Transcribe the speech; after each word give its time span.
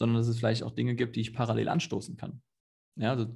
sondern 0.00 0.16
dass 0.16 0.28
es 0.28 0.38
vielleicht 0.38 0.62
auch 0.62 0.70
Dinge 0.70 0.94
gibt, 0.94 1.14
die 1.14 1.20
ich 1.20 1.34
parallel 1.34 1.68
anstoßen 1.68 2.16
kann. 2.16 2.40
Ja, 2.96 3.10
also 3.10 3.26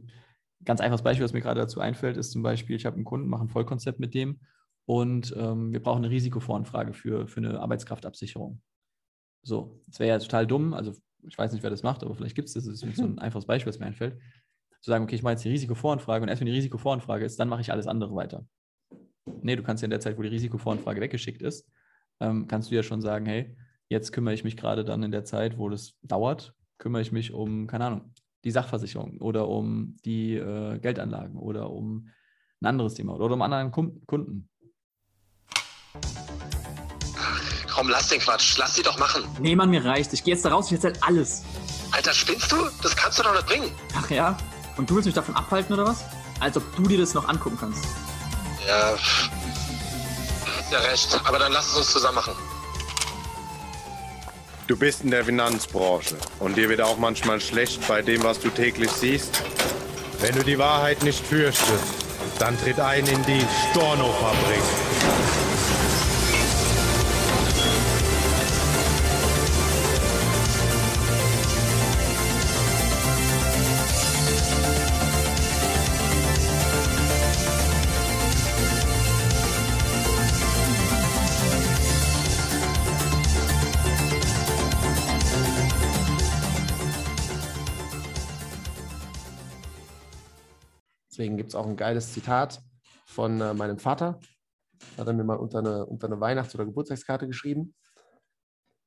ganz 0.64 0.80
einfaches 0.80 1.02
Beispiel, 1.02 1.22
was 1.22 1.34
mir 1.34 1.42
gerade 1.42 1.60
dazu 1.60 1.78
einfällt, 1.78 2.16
ist 2.16 2.32
zum 2.32 2.42
Beispiel, 2.42 2.74
ich 2.74 2.86
habe 2.86 2.96
einen 2.96 3.04
Kunden, 3.04 3.28
mache 3.28 3.44
ein 3.44 3.50
Vollkonzept 3.50 4.00
mit 4.00 4.14
dem 4.14 4.40
und 4.86 5.34
ähm, 5.36 5.72
wir 5.72 5.82
brauchen 5.82 6.02
eine 6.02 6.10
Risikovoranfrage 6.10 6.94
für, 6.94 7.28
für 7.28 7.40
eine 7.40 7.60
Arbeitskraftabsicherung. 7.60 8.62
So, 9.42 9.82
das 9.86 10.00
wäre 10.00 10.08
ja 10.08 10.18
total 10.18 10.46
dumm, 10.46 10.72
also 10.72 10.94
ich 11.28 11.36
weiß 11.36 11.52
nicht, 11.52 11.62
wer 11.62 11.68
das 11.70 11.82
macht, 11.82 12.02
aber 12.02 12.14
vielleicht 12.14 12.34
gibt 12.34 12.48
es 12.48 12.54
das, 12.54 12.64
das 12.64 12.82
ist 12.82 12.96
so 12.96 13.04
ein 13.04 13.18
einfaches 13.20 13.46
Beispiel, 13.46 13.70
was 13.70 13.78
mir 13.78 13.86
einfällt, 13.86 14.18
zu 14.80 14.90
sagen, 14.90 15.04
okay, 15.04 15.16
ich 15.16 15.22
mache 15.22 15.32
jetzt 15.32 15.44
die 15.44 15.50
Risikovoranfrage 15.50 16.22
und 16.22 16.30
erst 16.30 16.40
wenn 16.40 16.46
die 16.46 16.52
Risikovoranfrage 16.52 17.26
ist, 17.26 17.38
dann 17.38 17.50
mache 17.50 17.60
ich 17.60 17.70
alles 17.70 17.86
andere 17.86 18.14
weiter. 18.14 18.46
Nee, 19.42 19.56
du 19.56 19.62
kannst 19.62 19.82
ja 19.82 19.86
in 19.86 19.90
der 19.90 20.00
Zeit, 20.00 20.16
wo 20.16 20.22
die 20.22 20.28
Risikovoranfrage 20.28 21.02
weggeschickt 21.02 21.42
ist, 21.42 21.70
ähm, 22.20 22.48
kannst 22.48 22.70
du 22.70 22.74
ja 22.74 22.82
schon 22.82 23.02
sagen, 23.02 23.26
hey, 23.26 23.54
jetzt 23.94 24.12
kümmere 24.12 24.34
ich 24.34 24.44
mich 24.44 24.56
gerade 24.56 24.84
dann 24.84 25.02
in 25.02 25.12
der 25.12 25.24
Zeit, 25.24 25.56
wo 25.56 25.68
das 25.68 25.94
dauert, 26.02 26.54
kümmere 26.78 27.00
ich 27.00 27.12
mich 27.12 27.32
um, 27.32 27.66
keine 27.66 27.86
Ahnung, 27.86 28.12
die 28.42 28.50
Sachversicherung 28.50 29.20
oder 29.20 29.48
um 29.48 29.96
die 30.04 30.34
äh, 30.34 30.78
Geldanlagen 30.78 31.38
oder 31.38 31.70
um 31.70 32.10
ein 32.60 32.66
anderes 32.66 32.94
Thema 32.94 33.14
oder 33.14 33.34
um 33.34 33.42
anderen 33.42 33.70
Kunden. 33.70 34.48
Komm, 37.72 37.88
lass 37.88 38.08
den 38.08 38.20
Quatsch. 38.20 38.56
Lass 38.58 38.74
sie 38.74 38.82
doch 38.82 38.98
machen. 38.98 39.24
Nee, 39.40 39.56
Mann, 39.56 39.70
mir 39.70 39.84
reicht. 39.84 40.12
Ich 40.12 40.22
gehe 40.22 40.34
jetzt 40.34 40.44
da 40.44 40.50
raus, 40.50 40.66
ich 40.66 40.74
erzähl 40.74 40.92
alles. 41.00 41.42
Alter, 41.90 42.12
spinnst 42.12 42.50
du? 42.52 42.56
Das 42.82 42.94
kannst 42.94 43.18
du 43.18 43.22
doch 43.22 43.32
nicht 43.32 43.46
bringen. 43.46 43.70
Ach 43.96 44.08
ja? 44.10 44.36
Und 44.76 44.90
du 44.90 44.94
willst 44.94 45.06
mich 45.06 45.14
davon 45.14 45.34
abhalten 45.34 45.74
oder 45.74 45.86
was? 45.86 46.04
Als 46.40 46.56
ob 46.56 46.62
du 46.76 46.82
dir 46.82 46.98
das 46.98 47.14
noch 47.14 47.28
angucken 47.28 47.56
kannst. 47.58 47.84
Ja, 48.66 48.94
ja 50.70 50.78
recht. 50.78 51.20
Aber 51.24 51.38
dann 51.38 51.52
lass 51.52 51.68
es 51.68 51.76
uns 51.76 51.92
zusammen 51.92 52.16
machen. 52.16 52.34
Du 54.66 54.78
bist 54.78 55.04
in 55.04 55.10
der 55.10 55.26
Finanzbranche 55.26 56.16
und 56.40 56.56
dir 56.56 56.70
wird 56.70 56.80
auch 56.80 56.96
manchmal 56.96 57.38
schlecht 57.38 57.86
bei 57.86 58.00
dem, 58.00 58.22
was 58.22 58.40
du 58.40 58.48
täglich 58.48 58.90
siehst. 58.90 59.42
Wenn 60.20 60.34
du 60.34 60.42
die 60.42 60.58
Wahrheit 60.58 61.02
nicht 61.02 61.22
fürchtest, 61.22 61.84
dann 62.38 62.58
tritt 62.58 62.80
ein 62.80 63.06
in 63.06 63.22
die 63.26 63.44
Storno-Fabrik. 63.70 65.33
Deswegen 91.24 91.38
gibt 91.38 91.48
es 91.48 91.54
auch 91.54 91.66
ein 91.66 91.78
geiles 91.78 92.12
Zitat 92.12 92.60
von 93.06 93.40
äh, 93.40 93.54
meinem 93.54 93.78
Vater. 93.78 94.20
Hat 94.98 95.06
er 95.06 95.14
mir 95.14 95.24
mal 95.24 95.38
unter 95.38 95.60
eine, 95.60 95.86
unter 95.86 96.06
eine 96.06 96.20
Weihnachts- 96.20 96.54
oder 96.54 96.66
Geburtstagskarte 96.66 97.26
geschrieben. 97.26 97.74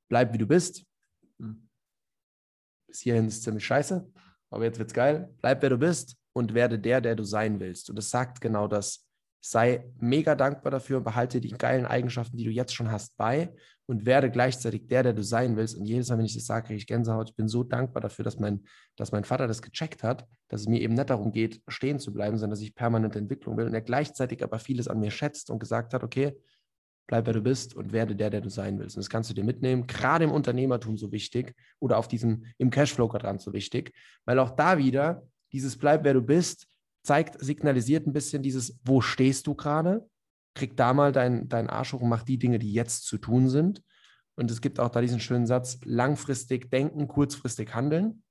Bleib 0.08 0.34
wie 0.34 0.38
du 0.38 0.46
bist. 0.46 0.86
Hm. 1.40 1.68
Bis 2.86 3.00
hierhin 3.00 3.26
ist 3.26 3.38
es 3.38 3.42
ziemlich 3.42 3.66
scheiße, 3.66 4.08
aber 4.52 4.66
jetzt 4.66 4.78
wird's 4.78 4.94
geil. 4.94 5.34
Bleib 5.42 5.64
wer 5.64 5.72
du 5.72 5.80
bist 5.80 6.16
und 6.34 6.54
werde 6.54 6.78
der, 6.78 7.02
der 7.02 7.16
du 7.16 7.24
sein 7.24 7.60
willst. 7.60 7.90
Und 7.90 7.96
das 7.96 8.12
sagt 8.12 8.40
genau 8.40 8.68
das. 8.68 9.07
Sei 9.40 9.86
mega 10.00 10.36
dankbar 10.36 10.72
dafür 10.72 10.98
und 10.98 11.04
behalte 11.04 11.40
die 11.40 11.52
geilen 11.52 11.86
Eigenschaften, 11.86 12.38
die 12.38 12.44
du 12.44 12.50
jetzt 12.50 12.74
schon 12.74 12.92
hast, 12.92 13.16
bei 13.18 13.54
und 13.86 14.06
werde 14.06 14.30
gleichzeitig 14.30 14.88
der, 14.88 15.04
der 15.04 15.14
du 15.14 15.24
sein 15.24 15.56
willst. 15.56 15.78
Und 15.78 15.86
jedes 15.86 16.10
Mal, 16.10 16.18
wenn 16.18 16.26
ich 16.26 16.34
das 16.34 16.46
sage, 16.46 16.68
kriege 16.68 16.78
ich 16.78 16.88
Gänsehaut. 16.88 17.30
Ich 17.30 17.36
bin 17.36 17.48
so 17.48 17.64
dankbar 17.64 18.02
dafür, 18.02 18.26
dass 18.26 18.38
mein, 18.40 18.66
dass 18.98 19.12
mein 19.12 19.24
Vater 19.24 19.48
das 19.48 19.62
gecheckt 19.62 20.04
hat, 20.04 20.28
dass 20.50 20.62
es 20.62 20.68
mir 20.68 20.82
eben 20.82 20.94
nicht 20.94 21.10
darum 21.10 21.32
geht, 21.32 21.62
stehen 21.68 22.00
zu 22.00 22.12
bleiben, 22.14 22.38
sondern 22.38 22.52
dass 22.52 22.62
ich 22.62 22.76
permanente 22.76 23.18
Entwicklung 23.18 23.56
will. 23.58 23.66
Und 23.66 23.74
er 23.74 23.82
gleichzeitig 23.82 24.44
aber 24.44 24.60
vieles 24.60 24.88
an 24.88 25.00
mir 25.00 25.12
schätzt 25.12 25.50
und 25.50 25.60
gesagt 25.60 25.94
hat, 25.94 26.04
okay, 26.04 26.38
bleib 27.08 27.26
wer 27.26 27.34
du 27.34 27.42
bist 27.42 27.74
und 27.76 27.94
werde 27.94 28.16
der, 28.16 28.30
der 28.30 28.42
du 28.42 28.50
sein 28.50 28.78
willst. 28.78 28.98
Und 28.98 29.04
das 29.04 29.10
kannst 29.10 29.30
du 29.30 29.34
dir 29.34 29.46
mitnehmen, 29.46 29.88
gerade 29.88 30.26
im 30.26 30.32
Unternehmertum 30.32 30.98
so 30.98 31.12
wichtig 31.12 31.56
oder 31.80 31.98
auf 31.98 32.10
diesem, 32.10 32.46
im 32.58 32.70
Cashflow-Quadrant 32.70 33.42
so 33.42 33.54
wichtig, 33.54 33.94
weil 34.26 34.38
auch 34.40 34.52
da 34.52 34.78
wieder 34.78 35.24
dieses 35.54 35.78
bleib 35.78 36.04
wer 36.04 36.14
du 36.14 36.22
bist, 36.22 36.68
zeigt, 37.08 37.44
signalisiert 37.44 38.06
ein 38.06 38.14
bisschen 38.14 38.44
dieses, 38.44 38.80
wo 38.84 39.00
stehst 39.00 39.48
du 39.48 39.56
gerade? 39.56 40.08
Krieg 40.56 40.76
da 40.76 40.94
mal 40.94 41.12
deinen 41.12 41.48
dein 41.48 41.70
Arsch 41.70 41.94
hoch 41.94 42.02
und 42.02 42.10
mach 42.10 42.24
die 42.24 42.38
Dinge, 42.38 42.60
die 42.60 42.74
jetzt 42.74 43.06
zu 43.06 43.18
tun 43.18 43.50
sind. 43.50 43.82
Und 44.36 44.52
es 44.52 44.60
gibt 44.60 44.80
auch 44.80 44.90
da 44.90 45.00
diesen 45.02 45.22
schönen 45.22 45.48
Satz, 45.48 45.80
langfristig 45.86 46.70
denken, 46.70 47.08
kurzfristig 47.08 47.74
handeln. 47.74 48.24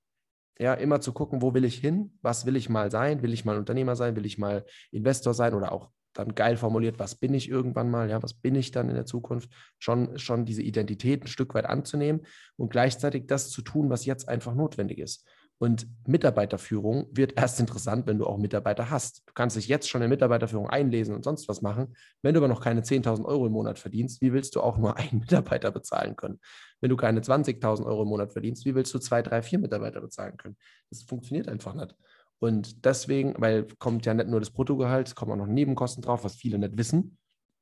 Ja, 0.59 0.75
immer 0.75 1.01
zu 1.01 1.13
gucken, 1.13 1.43
wo 1.43 1.55
will 1.55 1.65
ich 1.65 1.79
hin? 1.79 2.19
Was 2.21 2.45
will 2.45 2.55
ich 2.57 2.69
mal 2.69 2.91
sein? 2.91 3.23
Will 3.23 3.33
ich 3.33 3.45
mal 3.45 3.57
Unternehmer 3.57 3.97
sein? 3.97 4.15
Will 4.15 4.27
ich 4.27 4.39
mal 4.39 4.65
Investor 4.91 5.35
sein? 5.35 5.55
Oder 5.55 5.73
auch 5.73 5.91
dann 6.13 6.35
geil 6.35 6.57
formuliert, 6.57 6.99
was 6.99 7.15
bin 7.15 7.35
ich 7.35 7.49
irgendwann 7.49 7.91
mal? 7.91 8.09
Ja, 8.11 8.23
was 8.23 8.35
bin 8.35 8.55
ich 8.55 8.71
dann 8.71 8.89
in 8.89 8.95
der 8.95 9.07
Zukunft? 9.07 9.51
Schon, 9.79 10.19
schon 10.19 10.45
diese 10.45 10.63
Identität 10.63 11.25
ein 11.25 11.29
Stück 11.29 11.55
weit 11.55 11.67
anzunehmen 11.67 12.27
und 12.57 12.71
gleichzeitig 12.71 13.27
das 13.27 13.51
zu 13.51 13.63
tun, 13.63 13.91
was 13.91 14.07
jetzt 14.07 14.29
einfach 14.29 14.55
notwendig 14.55 14.99
ist. 14.99 15.27
Und 15.59 15.87
Mitarbeiterführung 16.07 17.07
wird 17.13 17.39
erst 17.39 17.61
interessant, 17.61 18.07
wenn 18.07 18.19
du 18.19 18.27
auch 18.27 18.37
Mitarbeiter 18.37 18.91
hast. 18.91 19.23
Du 19.27 19.33
kannst 19.33 19.57
dich 19.57 19.69
jetzt 19.69 19.89
schon 19.89 20.03
in 20.03 20.11
Mitarbeiterführung 20.11 20.69
einlesen 20.69 21.15
und 21.15 21.25
sonst 21.25 21.49
was 21.49 21.63
machen. 21.63 21.97
Wenn 22.21 22.35
du 22.35 22.41
aber 22.41 22.49
noch 22.49 22.61
keine 22.61 22.83
10.000 22.83 23.25
Euro 23.25 23.47
im 23.47 23.53
Monat 23.53 23.79
verdienst, 23.79 24.21
wie 24.21 24.35
willst 24.35 24.55
du 24.55 24.61
auch 24.61 24.77
nur 24.77 24.97
einen 24.99 25.21
Mitarbeiter 25.21 25.71
bezahlen 25.71 26.15
können? 26.15 26.41
Wenn 26.81 26.91
du 26.91 26.97
keine 26.97 27.21
20.000 27.21 27.87
Euro 27.87 28.03
im 28.03 28.09
Monat 28.09 28.33
verdienst, 28.33 28.67
wie 28.67 28.75
willst 28.75 28.93
du 28.93 28.99
zwei, 28.99 29.23
drei, 29.23 29.41
vier 29.41 29.59
Mitarbeiter 29.59 30.03
bezahlen 30.03 30.37
können? 30.37 30.57
Das 30.91 31.03
funktioniert 31.03 31.49
einfach 31.49 31.75
nicht. 31.75 31.95
Und 32.39 32.85
deswegen, 32.85 33.35
weil 33.39 33.67
kommt 33.79 34.05
ja 34.05 34.13
nicht 34.13 34.29
nur 34.29 34.41
das 34.41 34.51
Bruttogehalt, 34.51 35.09
es 35.09 35.15
kommen 35.15 35.33
auch 35.33 35.37
noch 35.37 35.47
Nebenkosten 35.47 36.03
drauf, 36.03 36.23
was 36.23 36.35
viele 36.35 36.59
nicht 36.59 36.77
wissen. 36.77 37.17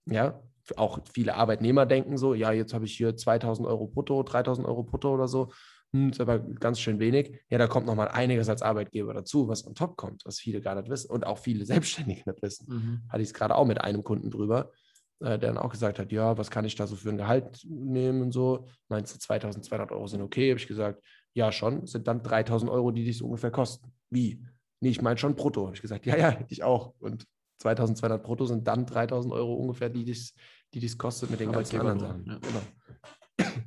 Ja, 0.07 0.43
auch 0.77 0.99
viele 1.13 1.35
Arbeitnehmer 1.35 1.87
denken 1.87 2.17
so, 2.17 2.35
ja, 2.35 2.51
jetzt 2.51 2.75
habe 2.75 2.87
ich 2.87 2.97
hier 2.97 3.17
2000 3.17 3.69
Euro 3.69 3.87
brutto, 3.87 4.23
3000 4.25 4.67
Euro 4.67 4.83
brutto 4.83 5.15
oder 5.15 5.29
so 5.29 5.53
hm, 5.95 6.11
ist 6.11 6.21
aber 6.21 6.41
ganz 6.41 6.81
schön 6.81 6.99
wenig. 6.99 7.39
Ja, 7.49 7.59
da 7.59 7.69
kommt 7.69 7.87
nochmal 7.87 8.09
einiges 8.09 8.49
als 8.49 8.63
Arbeitgeber 8.63 9.15
dazu, 9.15 9.47
was 9.47 9.65
on 9.65 9.77
top 9.77 9.97
kommt, 9.97 10.25
was 10.25 10.41
viele 10.41 10.61
gar 10.61 10.75
nicht 10.75 10.91
wissen 10.91 11.09
und 11.09 11.25
auch 11.25 11.39
viele 11.39 11.65
Selbstständige 11.67 12.29
nicht 12.29 12.43
wissen. 12.43 12.67
Mhm. 12.69 13.03
Hatte 13.09 13.23
ich 13.23 13.29
es 13.29 13.35
gerade 13.35 13.55
auch 13.55 13.65
mit 13.65 13.81
einem 13.81 14.03
Kunden 14.03 14.29
drüber, 14.31 14.73
äh, 15.21 15.39
der 15.39 15.53
dann 15.53 15.59
auch 15.59 15.71
gesagt 15.71 16.01
hat, 16.01 16.11
ja, 16.11 16.37
was 16.37 16.51
kann 16.51 16.65
ich 16.65 16.75
da 16.75 16.89
so 16.89 16.97
für 16.97 17.11
ein 17.11 17.17
Gehalt 17.17 17.65
nehmen 17.65 18.23
und 18.23 18.33
so. 18.33 18.67
Meinst 18.89 19.15
du, 19.15 19.21
2200 19.21 19.93
Euro 19.93 20.09
sind 20.09 20.21
okay? 20.21 20.51
Habe 20.51 20.59
ich 20.59 20.67
gesagt, 20.67 21.01
ja 21.33 21.53
schon, 21.53 21.87
sind 21.87 22.09
dann 22.09 22.25
3000 22.25 22.69
Euro, 22.73 22.91
die 22.91 23.05
dich 23.05 23.19
so 23.19 23.27
ungefähr 23.27 23.53
kosten. 23.53 23.93
Wie? 24.11 24.45
Nee, 24.81 24.91
ich 24.91 25.01
meine 25.01 25.17
schon 25.17 25.37
brutto. 25.37 25.67
Habe 25.67 25.77
ich 25.77 25.83
gesagt, 25.83 26.07
ja, 26.07 26.17
ja, 26.17 26.39
ich 26.49 26.65
auch. 26.65 26.93
Und 26.99 27.25
2200 27.59 28.21
brutto 28.21 28.47
sind 28.47 28.67
dann 28.67 28.85
3000 28.85 29.33
Euro 29.33 29.55
ungefähr, 29.55 29.91
die 29.91 30.05
dich 30.05 30.35
die 30.75 30.81
dies 30.81 30.99
kostet 30.99 31.31
mit 31.31 31.39
den 31.39 31.53
ganzen 31.53 31.79
anderen 31.79 32.01
Sachen. 32.01 32.27
Ja. 32.27 32.39
Genau. 32.39 33.61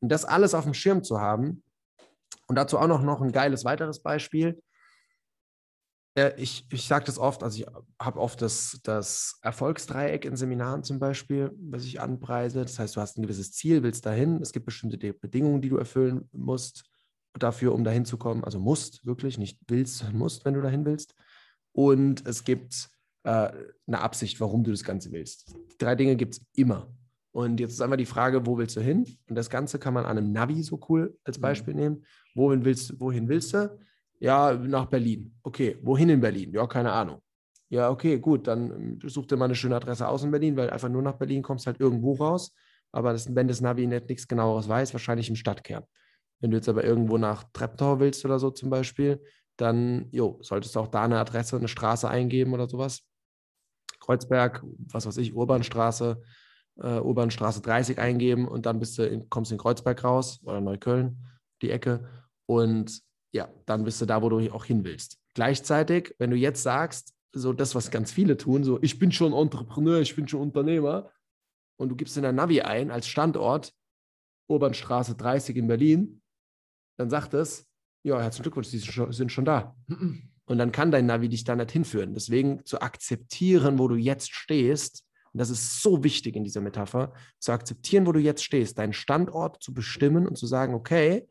Und 0.00 0.10
das 0.10 0.24
alles 0.24 0.54
auf 0.54 0.64
dem 0.64 0.74
Schirm 0.74 1.02
zu 1.02 1.20
haben. 1.20 1.62
Und 2.46 2.56
dazu 2.56 2.78
auch 2.78 2.86
noch, 2.86 3.02
noch 3.02 3.20
ein 3.20 3.32
geiles 3.32 3.64
weiteres 3.64 4.00
Beispiel. 4.00 4.62
Äh, 6.18 6.32
ich, 6.36 6.66
ich 6.72 6.86
sage 6.86 7.04
das 7.04 7.18
oft, 7.18 7.42
also 7.42 7.58
ich 7.58 7.66
habe 8.00 8.20
oft 8.20 8.42
das, 8.42 8.80
das 8.82 9.38
Erfolgsdreieck 9.42 10.24
in 10.24 10.36
Seminaren 10.36 10.82
zum 10.82 10.98
Beispiel, 10.98 11.52
was 11.58 11.84
ich 11.84 12.00
anpreise. 12.00 12.62
Das 12.62 12.78
heißt, 12.78 12.96
du 12.96 13.00
hast 13.00 13.18
ein 13.18 13.22
gewisses 13.22 13.52
Ziel, 13.52 13.82
willst 13.82 14.06
dahin. 14.06 14.40
Es 14.40 14.52
gibt 14.52 14.66
bestimmte 14.66 14.98
Bedingungen, 15.12 15.60
die 15.60 15.68
du 15.68 15.76
erfüllen 15.76 16.28
musst 16.32 16.84
dafür, 17.38 17.74
um 17.74 17.84
dahin 17.84 18.04
zu 18.04 18.16
kommen. 18.16 18.44
Also 18.44 18.58
musst 18.58 19.06
wirklich, 19.06 19.38
nicht 19.38 19.60
willst, 19.68 20.12
musst, 20.12 20.44
wenn 20.44 20.54
du 20.54 20.60
dahin 20.60 20.84
willst. 20.84 21.14
Und 21.72 22.26
es 22.26 22.44
gibt 22.44 22.90
äh, 23.22 23.52
eine 23.86 24.00
Absicht, 24.00 24.40
warum 24.40 24.64
du 24.64 24.70
das 24.70 24.82
Ganze 24.82 25.12
willst. 25.12 25.54
Die 25.72 25.78
drei 25.78 25.94
Dinge 25.94 26.16
gibt 26.16 26.34
es 26.34 26.46
immer. 26.54 26.88
Und 27.38 27.60
jetzt 27.60 27.74
ist 27.74 27.80
einfach 27.80 27.96
die 27.96 28.04
Frage, 28.04 28.46
wo 28.46 28.58
willst 28.58 28.74
du 28.74 28.80
hin? 28.80 29.06
Und 29.28 29.36
das 29.36 29.48
Ganze 29.48 29.78
kann 29.78 29.94
man 29.94 30.06
an 30.06 30.18
einem 30.18 30.32
Navi 30.32 30.60
so 30.64 30.80
cool 30.88 31.16
als 31.22 31.38
mhm. 31.38 31.42
Beispiel 31.42 31.72
mhm. 31.72 31.80
nehmen. 31.80 32.04
Wohin 32.34 32.64
willst, 32.64 32.98
wohin 32.98 33.28
willst 33.28 33.54
du? 33.54 33.78
Ja, 34.18 34.54
nach 34.54 34.86
Berlin. 34.86 35.36
Okay, 35.44 35.78
wohin 35.82 36.08
in 36.08 36.20
Berlin? 36.20 36.52
Ja, 36.52 36.66
keine 36.66 36.90
Ahnung. 36.90 37.22
Ja, 37.68 37.90
okay, 37.90 38.18
gut, 38.18 38.48
dann 38.48 38.72
ähm, 38.72 38.98
such 39.08 39.26
dir 39.26 39.36
mal 39.36 39.44
eine 39.44 39.54
schöne 39.54 39.76
Adresse 39.76 40.08
aus 40.08 40.24
in 40.24 40.32
Berlin, 40.32 40.56
weil 40.56 40.68
einfach 40.68 40.88
nur 40.88 41.00
nach 41.00 41.12
Berlin 41.12 41.44
kommst 41.44 41.68
halt 41.68 41.78
irgendwo 41.78 42.14
raus. 42.14 42.52
Aber 42.90 43.12
das, 43.12 43.32
wenn 43.32 43.46
das 43.46 43.60
Navi 43.60 43.86
nicht 43.86 44.08
nichts 44.08 44.26
genaueres 44.26 44.68
weiß, 44.68 44.92
wahrscheinlich 44.92 45.28
im 45.28 45.36
Stadtkern. 45.36 45.84
Wenn 46.40 46.50
du 46.50 46.56
jetzt 46.56 46.68
aber 46.68 46.82
irgendwo 46.82 47.18
nach 47.18 47.44
Treptow 47.52 48.00
willst 48.00 48.24
oder 48.24 48.40
so 48.40 48.50
zum 48.50 48.68
Beispiel, 48.68 49.22
dann 49.56 50.08
jo, 50.10 50.40
solltest 50.42 50.74
du 50.74 50.80
auch 50.80 50.88
da 50.88 51.04
eine 51.04 51.20
Adresse, 51.20 51.56
eine 51.56 51.68
Straße 51.68 52.08
eingeben 52.08 52.52
oder 52.52 52.68
sowas. 52.68 53.02
Kreuzberg, 54.00 54.64
was 54.92 55.06
weiß 55.06 55.18
ich, 55.18 55.36
Urbanstraße, 55.36 56.20
äh, 56.82 57.00
Urbanstraße 57.00 57.60
30 57.60 57.98
eingeben 57.98 58.46
und 58.46 58.66
dann 58.66 58.78
bist 58.78 58.98
du 58.98 59.06
in, 59.06 59.28
kommst 59.28 59.52
in 59.52 59.58
Kreuzberg 59.58 60.02
raus 60.04 60.40
oder 60.44 60.60
Neukölln, 60.60 61.16
die 61.62 61.70
Ecke. 61.70 62.08
Und 62.46 63.02
ja, 63.32 63.48
dann 63.66 63.84
bist 63.84 64.00
du 64.00 64.06
da, 64.06 64.22
wo 64.22 64.28
du 64.28 64.52
auch 64.52 64.64
hin 64.64 64.84
willst. 64.84 65.18
Gleichzeitig, 65.34 66.14
wenn 66.18 66.30
du 66.30 66.36
jetzt 66.36 66.62
sagst, 66.62 67.14
so 67.34 67.52
das, 67.52 67.74
was 67.74 67.90
ganz 67.90 68.10
viele 68.10 68.36
tun, 68.36 68.64
so 68.64 68.78
ich 68.80 68.98
bin 68.98 69.12
schon 69.12 69.32
Entrepreneur, 69.32 70.00
ich 70.00 70.16
bin 70.16 70.26
schon 70.26 70.40
Unternehmer, 70.40 71.10
und 71.78 71.90
du 71.90 71.96
gibst 71.96 72.16
in 72.16 72.24
der 72.24 72.32
Navi 72.32 72.60
ein 72.60 72.90
als 72.90 73.06
Standort 73.06 73.72
Urbanstraße 74.48 75.14
30 75.14 75.56
in 75.56 75.68
Berlin, 75.68 76.22
dann 76.98 77.10
sagt 77.10 77.34
es, 77.34 77.66
ja, 78.02 78.20
herzlichen 78.20 78.44
Glückwunsch, 78.44 78.70
die 78.70 78.78
sind 78.78 78.92
schon, 78.92 79.12
sind 79.12 79.32
schon 79.32 79.44
da. 79.44 79.76
Und 80.46 80.58
dann 80.58 80.72
kann 80.72 80.90
dein 80.90 81.06
Navi 81.06 81.28
dich 81.28 81.44
da 81.44 81.54
nicht 81.54 81.70
hinführen. 81.70 82.14
Deswegen 82.14 82.64
zu 82.64 82.80
akzeptieren, 82.80 83.78
wo 83.78 83.86
du 83.86 83.96
jetzt 83.96 84.32
stehst, 84.32 85.04
und 85.32 85.38
das 85.38 85.50
ist 85.50 85.82
so 85.82 86.04
wichtig 86.04 86.36
in 86.36 86.44
dieser 86.44 86.60
Metapher, 86.60 87.12
zu 87.38 87.52
akzeptieren, 87.52 88.06
wo 88.06 88.12
du 88.12 88.20
jetzt 88.20 88.44
stehst, 88.44 88.78
deinen 88.78 88.92
Standort 88.92 89.62
zu 89.62 89.74
bestimmen 89.74 90.26
und 90.26 90.36
zu 90.36 90.46
sagen, 90.46 90.74
okay, 90.74 91.28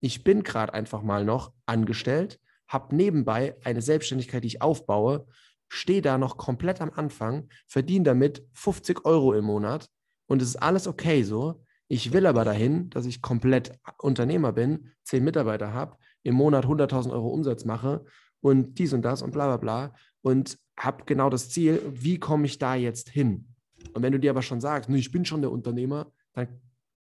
ich 0.00 0.24
bin 0.24 0.42
gerade 0.42 0.74
einfach 0.74 1.02
mal 1.02 1.24
noch 1.24 1.52
angestellt, 1.64 2.40
habe 2.68 2.94
nebenbei 2.94 3.56
eine 3.64 3.82
Selbstständigkeit, 3.82 4.42
die 4.42 4.48
ich 4.48 4.62
aufbaue, 4.62 5.26
stehe 5.68 6.02
da 6.02 6.18
noch 6.18 6.36
komplett 6.36 6.80
am 6.80 6.90
Anfang, 6.90 7.48
verdiene 7.66 8.04
damit 8.04 8.46
50 8.54 9.04
Euro 9.04 9.32
im 9.34 9.44
Monat 9.44 9.88
und 10.26 10.42
es 10.42 10.48
ist 10.48 10.56
alles 10.56 10.86
okay 10.86 11.22
so. 11.22 11.62
Ich 11.88 12.12
will 12.12 12.26
aber 12.26 12.44
dahin, 12.44 12.90
dass 12.90 13.06
ich 13.06 13.22
komplett 13.22 13.78
Unternehmer 13.98 14.52
bin, 14.52 14.92
zehn 15.04 15.22
Mitarbeiter 15.22 15.72
habe, 15.72 15.96
im 16.24 16.34
Monat 16.34 16.64
100.000 16.64 17.12
Euro 17.12 17.28
Umsatz 17.28 17.64
mache 17.64 18.04
und 18.40 18.78
dies 18.78 18.92
und 18.92 19.02
das 19.02 19.22
und 19.22 19.30
bla 19.30 19.46
bla 19.46 19.56
bla 19.56 19.94
und 20.22 20.58
habe 20.78 21.04
genau 21.04 21.30
das 21.30 21.50
Ziel, 21.50 21.82
wie 21.92 22.18
komme 22.18 22.46
ich 22.46 22.58
da 22.58 22.74
jetzt 22.74 23.08
hin? 23.08 23.48
Und 23.94 24.02
wenn 24.02 24.12
du 24.12 24.20
dir 24.20 24.30
aber 24.30 24.42
schon 24.42 24.60
sagst, 24.60 24.90
ich 24.90 25.10
bin 25.10 25.24
schon 25.24 25.40
der 25.40 25.50
Unternehmer, 25.50 26.12
dann 26.32 26.48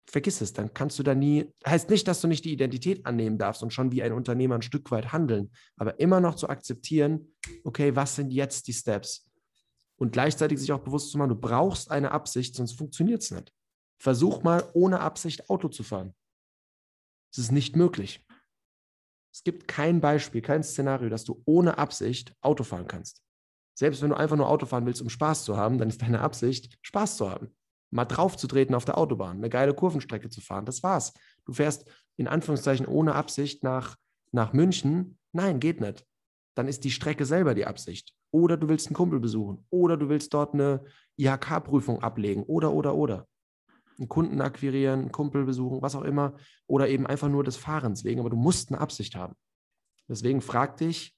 vergiss 0.07 0.41
es, 0.41 0.55
dann 0.55 0.73
kannst 0.73 0.99
du 0.99 1.03
da 1.03 1.15
nie, 1.15 1.53
heißt 1.67 1.91
nicht, 1.91 2.09
dass 2.09 2.21
du 2.21 2.29
nicht 2.29 2.45
die 2.45 2.53
Identität 2.53 3.05
annehmen 3.05 3.37
darfst 3.37 3.63
und 3.63 3.73
schon 3.73 3.93
wie 3.93 4.03
ein 4.03 4.13
Unternehmer 4.13 4.55
ein 4.55 4.63
Stück 4.63 4.91
weit 4.91 5.13
handeln, 5.13 5.51
aber 5.77 6.01
immer 6.01 6.21
noch 6.21 6.35
zu 6.35 6.49
akzeptieren, 6.49 7.35
okay, 7.65 7.95
was 7.95 8.17
sind 8.17 8.31
jetzt 8.31 8.69
die 8.69 8.73
Steps? 8.73 9.31
Und 9.97 10.13
gleichzeitig 10.13 10.59
sich 10.61 10.73
auch 10.73 10.81
bewusst 10.81 11.11
zu 11.11 11.19
machen, 11.19 11.31
du 11.31 11.35
brauchst 11.35 11.91
eine 11.91 12.13
Absicht, 12.13 12.55
sonst 12.55 12.73
funktioniert 12.73 13.23
es 13.23 13.31
nicht. 13.31 13.53
Versuch 13.99 14.43
mal 14.43 14.71
ohne 14.73 15.01
Absicht 15.01 15.51
Auto 15.51 15.69
zu 15.69 15.83
fahren. 15.83 16.15
Es 17.33 17.39
ist 17.39 17.53
nicht 17.53 17.77
möglich. 17.77 18.25
Es 19.33 19.43
gibt 19.45 19.69
kein 19.69 20.01
Beispiel, 20.01 20.41
kein 20.41 20.63
Szenario, 20.63 21.11
dass 21.11 21.25
du 21.25 21.43
ohne 21.45 21.79
Absicht 21.79 22.35
Auto 22.41 22.65
fahren 22.65 22.87
kannst. 22.87 23.23
Selbst 23.79 24.03
wenn 24.03 24.11
du 24.11 24.17
einfach 24.17 24.37
nur 24.37 24.49
Auto 24.49 24.67
fahren 24.67 24.87
willst, 24.87 25.01
um 25.03 25.09
Spaß 25.09 25.45
zu 25.45 25.57
haben, 25.57 25.79
dann 25.79 25.89
ist 25.89 26.03
deine 26.03 26.21
Absicht, 26.21 26.77
Spaß 26.83 27.17
zu 27.17 27.31
haben. 27.31 27.55
Mal 27.91 28.07
draufzutreten 28.07 28.75
auf 28.75 28.85
der 28.85 28.99
Autobahn, 28.99 29.37
eine 29.37 29.49
geile 29.49 29.73
Kurvenstrecke 29.73 30.31
zu 30.31 30.41
fahren. 30.41 30.65
Das 30.65 30.83
war's. 30.83 31.15
Du 31.45 31.53
fährst 31.53 31.89
in 32.17 32.27
Anführungszeichen 32.27 32.87
ohne 32.87 33.15
Absicht 33.15 33.63
nach, 33.63 33.95
nach 34.33 34.53
München. 34.53 35.17
Nein, 35.31 35.61
geht 35.61 35.81
nicht. 35.81 36.05
Dann 36.57 36.67
ist 36.67 36.83
die 36.83 36.91
Strecke 36.91 37.25
selber 37.25 37.55
die 37.55 37.67
Absicht. 37.67 38.13
Oder 38.33 38.57
du 38.57 38.69
willst 38.69 38.89
einen 38.89 38.97
Kumpel 38.97 39.21
besuchen. 39.21 39.65
Oder 39.71 39.97
du 39.97 40.09
willst 40.09 40.35
dort 40.35 40.55
eine 40.55 40.85
IHK-Prüfung 41.17 42.03
ablegen. 42.03 42.43
Oder, 42.43 42.73
oder, 42.73 42.97
oder 42.97 43.29
einen 43.97 44.09
Kunden 44.09 44.41
akquirieren, 44.41 45.03
einen 45.03 45.13
Kumpel 45.13 45.45
besuchen, 45.45 45.83
was 45.83 45.95
auch 45.95 46.03
immer, 46.03 46.35
oder 46.67 46.89
eben 46.89 47.07
einfach 47.07 47.29
nur 47.29 47.45
des 47.45 47.57
Fahrens 47.57 48.03
wegen, 48.03 48.19
aber 48.19 48.31
du 48.31 48.37
musst 48.37 48.71
eine 48.73 48.81
Absicht 48.81 49.15
haben. 49.15 49.37
Deswegen 50.09 50.41
frag 50.41 50.77
dich, 50.79 51.17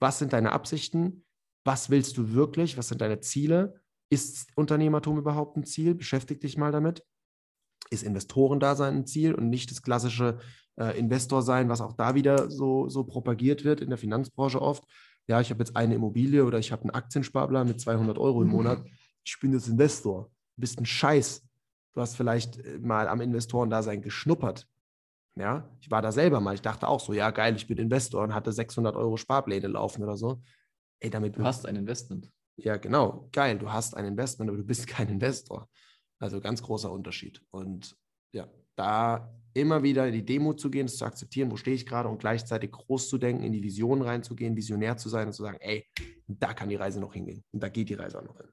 was 0.00 0.18
sind 0.18 0.32
deine 0.32 0.50
Absichten? 0.50 1.24
Was 1.64 1.90
willst 1.90 2.16
du 2.18 2.34
wirklich? 2.34 2.76
Was 2.76 2.88
sind 2.88 3.00
deine 3.00 3.20
Ziele? 3.20 3.80
Ist 4.10 4.48
Unternehmertum 4.54 5.18
überhaupt 5.18 5.56
ein 5.56 5.64
Ziel? 5.64 5.94
Beschäftig 5.94 6.40
dich 6.40 6.56
mal 6.56 6.72
damit. 6.72 7.02
Ist 7.90 8.02
Investorendasein 8.02 8.94
ein 8.94 9.06
Ziel 9.06 9.34
und 9.34 9.48
nicht 9.48 9.70
das 9.70 9.82
klassische 9.82 10.38
äh, 10.78 10.98
Investor 10.98 11.42
sein, 11.42 11.68
was 11.68 11.80
auch 11.80 11.94
da 11.94 12.14
wieder 12.14 12.50
so, 12.50 12.88
so 12.88 13.04
propagiert 13.04 13.64
wird 13.64 13.80
in 13.80 13.88
der 13.88 13.98
Finanzbranche 13.98 14.60
oft. 14.60 14.84
Ja, 15.26 15.40
ich 15.40 15.50
habe 15.50 15.60
jetzt 15.60 15.76
eine 15.76 15.94
Immobilie 15.94 16.44
oder 16.44 16.58
ich 16.58 16.70
habe 16.70 16.82
einen 16.82 16.90
Aktiensparplan 16.90 17.66
mit 17.66 17.80
200 17.80 18.18
Euro 18.18 18.42
im 18.42 18.48
Monat. 18.48 18.84
Ich 19.24 19.38
bin 19.40 19.52
jetzt 19.52 19.68
Investor. 19.68 20.30
Du 20.56 20.60
bist 20.60 20.78
ein 20.78 20.86
Scheiß. 20.86 21.42
Du 21.94 22.00
hast 22.00 22.16
vielleicht 22.16 22.58
äh, 22.58 22.78
mal 22.78 23.08
am 23.08 23.20
Investorendasein 23.20 24.02
geschnuppert. 24.02 24.68
Ja, 25.36 25.68
ich 25.80 25.90
war 25.90 26.02
da 26.02 26.12
selber 26.12 26.40
mal. 26.40 26.54
Ich 26.54 26.62
dachte 26.62 26.86
auch 26.86 27.00
so, 27.00 27.12
ja, 27.12 27.30
geil, 27.30 27.56
ich 27.56 27.66
bin 27.66 27.78
Investor 27.78 28.22
und 28.22 28.34
hatte 28.34 28.52
600 28.52 28.94
Euro 28.94 29.16
Sparpläne 29.16 29.66
laufen 29.66 30.02
oder 30.02 30.16
so. 30.16 30.42
Ey, 31.00 31.10
damit. 31.10 31.36
Du 31.36 31.44
hast 31.44 31.66
ein 31.66 31.76
Investment. 31.76 32.30
Ja, 32.56 32.76
genau. 32.76 33.28
Geil, 33.32 33.58
du 33.58 33.72
hast 33.72 33.96
ein 33.96 34.04
Investment, 34.04 34.48
aber 34.48 34.58
du 34.58 34.64
bist 34.64 34.86
kein 34.86 35.08
Investor. 35.08 35.68
Also 36.18 36.40
ganz 36.40 36.62
großer 36.62 36.90
Unterschied. 36.90 37.42
Und 37.50 37.96
ja, 38.32 38.48
da 38.76 39.32
immer 39.52 39.82
wieder 39.82 40.06
in 40.06 40.14
die 40.14 40.24
Demo 40.24 40.54
zu 40.54 40.70
gehen, 40.70 40.86
es 40.86 40.96
zu 40.96 41.04
akzeptieren, 41.04 41.50
wo 41.50 41.56
stehe 41.56 41.76
ich 41.76 41.86
gerade 41.86 42.08
und 42.08 42.18
gleichzeitig 42.18 42.72
groß 42.72 43.08
zu 43.08 43.18
denken, 43.18 43.44
in 43.44 43.52
die 43.52 43.62
Vision 43.62 44.02
reinzugehen, 44.02 44.56
visionär 44.56 44.96
zu 44.96 45.08
sein 45.08 45.28
und 45.28 45.32
zu 45.32 45.42
sagen, 45.42 45.58
ey, 45.60 45.86
da 46.26 46.54
kann 46.54 46.68
die 46.68 46.76
Reise 46.76 47.00
noch 47.00 47.14
hingehen. 47.14 47.44
Und 47.52 47.62
da 47.62 47.68
geht 47.68 47.88
die 47.88 47.94
Reise 47.94 48.18
auch 48.18 48.24
noch 48.24 48.36
hin. 48.36 48.48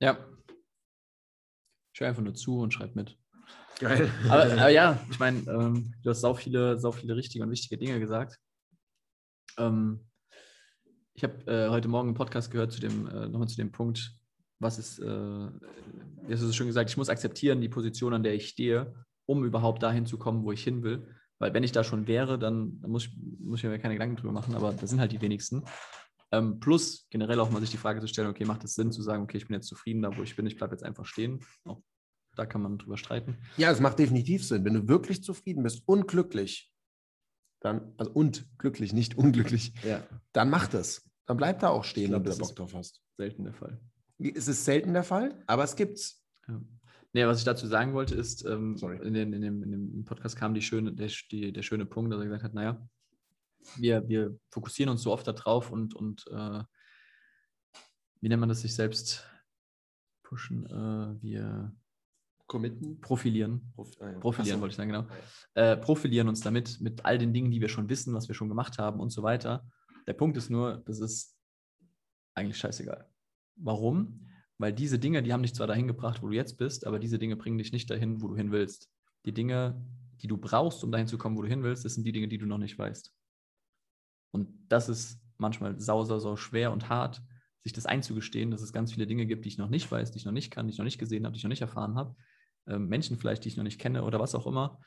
Ja, 0.00 0.26
ich 1.98 2.00
höre 2.00 2.10
einfach 2.10 2.22
nur 2.22 2.34
zu 2.34 2.60
und 2.60 2.72
schreibe 2.72 2.94
mit. 2.94 3.18
Geil. 3.80 4.08
Aber, 4.30 4.44
aber 4.52 4.68
ja, 4.68 5.04
ich 5.10 5.18
meine, 5.18 5.38
ähm, 5.50 5.92
du 6.00 6.10
hast 6.10 6.20
so 6.20 6.32
viele, 6.32 6.78
so 6.78 6.92
viele 6.92 7.16
richtige 7.16 7.42
und 7.42 7.50
wichtige 7.50 7.76
Dinge 7.76 7.98
gesagt. 7.98 8.38
Ähm, 9.56 10.07
ich 11.18 11.24
habe 11.24 11.50
äh, 11.50 11.68
heute 11.68 11.88
Morgen 11.88 12.10
einen 12.10 12.16
Podcast 12.16 12.52
gehört 12.52 12.70
zu 12.70 12.80
dem, 12.80 13.08
äh, 13.08 13.28
nochmal 13.28 13.48
zu 13.48 13.56
dem 13.56 13.72
Punkt, 13.72 14.14
was 14.60 14.78
ist, 14.78 15.00
äh, 15.00 15.04
du 15.04 15.50
es 16.28 16.54
schon 16.54 16.68
gesagt, 16.68 16.90
ich 16.90 16.96
muss 16.96 17.08
akzeptieren 17.08 17.60
die 17.60 17.68
Position, 17.68 18.14
an 18.14 18.22
der 18.22 18.34
ich 18.34 18.46
stehe, 18.46 18.94
um 19.26 19.44
überhaupt 19.44 19.82
dahin 19.82 20.06
zu 20.06 20.16
kommen, 20.16 20.44
wo 20.44 20.52
ich 20.52 20.62
hin 20.62 20.84
will. 20.84 21.08
Weil 21.40 21.52
wenn 21.54 21.64
ich 21.64 21.72
da 21.72 21.82
schon 21.82 22.06
wäre, 22.06 22.38
dann, 22.38 22.80
dann 22.80 22.92
muss, 22.92 23.06
ich, 23.06 23.16
muss 23.40 23.58
ich 23.58 23.64
mir 23.64 23.80
keine 23.80 23.94
Gedanken 23.94 24.14
drüber 24.14 24.32
machen, 24.32 24.54
aber 24.54 24.72
das 24.72 24.90
sind 24.90 25.00
halt 25.00 25.10
die 25.10 25.20
wenigsten. 25.20 25.64
Ähm, 26.30 26.60
plus 26.60 27.08
generell 27.10 27.40
auch 27.40 27.50
mal 27.50 27.60
sich 27.60 27.70
die 27.70 27.78
Frage 27.78 28.00
zu 28.00 28.06
stellen, 28.06 28.28
okay, 28.28 28.44
macht 28.44 28.62
es 28.62 28.76
Sinn 28.76 28.92
zu 28.92 29.02
sagen, 29.02 29.24
okay, 29.24 29.38
ich 29.38 29.48
bin 29.48 29.54
jetzt 29.54 29.66
zufrieden 29.66 30.02
da, 30.02 30.16
wo 30.16 30.22
ich 30.22 30.36
bin, 30.36 30.46
ich 30.46 30.56
bleibe 30.56 30.74
jetzt 30.74 30.84
einfach 30.84 31.04
stehen. 31.04 31.40
Auch 31.64 31.82
da 32.36 32.46
kann 32.46 32.62
man 32.62 32.78
drüber 32.78 32.96
streiten. 32.96 33.38
Ja, 33.56 33.72
es 33.72 33.80
macht 33.80 33.98
definitiv 33.98 34.46
Sinn. 34.46 34.64
Wenn 34.64 34.74
du 34.74 34.86
wirklich 34.86 35.24
zufrieden 35.24 35.64
bist 35.64 35.82
und 35.86 36.06
glücklich, 36.06 36.72
dann, 37.58 37.92
also 37.96 38.12
und 38.12 38.46
glücklich, 38.56 38.92
nicht 38.92 39.18
unglücklich, 39.18 39.74
ja. 39.82 40.06
dann 40.32 40.48
mach 40.48 40.68
das. 40.68 41.07
Dann 41.28 41.36
bleib 41.36 41.60
da 41.60 41.68
auch 41.68 41.84
stehen, 41.84 42.10
wenn 42.10 42.24
du 42.24 42.30
da 42.30 42.36
Bock 42.36 42.56
drauf 42.56 42.74
hast. 42.74 43.02
Selten 43.18 43.44
der 43.44 43.52
Fall. 43.52 43.78
Es 44.18 44.48
ist 44.48 44.64
selten 44.64 44.94
der 44.94 45.04
Fall, 45.04 45.44
aber 45.46 45.62
es 45.62 45.76
gibt's. 45.76 46.24
Ja. 46.48 46.58
Nee, 47.12 47.26
was 47.26 47.38
ich 47.38 47.44
dazu 47.44 47.66
sagen 47.66 47.92
wollte, 47.92 48.14
ist, 48.14 48.46
ähm, 48.46 48.76
in, 49.02 49.12
den, 49.12 49.34
in, 49.34 49.42
dem, 49.42 49.62
in, 49.62 49.70
dem, 49.70 50.04
Podcast 50.06 50.36
kam 50.36 50.54
die 50.54 50.62
schöne, 50.62 50.92
der, 50.92 51.10
die, 51.30 51.52
der 51.52 51.62
schöne 51.62 51.84
Punkt, 51.84 52.12
dass 52.12 52.20
er 52.20 52.24
gesagt 52.24 52.44
hat, 52.44 52.54
naja, 52.54 52.88
wir, 53.76 54.08
wir 54.08 54.38
fokussieren 54.50 54.90
uns 54.90 55.02
so 55.02 55.12
oft 55.12 55.26
darauf 55.26 55.70
und, 55.70 55.94
und 55.94 56.24
äh, 56.30 56.62
wie 58.20 58.28
nennt 58.28 58.40
man 58.40 58.48
das, 58.48 58.62
sich 58.62 58.74
selbst 58.74 59.26
pushen? 60.22 60.64
Äh, 60.66 61.22
wir 61.22 61.76
committen, 62.46 63.00
profilieren. 63.02 63.70
Prof 63.74 63.90
ah, 64.00 64.12
ja. 64.12 64.18
Profilieren 64.18 64.60
wollte 64.62 64.72
ich 64.72 64.76
sagen, 64.76 64.92
genau. 64.92 65.06
Äh, 65.54 65.76
profilieren 65.76 66.28
uns 66.28 66.40
damit, 66.40 66.80
mit 66.80 67.04
all 67.04 67.18
den 67.18 67.34
Dingen, 67.34 67.50
die 67.50 67.60
wir 67.60 67.68
schon 67.68 67.90
wissen, 67.90 68.14
was 68.14 68.28
wir 68.28 68.34
schon 68.34 68.48
gemacht 68.48 68.78
haben 68.78 68.98
und 68.98 69.10
so 69.10 69.22
weiter. 69.22 69.66
Der 70.08 70.14
Punkt 70.14 70.38
ist 70.38 70.48
nur, 70.48 70.82
das 70.86 71.00
ist 71.00 71.36
eigentlich 72.34 72.56
scheißegal. 72.56 73.06
Warum? 73.56 74.26
Weil 74.56 74.72
diese 74.72 74.98
Dinge, 74.98 75.22
die 75.22 75.34
haben 75.34 75.42
dich 75.42 75.54
zwar 75.54 75.66
dahin 75.66 75.86
gebracht, 75.86 76.22
wo 76.22 76.28
du 76.28 76.34
jetzt 76.34 76.56
bist, 76.56 76.86
aber 76.86 76.98
diese 76.98 77.18
Dinge 77.18 77.36
bringen 77.36 77.58
dich 77.58 77.72
nicht 77.72 77.90
dahin, 77.90 78.22
wo 78.22 78.28
du 78.28 78.34
hin 78.34 78.50
willst. 78.50 78.90
Die 79.26 79.34
Dinge, 79.34 79.84
die 80.22 80.26
du 80.26 80.38
brauchst, 80.38 80.82
um 80.82 80.90
dahin 80.90 81.06
zu 81.06 81.18
kommen, 81.18 81.36
wo 81.36 81.42
du 81.42 81.48
hin 81.48 81.62
willst, 81.62 81.84
das 81.84 81.94
sind 81.94 82.04
die 82.04 82.12
Dinge, 82.12 82.26
die 82.26 82.38
du 82.38 82.46
noch 82.46 82.56
nicht 82.56 82.78
weißt. 82.78 83.14
Und 84.30 84.48
das 84.68 84.88
ist 84.88 85.20
manchmal 85.36 85.78
sau, 85.78 86.02
sau, 86.04 86.18
sau 86.18 86.36
schwer 86.36 86.72
und 86.72 86.88
hart, 86.88 87.22
sich 87.62 87.74
das 87.74 87.84
einzugestehen, 87.84 88.50
dass 88.50 88.62
es 88.62 88.72
ganz 88.72 88.94
viele 88.94 89.06
Dinge 89.06 89.26
gibt, 89.26 89.44
die 89.44 89.50
ich 89.50 89.58
noch 89.58 89.68
nicht 89.68 89.92
weiß, 89.92 90.10
die 90.12 90.18
ich 90.18 90.24
noch 90.24 90.32
nicht 90.32 90.50
kann, 90.50 90.66
die 90.66 90.72
ich 90.72 90.78
noch 90.78 90.86
nicht 90.86 90.98
gesehen 90.98 91.26
habe, 91.26 91.34
die 91.34 91.38
ich 91.38 91.44
noch 91.44 91.50
nicht 91.50 91.60
erfahren 91.60 91.96
habe. 91.96 92.16
Ähm, 92.66 92.88
Menschen 92.88 93.18
vielleicht, 93.18 93.44
die 93.44 93.48
ich 93.48 93.58
noch 93.58 93.64
nicht 93.64 93.78
kenne 93.78 94.04
oder 94.04 94.18
was 94.18 94.34
auch 94.34 94.46
immer. 94.46 94.80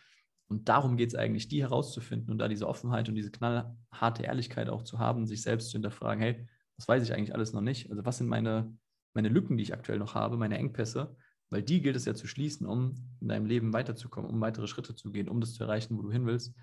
Und 0.51 0.69
darum 0.69 0.97
geht 0.97 1.09
es 1.09 1.15
eigentlich, 1.15 1.47
die 1.47 1.61
herauszufinden 1.61 2.31
und 2.31 2.37
da 2.37 2.47
diese 2.47 2.67
Offenheit 2.67 3.09
und 3.09 3.15
diese 3.15 3.31
knallharte 3.31 4.23
Ehrlichkeit 4.23 4.69
auch 4.69 4.83
zu 4.83 4.99
haben, 4.99 5.25
sich 5.25 5.41
selbst 5.41 5.69
zu 5.69 5.73
hinterfragen, 5.73 6.21
hey, 6.21 6.47
was 6.77 6.87
weiß 6.87 7.03
ich 7.03 7.13
eigentlich 7.13 7.33
alles 7.33 7.53
noch 7.53 7.61
nicht? 7.61 7.89
Also 7.89 8.05
was 8.05 8.17
sind 8.17 8.27
meine, 8.27 8.77
meine 9.13 9.29
Lücken, 9.29 9.57
die 9.57 9.63
ich 9.63 9.73
aktuell 9.73 9.99
noch 9.99 10.13
habe, 10.13 10.37
meine 10.37 10.57
Engpässe? 10.57 11.15
Weil 11.49 11.63
die 11.63 11.81
gilt 11.81 11.95
es 11.95 12.05
ja 12.05 12.13
zu 12.13 12.27
schließen, 12.27 12.67
um 12.67 12.95
in 13.19 13.27
deinem 13.27 13.45
Leben 13.45 13.73
weiterzukommen, 13.73 14.29
um 14.29 14.39
weitere 14.41 14.67
Schritte 14.67 14.95
zu 14.95 15.11
gehen, 15.11 15.29
um 15.29 15.41
das 15.41 15.53
zu 15.53 15.63
erreichen, 15.63 15.97
wo 15.97 16.01
du 16.01 16.11
hin 16.11 16.25
willst. 16.25 16.53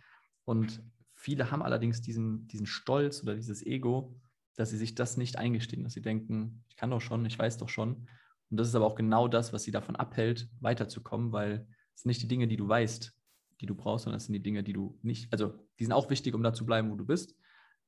Und 0.44 0.82
Viele 1.20 1.50
haben 1.50 1.62
allerdings 1.62 2.00
diesen, 2.00 2.46
diesen 2.46 2.66
Stolz 2.66 3.24
oder 3.24 3.34
dieses 3.34 3.66
Ego, 3.66 4.14
dass 4.54 4.70
sie 4.70 4.76
sich 4.76 4.94
das 4.94 5.16
nicht 5.16 5.36
eingestehen, 5.36 5.82
dass 5.82 5.94
sie 5.94 6.00
denken, 6.00 6.62
ich 6.68 6.76
kann 6.76 6.90
doch 6.90 7.00
schon, 7.00 7.26
ich 7.26 7.36
weiß 7.36 7.58
doch 7.58 7.68
schon. 7.68 8.06
Und 8.50 8.56
das 8.56 8.68
ist 8.68 8.76
aber 8.76 8.86
auch 8.86 8.94
genau 8.94 9.26
das, 9.26 9.52
was 9.52 9.64
sie 9.64 9.72
davon 9.72 9.96
abhält, 9.96 10.48
weiterzukommen, 10.60 11.32
weil 11.32 11.66
es 11.92 12.02
sind 12.02 12.10
nicht 12.10 12.22
die 12.22 12.28
Dinge, 12.28 12.46
die 12.46 12.56
du 12.56 12.68
weißt, 12.68 13.17
die 13.60 13.66
du 13.66 13.74
brauchst, 13.74 14.04
sondern 14.04 14.18
es 14.18 14.26
sind 14.26 14.34
die 14.34 14.42
Dinge, 14.42 14.62
die 14.62 14.72
du 14.72 14.98
nicht, 15.02 15.32
also 15.32 15.54
die 15.78 15.84
sind 15.84 15.92
auch 15.92 16.10
wichtig, 16.10 16.34
um 16.34 16.42
da 16.42 16.52
zu 16.52 16.64
bleiben, 16.64 16.90
wo 16.90 16.96
du 16.96 17.04
bist, 17.04 17.34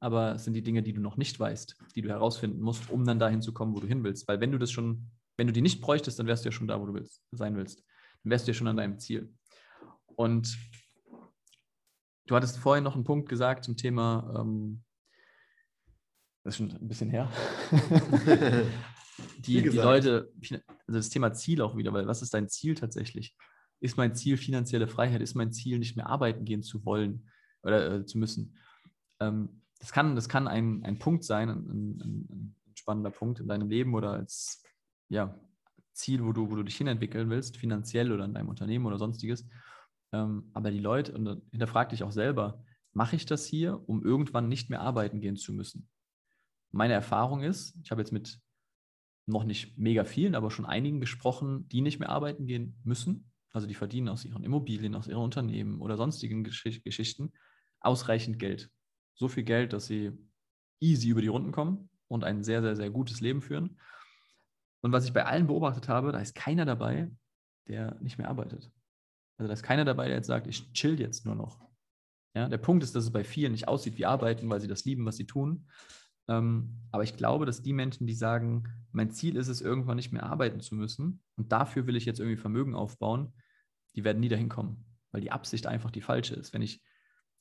aber 0.01 0.35
es 0.35 0.45
sind 0.45 0.55
die 0.55 0.63
Dinge, 0.63 0.83
die 0.83 0.93
du 0.93 1.01
noch 1.01 1.17
nicht 1.17 1.39
weißt, 1.39 1.77
die 1.95 2.03
du 2.03 2.09
herausfinden 2.09 2.61
musst, 2.61 2.91
um 2.91 3.05
dann 3.05 3.19
dahin 3.19 3.43
zu 3.43 3.53
kommen, 3.53 3.75
wo 3.75 3.81
du 3.81 3.87
hin 3.87 4.03
willst. 4.03 4.27
Weil 4.29 4.41
wenn 4.41 4.53
du 4.53 4.59
das 4.59 4.71
schon, 4.73 5.11
wenn 5.37 5.47
du 5.47 5.53
die 5.53 5.61
nicht 5.61 5.81
bräuchtest, 5.81 6.19
dann 6.19 6.27
wärst 6.27 6.45
du 6.45 6.49
ja 6.49 6.53
schon 6.53 6.69
da, 6.69 6.81
wo 6.81 6.87
du 6.87 6.95
willst, 6.95 7.23
sein 7.33 7.57
willst. 7.57 7.85
Dann 8.25 8.31
wärst 8.31 8.47
du 8.47 8.51
ja 8.51 8.55
schon 8.55 8.69
an 8.69 8.77
deinem 8.77 8.99
Ziel. 8.99 9.33
Und 10.17 10.59
Du 12.31 12.37
hattest 12.37 12.59
vorhin 12.59 12.85
noch 12.85 12.95
einen 12.95 13.03
Punkt 13.03 13.29
gesagt 13.29 13.65
zum 13.65 13.77
Thema, 13.77 14.33
ähm, 14.39 14.85
das 16.45 16.55
ist 16.55 16.59
schon 16.59 16.71
ein 16.71 16.87
bisschen 16.87 17.11
her. 17.11 17.29
die, 19.39 19.63
die 19.63 19.69
Leute, 19.71 20.31
also 20.41 20.57
das 20.87 21.09
Thema 21.09 21.33
Ziel 21.33 21.61
auch 21.61 21.77
wieder, 21.77 21.93
weil 21.93 22.07
was 22.07 22.23
ist 22.23 22.33
dein 22.33 22.49
Ziel 22.49 22.77
tatsächlich? 22.77 23.35
Ist 23.81 23.97
mein 23.97 24.15
Ziel 24.15 24.37
finanzielle 24.37 24.87
Freiheit, 24.87 25.21
ist 25.21 25.35
mein 25.35 25.53
Ziel 25.53 25.79
nicht 25.79 25.97
mehr 25.97 26.09
arbeiten 26.09 26.45
gehen 26.45 26.63
zu 26.63 26.85
wollen 26.85 27.29
oder 27.63 27.95
äh, 27.95 28.07
zu 28.07 28.19
müssen. 28.19 28.57
Ähm, 29.19 29.63
das 29.79 29.93
kann, 29.93 30.15
das 30.15 30.29
kann 30.29 30.47
ein, 30.47 30.85
ein 30.85 30.99
Punkt 30.99 31.25
sein, 31.25 31.49
ein, 31.49 31.67
ein, 31.69 32.01
ein, 32.01 32.57
spannender 32.75 33.11
Punkt 33.11 33.41
in 33.41 33.49
deinem 33.49 33.69
Leben 33.69 33.95
oder 33.95 34.13
als 34.13 34.63
ja, 35.11 35.39
Ziel, 35.93 36.25
wo 36.25 36.33
du, 36.33 36.51
wo 36.51 36.57
du 36.57 36.63
dich 36.63 36.77
hinentwickeln 36.77 37.29
willst, 37.29 37.59
finanziell 37.59 38.11
oder 38.11 38.25
in 38.25 38.33
deinem 38.33 38.49
Unternehmen 38.49 38.87
oder 38.87 38.99
sonstiges. 38.99 39.47
Ähm, 40.13 40.51
aber 40.55 40.71
die 40.71 40.79
Leute, 40.79 41.13
und 41.13 41.43
hinterfrag 41.51 41.91
dich 41.91 42.03
auch 42.03 42.13
selber, 42.13 42.65
mache 42.93 43.17
ich 43.17 43.27
das 43.27 43.45
hier, 43.45 43.87
um 43.89 44.03
irgendwann 44.03 44.49
nicht 44.49 44.71
mehr 44.71 44.81
arbeiten 44.81 45.21
gehen 45.21 45.37
zu 45.37 45.53
müssen? 45.53 45.89
Meine 46.73 46.95
Erfahrung 46.95 47.43
ist, 47.43 47.77
ich 47.83 47.91
habe 47.91 48.01
jetzt 48.01 48.13
mit 48.13 48.41
noch 49.27 49.45
nicht 49.45 49.79
mega 49.79 50.05
vielen, 50.05 50.35
aber 50.35 50.51
schon 50.51 50.67
einigen 50.67 51.01
gesprochen, 51.01 51.69
die 51.69 51.83
nicht 51.83 52.01
mehr 52.01 52.09
arbeiten 52.09 52.47
gehen 52.47 52.81
müssen. 52.85 53.30
Also 53.53 53.67
die 53.67 53.75
verdienen 53.75 54.09
aus 54.09 54.25
ihren 54.25 54.45
Immobilien, 54.45 54.95
aus 54.95 55.09
ihren 55.09 55.23
Unternehmen 55.23 55.81
oder 55.81 55.97
sonstigen 55.97 56.45
Gesch 56.45 56.83
Geschichten 56.83 57.33
ausreichend 57.81 58.39
Geld. 58.39 58.71
So 59.15 59.29
viel 59.29 59.45
Geld, 59.45 59.73
dass 59.73 59.87
sie 59.87 60.13
easy 60.81 61.09
über 61.09 61.21
die 61.21 61.29
Runden 61.29 61.53
kommen 61.53 61.91
und 62.09 62.25
ein 62.25 62.43
sehr, 62.43 62.63
sehr, 62.63 62.77
sehr 62.77 62.91
gutes 62.91 63.21
Leben 63.21 63.43
führen. 63.43 63.79
Und 64.83 64.93
was 64.93 65.05
ich 65.05 65.13
bei 65.13 65.27
allen 65.27 65.47
beobachtet 65.47 65.89
habe, 65.89 66.13
da 66.13 66.21
ist 66.21 66.35
keiner 66.35 66.65
dabei, 66.65 67.11
der 67.69 67.99
nicht 68.01 68.19
mehr 68.19 68.29
arbeitet. 68.29 68.71
Also 69.37 69.49
da 69.49 69.53
ist 69.53 69.63
keiner 69.63 69.85
dabei, 69.85 70.07
der 70.07 70.17
jetzt 70.17 70.27
sagt, 70.27 70.47
ich 70.47 70.73
chill 70.73 70.99
jetzt 71.01 71.27
nur 71.27 71.35
noch. 71.35 71.61
Ja, 72.35 72.49
der 72.49 72.59
Punkt 72.59 72.85
ist, 72.85 72.95
dass 72.95 73.05
es 73.05 73.13
bei 73.13 73.25
vielen 73.25 73.53
nicht 73.53 73.69
aussieht 73.69 73.99
wie 73.99 74.07
Arbeiten, 74.07 74.49
weil 74.49 74.61
sie 74.61 74.69
das 74.69 74.85
lieben, 74.85 75.05
was 75.05 75.17
sie 75.17 75.27
tun. 75.27 75.67
Ähm, 76.31 76.81
aber 76.93 77.03
ich 77.03 77.17
glaube, 77.17 77.45
dass 77.45 77.61
die 77.61 77.73
Menschen, 77.73 78.07
die 78.07 78.15
sagen, 78.15 78.65
mein 78.93 79.11
Ziel 79.11 79.37
ist 79.37 79.49
es, 79.49 79.61
irgendwann 79.61 79.97
nicht 79.97 80.13
mehr 80.13 80.23
arbeiten 80.23 80.61
zu 80.61 80.77
müssen 80.77 81.23
und 81.37 81.51
dafür 81.51 81.87
will 81.87 81.97
ich 81.97 82.05
jetzt 82.05 82.21
irgendwie 82.21 82.37
Vermögen 82.37 82.75
aufbauen, 82.75 83.33
die 83.97 84.05
werden 84.05 84.21
nie 84.21 84.29
dahin 84.29 84.49
kommen, 84.49 84.87
weil 85.11 85.21
die 85.21 85.33
Absicht 85.33 85.67
einfach 85.67 85.91
die 85.91 86.01
falsche 86.01 86.37
ist. 86.37 86.55
Wenn 86.55 86.63
ich 86.63 86.83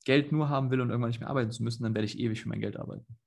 Geld 0.05 0.31
nur 0.31 0.49
haben 0.49 0.71
will 0.71 0.81
und 0.81 0.89
irgendwann 0.89 1.09
nicht 1.09 1.19
mehr 1.19 1.29
arbeiten 1.29 1.51
zu 1.51 1.61
müssen, 1.61 1.83
dann 1.83 1.93
werde 1.93 2.07
ich 2.07 2.17
ewig 2.17 2.41
für 2.41 2.49
mein 2.49 2.61
Geld 2.61 2.77
arbeiten. 2.77 3.17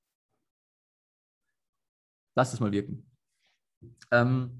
Lass 2.34 2.52
es 2.52 2.60
mal 2.60 2.72
wirken. 2.72 3.08
Ähm, 4.10 4.58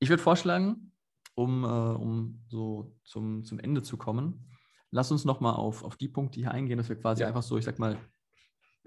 ich 0.00 0.08
würde 0.08 0.22
vorschlagen, 0.22 0.92
um, 1.34 1.62
äh, 1.62 1.66
um 1.66 2.42
so 2.48 2.96
zum, 3.04 3.44
zum 3.44 3.60
Ende 3.60 3.82
zu 3.82 3.96
kommen, 3.96 4.50
lass 4.90 5.12
uns 5.12 5.24
nochmal 5.24 5.54
auf, 5.54 5.84
auf 5.84 5.96
die 5.96 6.08
Punkte 6.08 6.40
hier 6.40 6.50
eingehen, 6.50 6.78
dass 6.78 6.88
wir 6.88 6.96
quasi 6.96 7.22
ja. 7.22 7.28
einfach 7.28 7.42
so, 7.42 7.58
ich 7.58 7.64
sag 7.64 7.78
mal, 7.78 7.96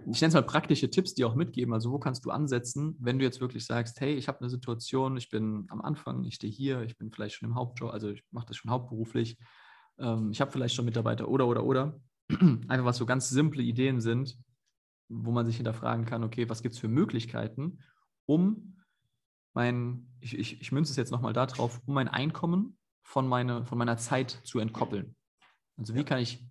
ich 0.07 0.21
nenne 0.21 0.29
es 0.29 0.33
mal 0.33 0.43
praktische 0.43 0.89
Tipps, 0.89 1.13
die 1.13 1.25
auch 1.25 1.35
mitgeben. 1.35 1.73
Also 1.73 1.91
wo 1.91 1.99
kannst 1.99 2.25
du 2.25 2.31
ansetzen, 2.31 2.95
wenn 2.99 3.19
du 3.19 3.25
jetzt 3.25 3.41
wirklich 3.41 3.65
sagst, 3.65 3.99
hey, 4.01 4.13
ich 4.15 4.27
habe 4.27 4.39
eine 4.39 4.49
Situation, 4.49 5.17
ich 5.17 5.29
bin 5.29 5.65
am 5.69 5.81
Anfang, 5.81 6.23
ich 6.23 6.35
stehe 6.35 6.51
hier, 6.51 6.81
ich 6.83 6.97
bin 6.97 7.11
vielleicht 7.11 7.35
schon 7.35 7.49
im 7.49 7.55
Hauptjob, 7.55 7.91
also 7.91 8.09
ich 8.09 8.23
mache 8.31 8.47
das 8.47 8.57
schon 8.57 8.71
hauptberuflich, 8.71 9.37
ähm, 9.99 10.31
ich 10.31 10.41
habe 10.41 10.51
vielleicht 10.51 10.75
schon 10.75 10.85
Mitarbeiter 10.85 11.27
oder, 11.27 11.47
oder, 11.47 11.63
oder. 11.63 11.99
Einfach 12.67 12.85
was 12.85 12.97
so 12.97 13.05
ganz 13.05 13.29
simple 13.29 13.61
Ideen 13.61 14.01
sind, 14.01 14.37
wo 15.09 15.31
man 15.31 15.45
sich 15.45 15.57
hinterfragen 15.57 16.05
kann, 16.05 16.23
okay, 16.23 16.49
was 16.49 16.61
gibt 16.61 16.75
es 16.75 16.79
für 16.79 16.87
Möglichkeiten, 16.87 17.79
um 18.25 18.77
mein, 19.53 20.07
ich, 20.19 20.37
ich, 20.37 20.61
ich 20.61 20.71
münze 20.71 20.91
es 20.91 20.97
jetzt 20.97 21.11
nochmal 21.11 21.33
darauf, 21.33 21.81
um 21.85 21.93
mein 21.93 22.07
Einkommen 22.07 22.77
von, 23.03 23.27
meine, 23.27 23.65
von 23.65 23.77
meiner 23.77 23.97
Zeit 23.97 24.39
zu 24.43 24.59
entkoppeln. 24.59 25.15
Also 25.77 25.95
wie 25.95 26.03
kann 26.03 26.19
ich 26.19 26.45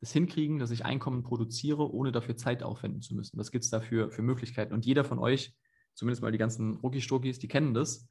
es 0.00 0.12
hinkriegen, 0.12 0.58
dass 0.58 0.70
ich 0.70 0.84
Einkommen 0.84 1.22
produziere, 1.22 1.92
ohne 1.92 2.12
dafür 2.12 2.36
Zeit 2.36 2.62
aufwenden 2.62 3.02
zu 3.02 3.14
müssen? 3.14 3.38
Was 3.38 3.50
gibt 3.50 3.64
es 3.64 3.70
dafür 3.70 4.10
für 4.10 4.22
Möglichkeiten? 4.22 4.72
Und 4.72 4.86
jeder 4.86 5.04
von 5.04 5.18
euch, 5.18 5.54
zumindest 5.94 6.22
mal 6.22 6.32
die 6.32 6.38
ganzen 6.38 6.76
Rucki-Struckis, 6.76 7.38
die 7.38 7.48
kennen 7.48 7.74
das. 7.74 8.08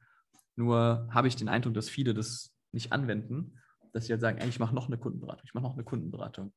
Nur 0.55 1.07
habe 1.11 1.27
ich 1.27 1.35
den 1.35 1.47
Eindruck, 1.47 1.73
dass 1.73 1.89
viele 1.89 2.13
das 2.13 2.53
nicht 2.71 2.91
anwenden, 2.91 3.57
dass 3.93 4.05
sie 4.05 4.11
halt 4.11 4.21
sagen, 4.21 4.39
ey, 4.39 4.49
ich 4.49 4.59
mache 4.59 4.75
noch 4.75 4.87
eine 4.87 4.97
Kundenberatung, 4.97 5.43
ich 5.45 5.53
mache 5.53 5.63
noch 5.63 5.73
eine 5.73 5.83
Kundenberatung. 5.83 6.53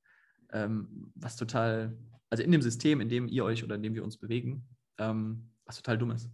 Ähm, 0.52 1.12
was 1.14 1.36
total, 1.36 1.96
also 2.28 2.42
in 2.42 2.50
dem 2.50 2.62
System, 2.62 3.00
in 3.00 3.08
dem 3.08 3.28
ihr 3.28 3.44
euch 3.44 3.62
oder 3.62 3.76
in 3.76 3.82
dem 3.82 3.94
wir 3.94 4.02
uns 4.02 4.18
bewegen, 4.18 4.66
ähm, 4.98 5.52
was 5.64 5.76
total 5.76 5.96
dumm 5.96 6.10
ist. 6.10 6.28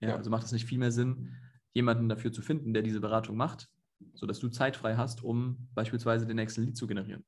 Ja, 0.00 0.08
ja. 0.08 0.16
Also 0.16 0.30
macht 0.30 0.44
es 0.44 0.52
nicht 0.52 0.66
viel 0.66 0.78
mehr 0.78 0.90
Sinn, 0.90 1.36
jemanden 1.74 2.08
dafür 2.08 2.32
zu 2.32 2.42
finden, 2.42 2.74
der 2.74 2.82
diese 2.82 3.00
Beratung 3.00 3.36
macht, 3.36 3.68
sodass 4.14 4.40
du 4.40 4.48
Zeit 4.48 4.76
frei 4.76 4.96
hast, 4.96 5.22
um 5.22 5.68
beispielsweise 5.74 6.26
den 6.26 6.36
nächsten 6.36 6.62
Lead 6.62 6.76
zu 6.76 6.88
generieren 6.88 7.24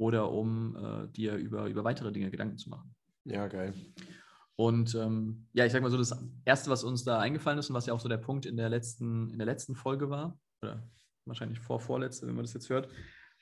oder 0.00 0.32
um 0.32 0.76
äh, 0.76 1.08
dir 1.12 1.34
über, 1.34 1.66
über 1.66 1.84
weitere 1.84 2.10
Dinge 2.10 2.30
Gedanken 2.30 2.56
zu 2.56 2.70
machen. 2.70 2.94
Ja, 3.24 3.46
geil. 3.48 3.74
Und 4.56 4.94
ähm, 4.94 5.46
ja, 5.52 5.66
ich 5.66 5.72
sag 5.72 5.82
mal 5.82 5.90
so, 5.90 5.98
das 5.98 6.16
Erste, 6.46 6.70
was 6.70 6.84
uns 6.84 7.04
da 7.04 7.18
eingefallen 7.18 7.58
ist 7.58 7.68
und 7.68 7.76
was 7.76 7.84
ja 7.84 7.92
auch 7.92 8.00
so 8.00 8.08
der 8.08 8.16
Punkt 8.16 8.46
in 8.46 8.56
der 8.56 8.70
letzten, 8.70 9.28
in 9.28 9.38
der 9.38 9.46
letzten 9.46 9.74
Folge 9.74 10.08
war, 10.08 10.38
oder 10.62 10.88
wahrscheinlich 11.26 11.60
vor 11.60 11.80
vorletzte, 11.80 12.26
wenn 12.26 12.34
man 12.34 12.44
das 12.44 12.54
jetzt 12.54 12.70
hört, 12.70 12.88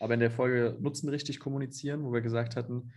aber 0.00 0.14
in 0.14 0.20
der 0.20 0.32
Folge 0.32 0.76
Nutzen 0.80 1.08
richtig 1.08 1.38
kommunizieren, 1.38 2.02
wo 2.02 2.12
wir 2.12 2.22
gesagt 2.22 2.56
hatten, 2.56 2.92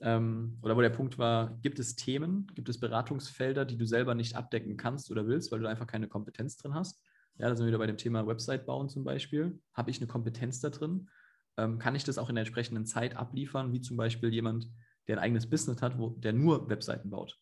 ähm, 0.00 0.58
oder 0.62 0.74
wo 0.74 0.80
der 0.80 0.90
Punkt 0.90 1.18
war, 1.18 1.58
gibt 1.60 1.78
es 1.78 1.94
Themen, 1.96 2.46
gibt 2.54 2.70
es 2.70 2.80
Beratungsfelder, 2.80 3.66
die 3.66 3.76
du 3.76 3.86
selber 3.86 4.14
nicht 4.14 4.36
abdecken 4.36 4.78
kannst 4.78 5.10
oder 5.10 5.26
willst, 5.26 5.52
weil 5.52 5.60
du 5.60 5.68
einfach 5.68 5.86
keine 5.86 6.08
Kompetenz 6.08 6.56
drin 6.56 6.74
hast. 6.74 7.02
Ja, 7.36 7.48
da 7.48 7.56
sind 7.56 7.66
wir 7.66 7.68
wieder 7.68 7.78
bei 7.78 7.86
dem 7.86 7.98
Thema 7.98 8.26
Website 8.26 8.64
bauen 8.64 8.88
zum 8.88 9.04
Beispiel. 9.04 9.60
Habe 9.74 9.90
ich 9.90 9.98
eine 9.98 10.06
Kompetenz 10.06 10.60
da 10.60 10.70
drin? 10.70 11.08
Ähm, 11.56 11.78
kann 11.78 11.94
ich 11.94 12.04
das 12.04 12.18
auch 12.18 12.28
in 12.28 12.34
der 12.34 12.42
entsprechenden 12.42 12.86
Zeit 12.86 13.16
abliefern, 13.16 13.72
wie 13.72 13.80
zum 13.80 13.96
Beispiel 13.96 14.32
jemand, 14.32 14.68
der 15.06 15.18
ein 15.18 15.22
eigenes 15.24 15.48
Business 15.48 15.82
hat, 15.82 15.98
wo, 15.98 16.10
der 16.10 16.32
nur 16.32 16.68
Webseiten 16.68 17.10
baut? 17.10 17.38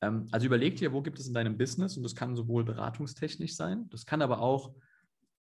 Ähm, 0.00 0.28
also 0.30 0.46
überleg 0.46 0.76
dir, 0.76 0.92
wo 0.92 1.02
gibt 1.02 1.18
es 1.18 1.26
in 1.26 1.34
deinem 1.34 1.58
Business, 1.58 1.96
und 1.96 2.02
das 2.02 2.14
kann 2.14 2.36
sowohl 2.36 2.64
beratungstechnisch 2.64 3.54
sein, 3.54 3.88
das 3.90 4.06
kann 4.06 4.22
aber 4.22 4.40
auch 4.40 4.74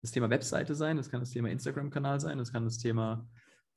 das 0.02 0.12
Thema 0.12 0.30
Webseite 0.30 0.76
sein, 0.76 0.98
das 0.98 1.10
kann 1.10 1.20
das 1.20 1.32
Thema 1.32 1.50
Instagram-Kanal 1.50 2.20
sein, 2.20 2.38
das 2.38 2.52
kann 2.52 2.64
das 2.64 2.78
Thema 2.78 3.28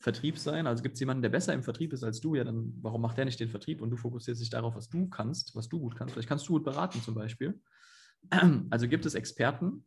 Vertrieb 0.01 0.39
sein. 0.39 0.67
Also 0.67 0.83
gibt 0.83 0.95
es 0.95 1.01
jemanden, 1.01 1.23
der 1.23 1.31
besser 1.31 1.53
im 1.55 1.63
Vertrieb 1.63 1.93
ist 1.93 2.05
als 2.05 2.21
du, 2.21 2.35
ja, 2.35 2.45
dann 2.45 2.73
warum 2.83 3.03
macht 3.03 3.17
der 3.17 3.25
nicht 3.25 3.41
den 3.41 3.49
Vertrieb 3.49 3.81
und 3.83 3.91
du 3.91 3.97
fokussierst 3.97 4.41
dich 4.41 4.51
darauf, 4.51 4.77
was 4.77 4.89
du 4.89 5.09
kannst, 5.09 5.57
was 5.57 5.69
du 5.69 5.81
gut 5.81 5.97
kannst. 5.97 6.13
Vielleicht 6.13 6.29
kannst 6.29 6.49
du 6.49 6.53
gut 6.53 6.65
beraten 6.65 7.03
zum 7.03 7.15
Beispiel. 7.15 7.61
Also 8.71 8.89
gibt 8.89 9.07
es 9.07 9.15
Experten 9.15 9.85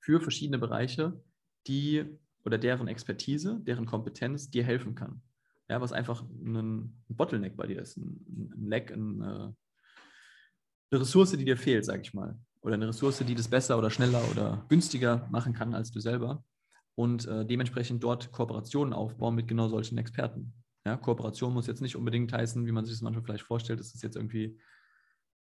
für 0.00 0.20
verschiedene 0.20 0.58
Bereiche, 0.58 1.22
die 1.66 2.18
oder 2.44 2.58
deren 2.58 2.88
Expertise, 2.88 3.60
deren 3.62 3.86
Kompetenz 3.86 4.50
dir 4.50 4.64
helfen 4.64 4.94
kann. 4.94 5.22
Ja, 5.68 5.80
was 5.80 5.92
einfach 5.92 6.22
ein 6.22 7.02
Bottleneck 7.08 7.56
bei 7.56 7.66
dir 7.66 7.80
ist, 7.80 7.96
ein, 7.96 8.52
ein 8.56 8.68
Lag, 8.68 8.90
ein, 8.90 9.20
äh, 9.20 9.52
eine 10.92 11.00
Ressource, 11.00 11.32
die 11.32 11.44
dir 11.44 11.56
fehlt, 11.56 11.84
sage 11.84 12.02
ich 12.02 12.12
mal. 12.12 12.38
Oder 12.62 12.74
eine 12.74 12.88
Ressource, 12.88 13.18
die 13.18 13.34
das 13.34 13.48
besser 13.48 13.78
oder 13.78 13.90
schneller 13.90 14.22
oder 14.30 14.64
günstiger 14.68 15.28
machen 15.30 15.52
kann 15.52 15.74
als 15.74 15.90
du 15.90 16.00
selber 16.00 16.44
und 16.96 17.26
äh, 17.26 17.46
dementsprechend 17.46 18.02
dort 18.02 18.32
Kooperationen 18.32 18.92
aufbauen 18.92 19.34
mit 19.34 19.48
genau 19.48 19.68
solchen 19.68 19.96
Experten. 19.96 20.52
Ja, 20.84 20.96
Kooperation 20.96 21.52
muss 21.52 21.66
jetzt 21.66 21.82
nicht 21.82 21.96
unbedingt 21.96 22.32
heißen, 22.32 22.66
wie 22.66 22.72
man 22.72 22.84
sich 22.84 22.94
das 22.94 23.02
manchmal 23.02 23.24
vielleicht 23.24 23.44
vorstellt, 23.44 23.80
dass 23.80 23.94
es 23.94 24.02
jetzt 24.02 24.16
irgendwie 24.16 24.58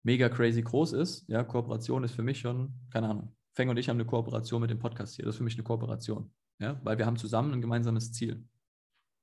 mega 0.03 0.29
crazy 0.29 0.61
groß 0.61 0.93
ist. 0.93 1.27
Ja, 1.27 1.43
Kooperation 1.43 2.03
ist 2.03 2.13
für 2.13 2.23
mich 2.23 2.39
schon, 2.39 2.73
keine 2.91 3.09
Ahnung. 3.09 3.35
Feng 3.53 3.69
und 3.69 3.77
ich 3.77 3.89
haben 3.89 3.97
eine 3.97 4.05
Kooperation 4.05 4.61
mit 4.61 4.69
dem 4.69 4.79
Podcast 4.79 5.15
hier. 5.15 5.25
Das 5.25 5.35
ist 5.35 5.37
für 5.37 5.43
mich 5.43 5.55
eine 5.55 5.63
Kooperation. 5.63 6.31
Ja, 6.59 6.79
weil 6.83 6.97
wir 6.97 7.05
haben 7.05 7.17
zusammen 7.17 7.53
ein 7.53 7.61
gemeinsames 7.61 8.11
Ziel. 8.11 8.45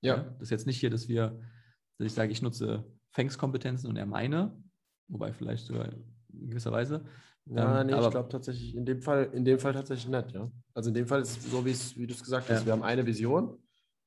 Ja. 0.00 0.16
ja 0.16 0.23
das 0.23 0.43
ist 0.43 0.50
jetzt 0.50 0.66
nicht 0.66 0.81
hier, 0.81 0.90
dass 0.90 1.09
wir, 1.09 1.38
dass 1.99 2.07
ich 2.07 2.12
sage, 2.12 2.33
ich 2.33 2.43
nutze 2.43 2.85
Fengs 3.11 3.38
Kompetenzen 3.38 3.88
und 3.88 3.97
er 3.97 4.07
meine, 4.07 4.57
wobei 5.09 5.33
vielleicht 5.33 5.66
sogar 5.66 5.93
in 6.33 6.50
gewisser 6.50 6.73
Weise, 6.73 7.05
ja, 7.49 7.81
ähm, 7.81 7.87
nee, 7.87 7.93
ich 7.95 8.11
glaube 8.11 8.28
tatsächlich, 8.28 8.75
in 8.75 8.85
dem 8.85 9.00
Fall, 9.00 9.31
in 9.33 9.45
dem 9.45 9.59
Fall 9.59 9.73
tatsächlich 9.73 10.09
nett, 10.09 10.33
ja. 10.33 10.50
Also 10.75 10.88
in 10.90 10.95
dem 10.95 11.07
Fall 11.07 11.21
ist 11.21 11.38
es 11.38 11.50
so, 11.50 11.64
wie 11.64 12.07
du 12.07 12.12
es 12.12 12.23
gesagt 12.23 12.50
hast, 12.50 12.61
ja. 12.61 12.66
wir 12.66 12.73
haben 12.73 12.83
eine 12.83 13.07
Vision 13.07 13.59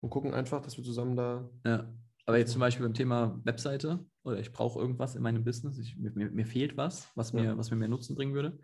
und 0.01 0.09
gucken 0.09 0.33
einfach, 0.33 0.61
dass 0.61 0.77
wir 0.77 0.83
zusammen 0.83 1.15
da. 1.15 1.49
Ja. 1.65 1.89
Aber 2.25 2.37
jetzt 2.37 2.51
zum 2.51 2.59
Beispiel 2.59 2.85
beim 2.85 2.93
Thema 2.93 3.39
Webseite 3.45 4.05
oder 4.23 4.39
ich 4.39 4.51
brauche 4.51 4.79
irgendwas 4.79 5.15
in 5.15 5.23
meinem 5.23 5.43
Business, 5.43 5.79
ich, 5.79 5.97
mir, 5.97 6.11
mir, 6.11 6.45
fehlt 6.45 6.75
was, 6.75 7.09
was 7.15 7.33
mir, 7.33 7.45
ja. 7.45 7.57
was 7.57 7.71
mir 7.71 7.77
mehr 7.77 7.87
Nutzen 7.87 8.15
bringen 8.15 8.33
würde. 8.33 8.59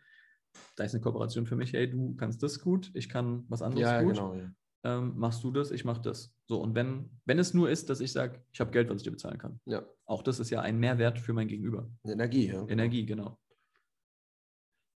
Da 0.75 0.83
ist 0.83 0.93
eine 0.93 1.01
Kooperation 1.01 1.45
für 1.45 1.55
mich, 1.55 1.73
hey, 1.73 1.89
du 1.89 2.15
kannst 2.15 2.41
das 2.43 2.59
gut, 2.59 2.91
ich 2.93 3.09
kann 3.09 3.45
was 3.49 3.61
anderes 3.61 3.83
ja, 3.83 4.01
gut. 4.01 4.15
Genau, 4.15 4.33
ja. 4.35 4.51
Ähm, 4.83 5.13
machst 5.15 5.43
du 5.43 5.51
das, 5.51 5.71
ich 5.71 5.83
mache 5.83 6.01
das. 6.01 6.35
So, 6.45 6.61
und 6.61 6.75
wenn, 6.75 7.09
wenn 7.25 7.39
es 7.39 7.55
nur 7.55 7.69
ist, 7.69 7.89
dass 7.89 8.01
ich 8.01 8.11
sage, 8.11 8.43
ich 8.51 8.59
habe 8.59 8.69
Geld, 8.69 8.87
was 8.89 8.97
ich 8.97 9.03
dir 9.03 9.11
bezahlen 9.11 9.39
kann. 9.39 9.59
Ja. 9.65 9.83
Auch 10.05 10.21
das 10.21 10.39
ist 10.39 10.51
ja 10.51 10.61
ein 10.61 10.77
Mehrwert 10.77 11.17
für 11.17 11.33
mein 11.33 11.47
Gegenüber. 11.47 11.89
Energie, 12.03 12.47
ja. 12.49 12.67
Energie, 12.67 13.03
genau. 13.03 13.39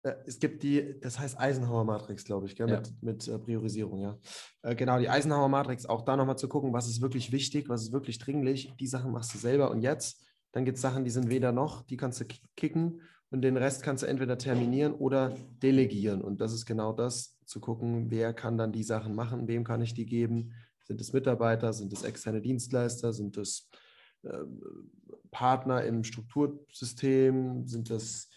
Äh, 0.01 0.15
es 0.25 0.39
gibt 0.39 0.63
die, 0.63 0.99
das 1.01 1.19
heißt 1.19 1.39
Eisenhower-Matrix, 1.39 2.23
glaube 2.23 2.47
ich, 2.47 2.55
gell, 2.55 2.69
ja. 2.69 2.77
mit, 2.77 3.03
mit 3.03 3.27
äh, 3.27 3.37
Priorisierung, 3.37 3.99
ja. 3.99 4.17
Äh, 4.63 4.75
genau, 4.75 4.97
die 4.99 5.09
Eisenhower-Matrix, 5.09 5.85
auch 5.85 6.01
da 6.01 6.15
nochmal 6.15 6.37
zu 6.37 6.47
gucken, 6.47 6.73
was 6.73 6.87
ist 6.87 7.01
wirklich 7.01 7.31
wichtig, 7.31 7.69
was 7.69 7.83
ist 7.83 7.91
wirklich 7.91 8.17
dringlich. 8.17 8.73
Die 8.79 8.87
Sachen 8.87 9.11
machst 9.11 9.33
du 9.33 9.37
selber 9.37 9.71
und 9.71 9.81
jetzt. 9.81 10.23
Dann 10.51 10.63
gibt 10.63 10.77
es 10.77 10.81
Sachen, 10.81 11.03
die 11.03 11.11
sind 11.11 11.29
weder 11.29 11.51
noch, 11.51 11.81
die 11.83 11.97
kannst 11.97 12.21
du 12.21 12.25
kicken 12.55 13.01
und 13.31 13.41
den 13.41 13.57
Rest 13.57 13.83
kannst 13.83 14.03
du 14.03 14.07
entweder 14.07 14.37
terminieren 14.37 14.93
oder 14.93 15.35
delegieren. 15.61 16.21
Und 16.21 16.41
das 16.41 16.53
ist 16.53 16.65
genau 16.65 16.93
das, 16.93 17.37
zu 17.45 17.59
gucken, 17.59 18.09
wer 18.09 18.33
kann 18.33 18.57
dann 18.57 18.71
die 18.71 18.83
Sachen 18.83 19.15
machen, 19.15 19.47
wem 19.47 19.63
kann 19.63 19.81
ich 19.81 19.93
die 19.93 20.05
geben. 20.05 20.53
Sind 20.83 21.01
es 21.01 21.13
Mitarbeiter, 21.13 21.73
sind 21.73 21.93
es 21.93 22.03
externe 22.03 22.41
Dienstleister, 22.41 23.13
sind 23.13 23.37
es 23.37 23.69
äh, 24.23 24.43
Partner 25.31 25.83
im 25.83 26.03
Struktursystem, 26.03 27.67
sind 27.67 27.89
das 27.89 28.29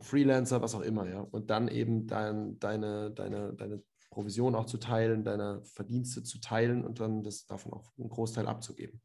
Freelancer, 0.00 0.62
was 0.62 0.74
auch 0.74 0.82
immer, 0.82 1.08
ja. 1.08 1.20
Und 1.20 1.50
dann 1.50 1.68
eben 1.68 2.06
dein, 2.06 2.58
deine, 2.58 3.10
deine, 3.10 3.54
deine 3.54 3.82
Provision 4.10 4.54
auch 4.54 4.66
zu 4.66 4.78
teilen, 4.78 5.24
deine 5.24 5.62
Verdienste 5.64 6.22
zu 6.22 6.40
teilen 6.40 6.84
und 6.84 7.00
dann 7.00 7.22
das 7.22 7.46
davon 7.46 7.72
auch 7.72 7.92
einen 7.98 8.08
Großteil 8.08 8.46
abzugeben. 8.46 9.00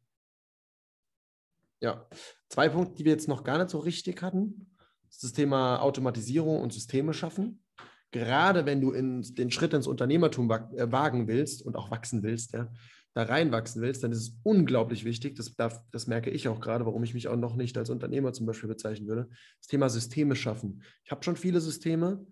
Ja, 1.80 2.08
zwei 2.48 2.68
Punkte, 2.68 2.94
die 2.94 3.04
wir 3.04 3.12
jetzt 3.12 3.28
noch 3.28 3.44
gar 3.44 3.58
nicht 3.58 3.70
so 3.70 3.78
richtig 3.78 4.22
hatten, 4.22 4.75
ist 5.10 5.24
das 5.24 5.32
Thema 5.32 5.80
Automatisierung 5.80 6.60
und 6.60 6.72
Systeme 6.72 7.12
schaffen. 7.12 7.62
Gerade 8.10 8.66
wenn 8.66 8.80
du 8.80 8.92
in 8.92 9.22
den 9.22 9.50
Schritt 9.50 9.74
ins 9.74 9.86
Unternehmertum 9.86 10.50
äh, 10.50 10.90
wagen 10.92 11.28
willst 11.28 11.62
und 11.62 11.76
auch 11.76 11.90
wachsen 11.90 12.22
willst, 12.22 12.52
ja, 12.52 12.70
da 13.16 13.22
reinwachsen 13.22 13.80
willst, 13.80 14.04
dann 14.04 14.12
ist 14.12 14.18
es 14.18 14.38
unglaublich 14.42 15.06
wichtig, 15.06 15.36
das, 15.36 15.54
darf, 15.54 15.82
das 15.90 16.06
merke 16.06 16.28
ich 16.28 16.48
auch 16.48 16.60
gerade, 16.60 16.84
warum 16.84 17.02
ich 17.02 17.14
mich 17.14 17.28
auch 17.28 17.36
noch 17.36 17.56
nicht 17.56 17.78
als 17.78 17.88
Unternehmer 17.88 18.34
zum 18.34 18.44
Beispiel 18.44 18.68
bezeichnen 18.68 19.08
würde, 19.08 19.30
das 19.58 19.68
Thema 19.68 19.88
Systeme 19.88 20.36
schaffen. 20.36 20.82
Ich 21.02 21.10
habe 21.10 21.24
schon 21.24 21.36
viele 21.36 21.62
Systeme, 21.62 22.26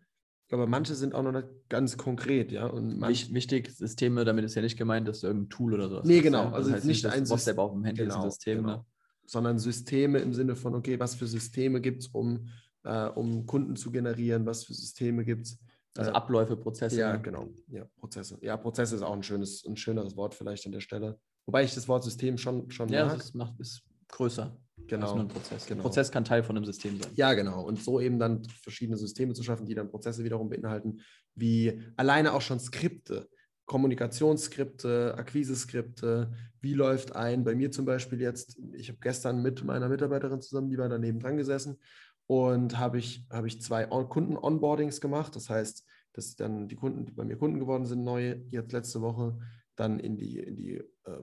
aber 0.51 0.67
manche 0.67 0.95
sind 0.95 1.15
auch 1.15 1.23
noch 1.23 1.33
nicht 1.33 1.49
ganz 1.71 1.97
konkret, 1.97 2.53
ja. 2.53 2.67
Und 2.67 3.01
wichtig, 3.01 3.71
Systeme, 3.71 4.27
damit 4.27 4.45
ist 4.45 4.57
ja 4.57 4.63
nicht 4.63 4.77
gemeint, 4.77 5.09
dass 5.09 5.21
du 5.21 5.29
irgendein 5.29 5.49
Tool 5.49 5.73
oder 5.73 5.89
sowas 5.89 6.07
Nee, 6.07 6.21
genau. 6.21 6.51
Also 6.51 6.69
das 6.69 6.81
heißt 6.81 6.87
nicht 6.87 7.07
ein 7.07 7.29
WhatsApp 7.31 7.57
auf 7.57 7.73
dem 7.73 7.85
Handy 7.85 8.03
genau, 8.03 8.19
ist 8.19 8.23
ein 8.23 8.31
System, 8.31 8.59
genau. 8.59 8.77
ne? 8.77 8.85
Sondern 9.27 9.59
Systeme 9.59 10.19
im 10.19 10.35
Sinne 10.35 10.55
von, 10.55 10.75
okay, 10.75 11.01
was 11.01 11.15
für 11.15 11.27
Systeme 11.27 11.81
gibt 11.81 12.03
es, 12.03 12.09
um, 12.09 12.49
äh, 12.85 13.07
um 13.07 13.47
Kunden 13.47 13.77
zu 13.77 13.91
generieren, 13.91 14.47
was 14.47 14.65
für 14.65 14.75
Systeme 14.75 15.25
gibt 15.25 15.47
es, 15.47 15.59
also 15.97 16.11
äh, 16.11 16.15
Abläufe, 16.15 16.57
Prozesse. 16.57 16.99
Ja, 16.99 17.17
genau. 17.17 17.49
Ja, 17.69 17.87
Prozesse. 17.99 18.39
Ja, 18.41 18.57
Prozesse 18.57 18.97
ist 18.97 19.03
auch 19.03 19.13
ein 19.13 19.23
schönes, 19.23 19.65
ein 19.65 19.77
schöneres 19.77 20.17
Wort 20.17 20.35
vielleicht 20.35 20.67
an 20.67 20.73
der 20.73 20.81
Stelle. 20.81 21.19
Wobei 21.47 21.65
ich 21.65 21.75
das 21.75 21.89
Wort 21.89 22.05
System 22.05 22.39
schon, 22.39 22.71
schon 22.71 22.89
ja, 22.89 23.07
mag. 23.07 23.19
Ja, 23.19 23.31
macht 23.35 23.61
ist 23.61 23.83
größer. 24.09 24.57
Genau. 24.87 25.07
Als 25.07 25.15
nur 25.15 25.25
ein 25.25 25.29
Prozess. 25.29 25.67
Genau. 25.67 25.81
Ein 25.81 25.83
Prozess 25.83 26.11
kann 26.11 26.25
Teil 26.25 26.43
von 26.43 26.57
einem 26.57 26.65
System 26.65 27.01
sein. 27.01 27.13
Ja, 27.15 27.33
genau. 27.35 27.65
Und 27.65 27.83
so 27.83 28.01
eben 28.01 28.19
dann 28.19 28.45
verschiedene 28.63 28.97
Systeme 28.97 29.35
zu 29.35 29.43
schaffen, 29.43 29.67
die 29.67 29.75
dann 29.75 29.89
Prozesse 29.89 30.25
wiederum 30.25 30.49
beinhalten, 30.49 31.01
wie 31.35 31.81
alleine 31.97 32.33
auch 32.33 32.43
schon 32.43 32.61
Skripte. 32.61 33.29
Kommunikationsskripte, 33.67 35.15
Akquise-Skripte, 35.17 36.33
wie 36.61 36.75
läuft 36.75 37.17
ein? 37.17 37.45
Bei 37.45 37.55
mir 37.55 37.71
zum 37.71 37.87
Beispiel 37.87 38.21
jetzt, 38.21 38.59
ich 38.75 38.91
habe 38.91 38.99
gestern 39.01 39.41
mit 39.41 39.65
meiner 39.65 39.89
Mitarbeiterin 39.89 40.43
zusammen, 40.43 40.69
die 40.69 40.77
war 40.77 40.91
daneben 40.91 41.19
dran 41.19 41.39
gesessen 41.39 41.79
und 42.27 42.79
habe 42.79 42.99
ich, 42.99 43.27
hab 43.31 43.45
ich 43.45 43.61
zwei 43.61 43.85
Kunden-Onboardings 43.87 45.01
gemacht. 45.01 45.37
Das 45.37 45.51
heißt, 45.51 45.85
dass 46.13 46.37
dann 46.37 46.69
die 46.69 46.77
Kunden, 46.77 47.05
die 47.05 47.13
bei 47.13 47.25
mir 47.25 47.37
Kunden 47.37 47.59
geworden 47.59 47.87
sind, 47.87 48.05
neu, 48.05 48.37
jetzt 48.51 48.73
letzte 48.73 49.03
Woche, 49.03 49.39
dann 49.77 49.99
in 49.99 50.17
die, 50.17 50.39
in 50.39 50.57
die, 50.57 50.77
äh, 50.77 51.23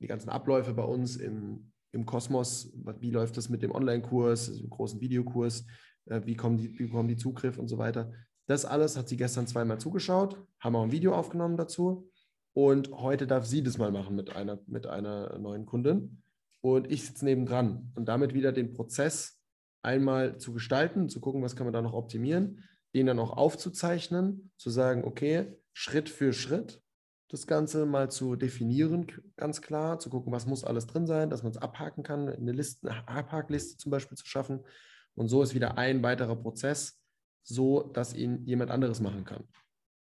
die 0.00 0.06
ganzen 0.06 0.30
Abläufe 0.30 0.74
bei 0.74 0.84
uns 0.84 1.16
im, 1.16 1.72
im 1.92 2.06
Kosmos. 2.06 2.72
Wie 3.00 3.10
läuft 3.10 3.36
das 3.36 3.48
mit 3.48 3.62
dem 3.62 3.72
Online-Kurs, 3.72 4.48
also 4.48 4.60
dem 4.60 4.70
großen 4.70 5.00
Videokurs? 5.00 5.66
Äh, 6.06 6.22
wie, 6.24 6.36
kommen 6.36 6.56
die, 6.56 6.78
wie 6.78 6.86
bekommen 6.86 7.08
die 7.08 7.16
Zugriff 7.16 7.58
und 7.58 7.68
so 7.68 7.78
weiter? 7.78 8.12
Das 8.46 8.64
alles 8.64 8.96
hat 8.96 9.08
sie 9.08 9.16
gestern 9.16 9.46
zweimal 9.46 9.78
zugeschaut, 9.78 10.42
haben 10.58 10.74
auch 10.74 10.82
ein 10.82 10.92
Video 10.92 11.14
aufgenommen 11.14 11.56
dazu. 11.56 12.10
Und 12.52 12.90
heute 12.90 13.28
darf 13.28 13.46
sie 13.46 13.62
das 13.62 13.78
mal 13.78 13.92
machen 13.92 14.16
mit 14.16 14.34
einer, 14.34 14.58
mit 14.66 14.86
einer 14.86 15.38
neuen 15.38 15.66
Kundin. 15.66 16.22
Und 16.60 16.90
ich 16.90 17.06
sitze 17.06 17.24
nebendran 17.24 17.92
und 17.94 18.06
damit 18.06 18.34
wieder 18.34 18.52
den 18.52 18.72
Prozess 18.72 19.39
einmal 19.82 20.38
zu 20.38 20.52
gestalten, 20.52 21.08
zu 21.08 21.20
gucken, 21.20 21.42
was 21.42 21.56
kann 21.56 21.66
man 21.66 21.72
da 21.72 21.82
noch 21.82 21.94
optimieren, 21.94 22.64
den 22.94 23.06
dann 23.06 23.18
auch 23.18 23.36
aufzuzeichnen, 23.36 24.50
zu 24.56 24.70
sagen, 24.70 25.04
okay, 25.04 25.56
Schritt 25.72 26.08
für 26.08 26.32
Schritt 26.32 26.82
das 27.30 27.46
Ganze 27.46 27.86
mal 27.86 28.10
zu 28.10 28.34
definieren, 28.34 29.06
ganz 29.36 29.62
klar, 29.62 30.00
zu 30.00 30.10
gucken, 30.10 30.32
was 30.32 30.46
muss 30.46 30.64
alles 30.64 30.88
drin 30.88 31.06
sein, 31.06 31.30
dass 31.30 31.44
man 31.44 31.52
es 31.52 31.58
abhaken 31.58 32.02
kann, 32.02 32.28
eine, 32.28 32.52
Liste, 32.52 32.90
eine 32.90 33.06
Abhakliste 33.06 33.76
zum 33.76 33.90
Beispiel 33.90 34.18
zu 34.18 34.26
schaffen. 34.26 34.64
Und 35.14 35.28
so 35.28 35.40
ist 35.42 35.54
wieder 35.54 35.78
ein 35.78 36.02
weiterer 36.02 36.34
Prozess, 36.34 37.00
so 37.44 37.82
dass 37.82 38.14
ihn 38.14 38.44
jemand 38.46 38.72
anderes 38.72 39.00
machen 39.00 39.24
kann. 39.24 39.44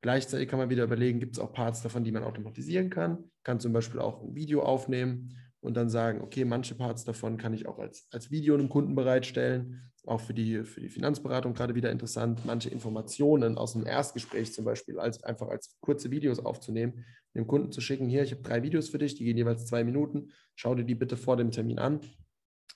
Gleichzeitig 0.01 0.47
kann 0.47 0.59
man 0.59 0.69
wieder 0.69 0.85
überlegen, 0.85 1.19
gibt 1.19 1.35
es 1.35 1.39
auch 1.39 1.51
Parts 1.51 1.81
davon, 1.81 2.05
die 2.05 2.11
man 2.13 2.23
automatisieren 2.23 2.89
kann. 2.89 3.29
Kann 3.43 3.59
zum 3.59 3.73
Beispiel 3.73 3.99
auch 3.99 4.23
ein 4.23 4.33
Video 4.33 4.63
aufnehmen 4.63 5.35
und 5.61 5.75
dann 5.75 5.89
sagen, 5.89 6.21
okay, 6.21 6.45
manche 6.45 6.75
Parts 6.75 7.03
davon 7.03 7.37
kann 7.37 7.53
ich 7.53 7.67
auch 7.67 7.79
als, 7.79 8.07
als 8.11 8.31
Video 8.31 8.53
einem 8.53 8.69
Kunden 8.69 8.95
bereitstellen, 8.95 9.91
auch 10.05 10.21
für 10.21 10.33
die, 10.33 10.63
für 10.63 10.79
die 10.79 10.89
Finanzberatung 10.89 11.53
gerade 11.53 11.75
wieder 11.75 11.91
interessant, 11.91 12.45
manche 12.45 12.69
Informationen 12.69 13.57
aus 13.57 13.75
einem 13.75 13.85
Erstgespräch 13.85 14.53
zum 14.53 14.65
Beispiel 14.65 14.99
als, 14.99 15.23
einfach 15.23 15.49
als 15.49 15.77
kurze 15.81 16.11
Videos 16.11 16.39
aufzunehmen, 16.39 17.05
dem 17.35 17.45
Kunden 17.45 17.71
zu 17.71 17.81
schicken, 17.81 18.07
hier, 18.07 18.23
ich 18.23 18.31
habe 18.31 18.41
drei 18.41 18.63
Videos 18.63 18.89
für 18.89 18.97
dich, 18.97 19.15
die 19.15 19.25
gehen 19.25 19.37
jeweils 19.37 19.65
zwei 19.65 19.83
Minuten, 19.83 20.31
schau 20.55 20.75
dir 20.75 20.85
die 20.85 20.95
bitte 20.95 21.17
vor 21.17 21.37
dem 21.37 21.51
Termin 21.51 21.79
an 21.79 21.99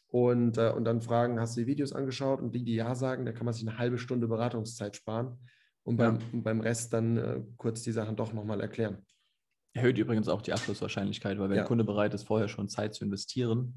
und, 0.10 0.58
äh, 0.58 0.72
und 0.72 0.84
dann 0.86 1.02
fragen, 1.02 1.40
hast 1.40 1.56
du 1.56 1.62
die 1.62 1.68
Videos 1.68 1.94
angeschaut 1.94 2.42
und 2.42 2.54
die, 2.54 2.64
die 2.64 2.76
ja 2.76 2.94
sagen, 2.96 3.26
da 3.26 3.32
kann 3.32 3.46
man 3.46 3.54
sich 3.54 3.68
eine 3.68 3.78
halbe 3.78 3.98
Stunde 3.98 4.28
Beratungszeit 4.28 4.96
sparen 4.96 5.40
und 5.84 5.98
beim, 5.98 6.20
ja. 6.20 6.26
beim 6.34 6.62
Rest 6.62 6.94
dann 6.94 7.18
äh, 7.18 7.42
kurz 7.58 7.82
die 7.82 7.92
Sachen 7.92 8.16
doch 8.16 8.34
nochmal 8.34 8.62
erklären. 8.62 9.06
Erhöht 9.74 9.98
übrigens 9.98 10.28
auch 10.28 10.42
die 10.42 10.54
Abschlusswahrscheinlichkeit, 10.54 11.40
weil 11.40 11.50
wenn 11.50 11.56
ja. 11.56 11.64
der 11.64 11.68
Kunde 11.68 11.84
bereit 11.84 12.14
ist, 12.14 12.24
vorher 12.24 12.48
schon 12.48 12.70
Zeit 12.70 12.94
zu 12.94 13.04
investieren, 13.04 13.74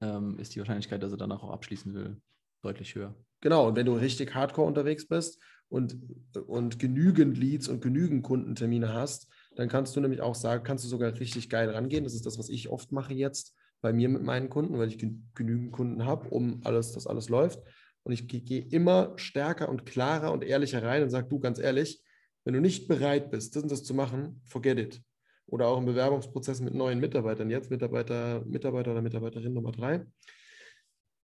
ähm, 0.00 0.38
ist 0.38 0.54
die 0.54 0.58
Wahrscheinlichkeit, 0.58 1.02
dass 1.02 1.12
er 1.12 1.18
danach 1.18 1.42
auch 1.42 1.50
abschließen 1.50 1.92
will, 1.92 2.20
deutlich 2.62 2.94
höher. 2.94 3.14
Genau, 3.40 3.68
und 3.68 3.76
wenn 3.76 3.86
du 3.86 3.94
richtig 3.94 4.34
hardcore 4.34 4.66
unterwegs 4.66 5.06
bist 5.06 5.40
und, 5.68 5.98
und 6.46 6.78
genügend 6.78 7.36
Leads 7.36 7.68
und 7.68 7.82
genügend 7.82 8.22
Kundentermine 8.22 8.92
hast, 8.92 9.28
dann 9.54 9.68
kannst 9.68 9.94
du 9.94 10.00
nämlich 10.00 10.22
auch 10.22 10.34
sagen, 10.34 10.64
kannst 10.64 10.84
du 10.84 10.88
sogar 10.88 11.12
richtig 11.20 11.50
geil 11.50 11.70
rangehen. 11.70 12.04
Das 12.04 12.14
ist 12.14 12.24
das, 12.26 12.38
was 12.38 12.48
ich 12.48 12.68
oft 12.68 12.90
mache 12.90 13.12
jetzt 13.12 13.54
bei 13.80 13.92
mir 13.92 14.08
mit 14.08 14.22
meinen 14.22 14.48
Kunden, 14.48 14.78
weil 14.78 14.88
ich 14.88 14.98
genügend 15.34 15.72
Kunden 15.72 16.04
habe, 16.04 16.28
um 16.30 16.60
alles, 16.64 16.92
dass 16.92 17.06
alles 17.06 17.28
läuft. 17.28 17.60
Und 18.02 18.12
ich 18.12 18.26
gehe 18.26 18.62
immer 18.62 19.12
stärker 19.16 19.68
und 19.68 19.84
klarer 19.84 20.32
und 20.32 20.42
ehrlicher 20.42 20.82
rein 20.82 21.02
und 21.02 21.10
sage, 21.10 21.28
du 21.28 21.38
ganz 21.38 21.58
ehrlich, 21.58 22.02
wenn 22.44 22.54
du 22.54 22.60
nicht 22.60 22.88
bereit 22.88 23.30
bist, 23.30 23.54
das 23.54 23.62
und 23.62 23.70
das 23.70 23.84
zu 23.84 23.94
machen, 23.94 24.40
forget 24.46 24.78
it 24.78 25.02
oder 25.48 25.66
auch 25.66 25.78
im 25.78 25.86
Bewerbungsprozess 25.86 26.60
mit 26.60 26.74
neuen 26.74 27.00
Mitarbeitern, 27.00 27.50
jetzt 27.50 27.70
Mitarbeiter, 27.70 28.42
Mitarbeiter 28.46 28.92
oder 28.92 29.02
Mitarbeiterin 29.02 29.52
Nummer 29.52 29.72
drei, 29.72 30.04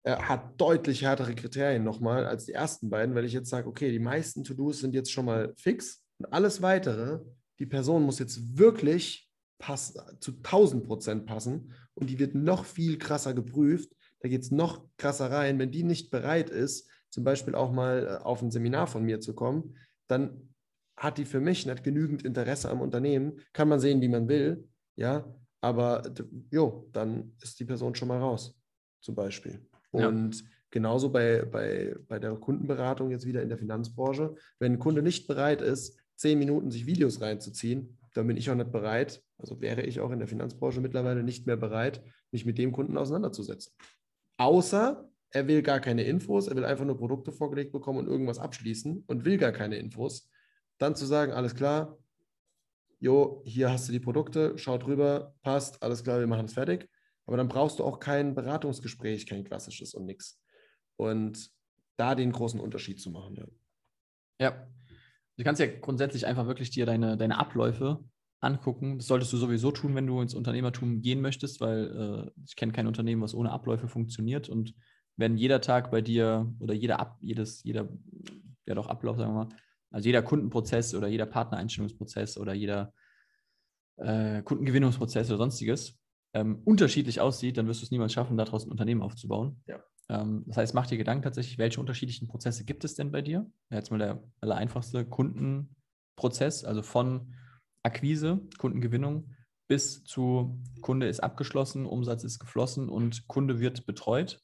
er 0.04 0.28
hat 0.28 0.60
deutlich 0.60 1.04
härtere 1.04 1.36
Kriterien 1.36 1.84
nochmal 1.84 2.26
als 2.26 2.46
die 2.46 2.54
ersten 2.54 2.90
beiden, 2.90 3.14
weil 3.14 3.26
ich 3.26 3.34
jetzt 3.34 3.50
sage, 3.50 3.68
okay, 3.68 3.92
die 3.92 4.00
meisten 4.00 4.44
To-Dos 4.44 4.80
sind 4.80 4.96
jetzt 4.96 5.12
schon 5.12 5.26
mal 5.26 5.54
fix 5.58 6.04
und 6.18 6.34
alles 6.34 6.62
weitere, 6.62 7.20
die 7.60 7.68
Person 7.68 8.04
muss 8.04 8.20
jetzt 8.20 8.58
wirklich 8.58 9.30
pass, 9.60 9.94
zu 10.20 10.32
1000 10.32 10.86
Prozent 10.86 11.26
passen 11.28 11.74
und 11.94 12.10
die 12.10 12.18
wird 12.18 12.34
noch 12.34 12.66
viel 12.66 12.98
krasser 12.98 13.34
geprüft. 13.34 13.92
Da 14.22 14.30
geht 14.30 14.42
es 14.42 14.52
noch 14.52 14.86
krasser 14.98 15.32
rein. 15.32 15.60
Wenn 15.60 15.72
die 15.72 15.84
nicht 15.84 16.10
bereit 16.10 16.50
ist, 16.50 16.90
zum 17.12 17.24
Beispiel 17.24 17.54
auch 17.54 17.72
mal 17.72 18.20
äh, 18.20 18.24
auf 18.24 18.42
ein 18.42 18.52
Seminar 18.52 18.88
von 18.88 19.04
mir 19.04 19.20
zu 19.20 19.36
kommen, 19.36 19.78
dann 20.08 20.51
hat 21.02 21.18
die 21.18 21.26
für 21.26 21.40
mich 21.40 21.66
nicht 21.66 21.84
genügend 21.84 22.24
Interesse 22.24 22.70
am 22.70 22.80
Unternehmen, 22.80 23.42
kann 23.54 23.68
man 23.68 23.80
sehen, 23.80 24.02
wie 24.02 24.08
man 24.08 24.28
will, 24.30 24.70
ja, 24.96 25.26
aber 25.60 26.04
jo, 26.52 26.88
dann 26.94 27.34
ist 27.42 27.60
die 27.60 27.66
Person 27.66 27.96
schon 27.96 28.08
mal 28.08 28.20
raus, 28.20 28.56
zum 29.02 29.16
Beispiel. 29.16 29.68
Und 29.90 30.42
ja. 30.42 30.48
genauso 30.70 31.12
bei, 31.12 31.44
bei, 31.44 31.96
bei 32.08 32.20
der 32.20 32.36
Kundenberatung 32.36 33.10
jetzt 33.10 33.26
wieder 33.26 33.42
in 33.42 33.50
der 33.50 33.58
Finanzbranche, 33.58 34.36
wenn 34.60 34.74
ein 34.74 34.80
Kunde 34.80 35.02
nicht 35.02 35.28
bereit 35.28 35.64
ist, 35.64 36.00
zehn 36.18 36.38
Minuten 36.38 36.70
sich 36.70 36.86
Videos 36.86 37.20
reinzuziehen, 37.20 37.98
dann 38.14 38.28
bin 38.28 38.38
ich 38.38 38.52
auch 38.52 38.56
nicht 38.56 38.72
bereit, 38.72 39.24
also 39.40 39.60
wäre 39.60 39.82
ich 39.82 40.02
auch 40.02 40.12
in 40.12 40.20
der 40.20 40.28
Finanzbranche 40.28 40.82
mittlerweile 40.82 41.24
nicht 41.24 41.48
mehr 41.48 41.58
bereit, 41.58 42.04
mich 42.32 42.46
mit 42.46 42.60
dem 42.60 42.72
Kunden 42.72 42.96
auseinanderzusetzen. 42.96 43.74
Außer 44.38 45.10
er 45.32 45.48
will 45.48 45.64
gar 45.64 45.80
keine 45.80 46.04
Infos, 46.04 46.48
er 46.48 46.56
will 46.56 46.66
einfach 46.66 46.86
nur 46.86 46.98
Produkte 46.98 47.32
vorgelegt 47.32 47.72
bekommen 47.72 48.00
und 48.00 48.08
irgendwas 48.08 48.38
abschließen 48.38 49.06
und 49.08 49.26
will 49.26 49.40
gar 49.40 49.52
keine 49.52 49.78
Infos 49.78 50.31
dann 50.82 50.96
zu 50.96 51.06
sagen, 51.06 51.32
alles 51.32 51.56
klar, 51.56 51.98
jo, 53.00 53.42
hier 53.46 53.72
hast 53.72 53.88
du 53.88 53.92
die 53.92 54.00
Produkte, 54.00 54.58
schau 54.58 54.78
drüber, 54.78 55.36
passt, 55.42 55.82
alles 55.84 56.04
klar, 56.04 56.20
wir 56.20 56.28
machen 56.28 56.46
es 56.46 56.54
fertig. 56.54 56.90
Aber 57.26 57.38
dann 57.38 57.48
brauchst 57.48 57.80
du 57.80 57.84
auch 57.84 58.00
kein 58.00 58.36
Beratungsgespräch, 58.36 59.26
kein 59.26 59.44
klassisches 59.44 59.94
und 59.94 60.06
nichts. 60.06 60.42
Und 60.98 61.52
da 61.98 62.16
den 62.16 62.32
großen 62.32 62.60
Unterschied 62.60 63.00
zu 63.00 63.12
machen. 63.12 63.36
Ja. 63.36 63.46
ja. 64.40 64.68
Du 65.38 65.44
kannst 65.44 65.62
ja 65.62 65.68
grundsätzlich 65.68 66.26
einfach 66.26 66.48
wirklich 66.48 66.72
dir 66.72 66.86
deine, 66.86 67.16
deine 67.18 67.38
Abläufe 67.38 68.04
angucken. 68.40 68.98
Das 68.98 69.08
solltest 69.08 69.32
du 69.34 69.38
sowieso 69.38 69.72
tun, 69.72 69.96
wenn 69.96 70.08
du 70.08 70.20
ins 70.20 70.34
Unternehmertum 70.34 71.02
gehen 71.02 71.22
möchtest, 71.22 71.62
weil 71.62 72.32
äh, 72.36 72.42
ich 72.46 72.56
kenne 72.56 72.72
kein 72.72 72.88
Unternehmen, 72.88 73.22
was 73.22 73.36
ohne 73.36 73.52
Abläufe 73.52 73.88
funktioniert. 73.88 74.50
Und 74.50 74.74
wenn 75.16 75.38
jeder 75.38 75.62
Tag 75.62 75.92
bei 75.92 76.02
dir 76.02 76.52
oder 76.60 76.74
jeder 76.74 77.00
Ab, 77.00 77.18
jedes, 77.22 77.64
jeder, 77.64 77.88
ja 78.66 78.76
doch 78.76 78.88
Ablauf, 78.88 79.18
sagen 79.18 79.34
wir 79.34 79.46
mal, 79.46 79.56
also 79.92 80.08
jeder 80.08 80.22
Kundenprozess 80.22 80.96
oder 80.96 81.08
jeder 81.08 81.26
Partnereinstellungsprozess 81.26 82.38
oder 82.38 82.54
jeder 82.54 82.94
äh, 83.98 84.42
Kundengewinnungsprozess 84.42 85.30
oder 85.30 85.38
sonstiges 85.38 86.00
ähm, 86.34 86.62
unterschiedlich 86.66 87.22
aussieht, 87.22 87.58
dann 87.58 87.68
wirst 87.68 87.82
du 87.82 87.86
es 87.86 87.92
niemals 87.92 88.14
schaffen, 88.14 88.38
daraus 88.38 88.66
ein 88.66 88.72
Unternehmen 88.72 89.02
aufzubauen. 89.02 89.62
Ja. 89.68 89.84
Ähm, 90.10 90.44
das 90.48 90.58
heißt, 90.58 90.74
mach 90.74 90.88
dir 90.88 90.98
Gedanken 90.98 91.24
tatsächlich, 91.24 91.58
welche 91.58 91.80
unterschiedlichen 91.80 92.28
Prozesse 92.28 92.64
gibt 92.64 92.84
es 92.84 92.96
denn 92.96 93.12
bei 93.12 93.22
dir? 93.22 93.50
Jetzt 93.70 93.92
mal 93.92 93.98
der 93.98 94.24
aller 94.40 94.56
einfachste 94.56 95.06
Kundenprozess, 95.06 96.64
also 96.64 96.82
von 96.82 97.36
Akquise, 97.84 98.42
Kundengewinnung 98.58 99.36
bis 99.68 100.04
zu 100.04 100.62
Kunde 100.82 101.08
ist 101.08 101.22
abgeschlossen, 101.22 101.86
Umsatz 101.86 102.26
ist 102.26 102.40
geflossen 102.40 102.90
und 102.90 103.28
Kunde 103.28 103.62
wird 103.62 103.86
betreut. 103.86 104.42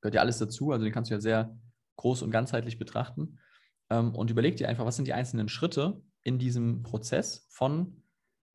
Gehört 0.00 0.14
ja 0.14 0.20
alles 0.20 0.38
dazu, 0.38 0.70
also 0.70 0.84
den 0.84 0.92
kannst 0.92 1.10
du 1.10 1.14
ja 1.14 1.20
sehr 1.20 1.58
groß 1.96 2.22
und 2.22 2.30
ganzheitlich 2.30 2.78
betrachten. 2.78 3.40
Ähm, 3.90 4.14
und 4.14 4.30
überleg 4.30 4.56
dir 4.56 4.68
einfach, 4.68 4.84
was 4.84 4.96
sind 4.96 5.06
die 5.06 5.12
einzelnen 5.12 5.48
Schritte, 5.48 6.00
in 6.22 6.38
diesem 6.38 6.82
Prozess 6.82 7.46
von, 7.50 8.02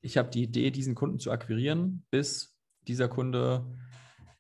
ich 0.02 0.18
habe 0.18 0.30
die 0.30 0.44
Idee, 0.44 0.72
diesen 0.72 0.94
Kunden 0.96 1.20
zu 1.20 1.32
akquirieren, 1.32 2.06
bis 2.12 2.58
dieser 2.88 3.08
Kunde 3.08 3.66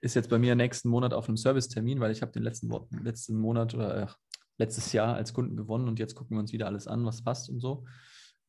ist 0.02 0.16
jetzt 0.16 0.30
bei 0.30 0.40
mir 0.40 0.56
nächsten 0.56 0.90
Monat 0.90 1.14
auf 1.14 1.28
einem 1.28 1.38
Servicetermin, 1.38 2.00
weil 2.00 2.12
ich 2.12 2.22
habe 2.22 2.32
den 2.32 2.44
letzten, 2.44 2.70
letzten 3.04 3.38
Monat 3.38 3.74
oder 3.74 4.02
äh, 4.02 4.08
letztes 4.58 4.92
Jahr 4.92 5.16
als 5.16 5.34
Kunden 5.34 5.56
gewonnen 5.56 5.88
und 5.88 6.00
jetzt 6.00 6.16
gucken 6.16 6.36
wir 6.36 6.42
uns 6.42 6.52
wieder 6.52 6.66
alles 6.68 6.88
an, 6.88 7.06
was 7.06 7.24
passt 7.24 7.50
und 7.50 7.62
so. 7.62 7.86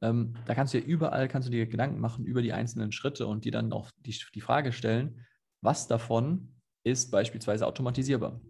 Ähm, 0.00 0.34
da 0.46 0.54
kannst 0.54 0.74
du 0.74 0.78
ja 0.78 0.84
überall, 0.84 1.28
kannst 1.28 1.46
du 1.46 1.52
dir 1.52 1.66
Gedanken 1.66 2.00
machen 2.00 2.24
über 2.24 2.42
die 2.42 2.52
einzelnen 2.52 2.90
Schritte 2.90 3.26
und 3.26 3.44
dir 3.44 3.52
dann 3.52 3.72
auch 3.72 3.90
die, 4.00 4.18
die 4.34 4.40
Frage 4.40 4.72
stellen, 4.72 5.24
was 5.60 5.86
davon 5.86 6.56
ist 6.82 7.12
beispielsweise 7.12 7.66
automatisierbar? 7.66 8.40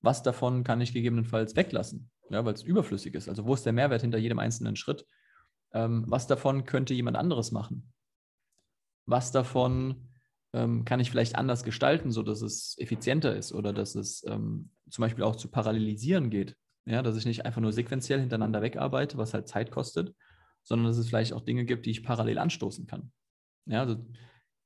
Was 0.00 0.22
davon 0.22 0.64
kann 0.64 0.80
ich 0.80 0.94
gegebenenfalls 0.94 1.54
weglassen, 1.54 2.10
ja, 2.30 2.44
weil 2.44 2.54
es 2.54 2.62
überflüssig 2.62 3.14
ist? 3.14 3.28
Also 3.28 3.44
wo 3.46 3.54
ist 3.54 3.64
der 3.66 3.72
Mehrwert 3.72 4.02
hinter 4.02 4.18
jedem 4.18 4.38
einzelnen 4.38 4.76
Schritt? 4.76 5.06
Ähm, 5.72 6.04
was 6.06 6.26
davon 6.26 6.64
könnte 6.64 6.94
jemand 6.94 7.16
anderes 7.16 7.52
machen? 7.52 7.92
Was 9.06 9.32
davon 9.32 10.08
ähm, 10.52 10.84
kann 10.84 11.00
ich 11.00 11.10
vielleicht 11.10 11.36
anders 11.36 11.64
gestalten, 11.64 12.10
sodass 12.10 12.42
es 12.42 12.76
effizienter 12.78 13.34
ist 13.36 13.52
oder 13.52 13.72
dass 13.72 13.94
es 13.94 14.24
ähm, 14.26 14.70
zum 14.90 15.02
Beispiel 15.02 15.24
auch 15.24 15.36
zu 15.36 15.48
parallelisieren 15.48 16.30
geht? 16.30 16.56
Ja, 16.84 17.02
dass 17.02 17.16
ich 17.16 17.26
nicht 17.26 17.46
einfach 17.46 17.60
nur 17.60 17.72
sequenziell 17.72 18.20
hintereinander 18.20 18.60
wegarbeite, 18.60 19.16
was 19.16 19.34
halt 19.34 19.48
Zeit 19.48 19.70
kostet, 19.70 20.14
sondern 20.62 20.88
dass 20.88 20.98
es 20.98 21.08
vielleicht 21.08 21.32
auch 21.32 21.40
Dinge 21.40 21.64
gibt, 21.64 21.86
die 21.86 21.90
ich 21.90 22.02
parallel 22.02 22.38
anstoßen 22.38 22.86
kann. 22.86 23.12
Ja, 23.66 23.80
also 23.80 24.04